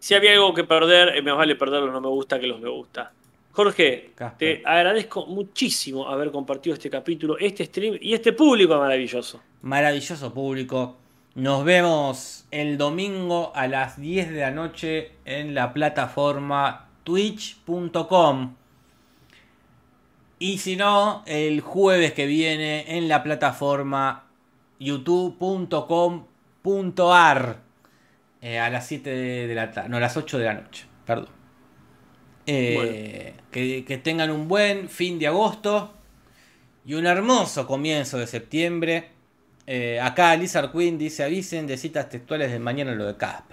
Si 0.00 0.14
había 0.16 0.32
algo 0.32 0.52
que 0.52 0.64
perder, 0.64 1.14
eh, 1.16 1.22
me 1.22 1.30
vale 1.30 1.54
perder 1.54 1.80
los 1.84 1.92
no 1.92 2.00
me 2.00 2.08
gusta 2.08 2.40
que 2.40 2.48
los 2.48 2.60
me 2.60 2.68
gusta. 2.68 3.12
Jorge, 3.52 4.10
Casper. 4.16 4.62
te 4.62 4.68
agradezco 4.68 5.26
muchísimo 5.26 6.08
haber 6.08 6.32
compartido 6.32 6.74
este 6.74 6.90
capítulo, 6.90 7.38
este 7.38 7.66
stream 7.66 7.98
y 8.00 8.14
este 8.14 8.32
público 8.32 8.76
maravilloso. 8.78 9.40
Maravilloso 9.62 10.34
público. 10.34 10.96
Nos 11.36 11.64
vemos 11.64 12.46
el 12.50 12.76
domingo 12.76 13.52
a 13.54 13.68
las 13.68 14.00
10 14.00 14.30
de 14.32 14.40
la 14.40 14.50
noche 14.50 15.12
en 15.24 15.54
la 15.54 15.72
plataforma 15.72 16.88
twitch.com. 17.04 18.54
Y 20.38 20.58
si 20.58 20.76
no, 20.76 21.24
el 21.26 21.60
jueves 21.60 22.12
que 22.12 22.26
viene 22.26 22.96
en 22.96 23.08
la 23.08 23.22
plataforma 23.22 24.24
youtube.com.ar 24.78 27.56
eh, 28.40 28.58
a 28.58 28.70
las 28.70 28.86
7 28.86 29.10
de 29.10 29.54
la 29.54 29.72
tarde, 29.72 29.88
no, 29.88 29.96
a 29.96 30.00
las 30.00 30.16
8 30.16 30.38
de 30.38 30.44
la 30.44 30.54
noche, 30.54 30.84
perdón. 31.04 31.28
Eh, 32.46 33.34
que, 33.50 33.84
que 33.84 33.98
tengan 33.98 34.30
un 34.30 34.48
buen 34.48 34.88
fin 34.88 35.18
de 35.18 35.26
agosto 35.26 35.92
y 36.86 36.94
un 36.94 37.06
hermoso 37.06 37.66
comienzo 37.66 38.18
de 38.18 38.26
septiembre. 38.26 39.10
Eh, 39.66 40.00
acá 40.00 40.34
Lizard 40.36 40.72
Queen 40.72 40.96
dice 40.96 41.22
avisen 41.22 41.66
de 41.66 41.76
citas 41.76 42.08
textuales 42.08 42.50
de 42.50 42.58
mañana 42.58 42.94
lo 42.94 43.06
de 43.06 43.16
Casper. 43.16 43.47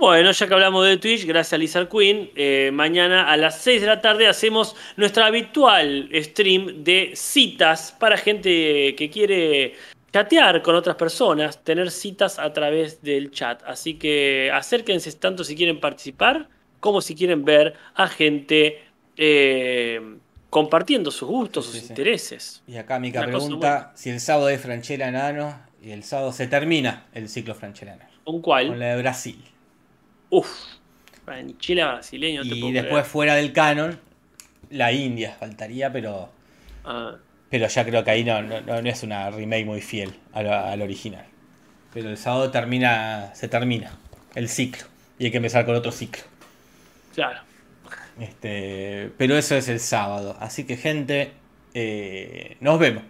Bueno, 0.00 0.30
ya 0.32 0.48
que 0.48 0.54
hablamos 0.54 0.86
de 0.86 0.96
Twitch, 0.96 1.26
gracias 1.26 1.52
a 1.52 1.58
Lizard 1.58 1.86
Queen, 1.88 2.30
eh, 2.34 2.70
mañana 2.72 3.30
a 3.30 3.36
las 3.36 3.60
6 3.60 3.82
de 3.82 3.86
la 3.86 4.00
tarde 4.00 4.26
hacemos 4.28 4.74
nuestra 4.96 5.26
habitual 5.26 6.08
stream 6.14 6.82
de 6.82 7.12
citas 7.14 7.94
para 8.00 8.16
gente 8.16 8.94
que 8.96 9.10
quiere 9.12 9.74
chatear 10.10 10.62
con 10.62 10.74
otras 10.74 10.96
personas, 10.96 11.62
tener 11.62 11.90
citas 11.90 12.38
a 12.38 12.50
través 12.54 13.02
del 13.02 13.30
chat. 13.30 13.62
Así 13.66 13.98
que 13.98 14.50
acérquense 14.50 15.12
tanto 15.12 15.44
si 15.44 15.54
quieren 15.54 15.78
participar 15.78 16.48
como 16.80 17.02
si 17.02 17.14
quieren 17.14 17.44
ver 17.44 17.74
a 17.94 18.08
gente 18.08 18.82
eh, 19.18 20.00
compartiendo 20.48 21.10
sus 21.10 21.28
gustos, 21.28 21.66
Sí, 21.66 21.72
sus 21.72 21.80
sí, 21.82 21.86
intereses. 21.90 22.62
Y 22.66 22.78
acá 22.78 22.98
Mica 22.98 23.20
Una 23.20 23.28
pregunta 23.28 23.92
si 23.96 24.08
el 24.08 24.20
sábado 24.20 24.48
es 24.48 24.62
Franchella 24.62 25.08
Enano 25.08 25.60
y 25.82 25.90
el 25.90 26.04
sábado 26.04 26.32
se 26.32 26.46
termina 26.46 27.06
el 27.12 27.28
ciclo 27.28 27.54
Franchella 27.54 27.92
Enano. 27.96 28.10
¿Con 28.24 28.36
Con 28.36 28.42
cuál? 28.42 28.78
la 28.78 28.94
de 28.94 29.02
Brasil. 29.02 29.49
Uf, 30.30 30.48
Chile 31.58 31.84
brasileño. 31.84 32.42
te 32.42 32.48
y 32.48 32.60
puedo 32.60 32.72
después 32.72 32.90
creer. 32.92 33.04
fuera 33.04 33.34
del 33.36 33.52
canon, 33.52 33.98
la 34.70 34.92
India 34.92 35.36
faltaría, 35.38 35.92
pero 35.92 36.30
Ah. 36.84 37.16
pero 37.50 37.66
ya 37.68 37.84
creo 37.84 38.02
que 38.04 38.10
ahí 38.10 38.24
no, 38.24 38.40
no, 38.42 38.60
no 38.60 38.88
es 38.88 39.02
una 39.02 39.30
remake 39.30 39.66
muy 39.66 39.80
fiel 39.80 40.14
al 40.32 40.80
original. 40.82 41.24
Pero 41.92 42.08
el 42.10 42.16
sábado 42.16 42.50
termina, 42.50 43.32
se 43.34 43.48
termina 43.48 43.92
el 44.34 44.48
ciclo 44.48 44.86
y 45.18 45.26
hay 45.26 45.30
que 45.30 45.36
empezar 45.38 45.66
con 45.66 45.74
otro 45.74 45.90
ciclo. 45.92 46.22
Claro. 47.14 47.40
Este, 48.18 49.10
pero 49.18 49.36
eso 49.36 49.56
es 49.56 49.68
el 49.68 49.80
sábado. 49.80 50.36
Así 50.40 50.64
que, 50.64 50.76
gente, 50.76 51.32
eh, 51.74 52.56
nos 52.60 52.78
vemos. 52.78 53.02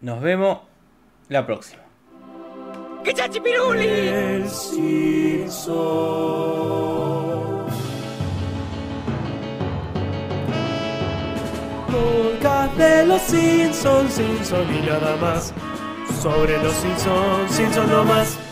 Nos 0.00 0.20
vemos 0.20 0.60
la 1.28 1.46
próxima. 1.46 1.82
¡Que 3.06 3.14
chachipiruli! 3.14 3.86
El 3.86 4.48
Simpson. 4.50 5.76
Podcast 11.86 12.74
de 12.74 13.06
los 13.06 13.22
Simpsons, 13.22 14.12
Simpson 14.12 14.66
y 14.74 14.80
nada 14.84 15.16
más. 15.18 15.54
Sobre 16.20 16.60
los 16.60 16.74
Simpsons, 16.74 17.52
Simpson 17.52 17.88
no 17.88 18.04
más. 18.04 18.45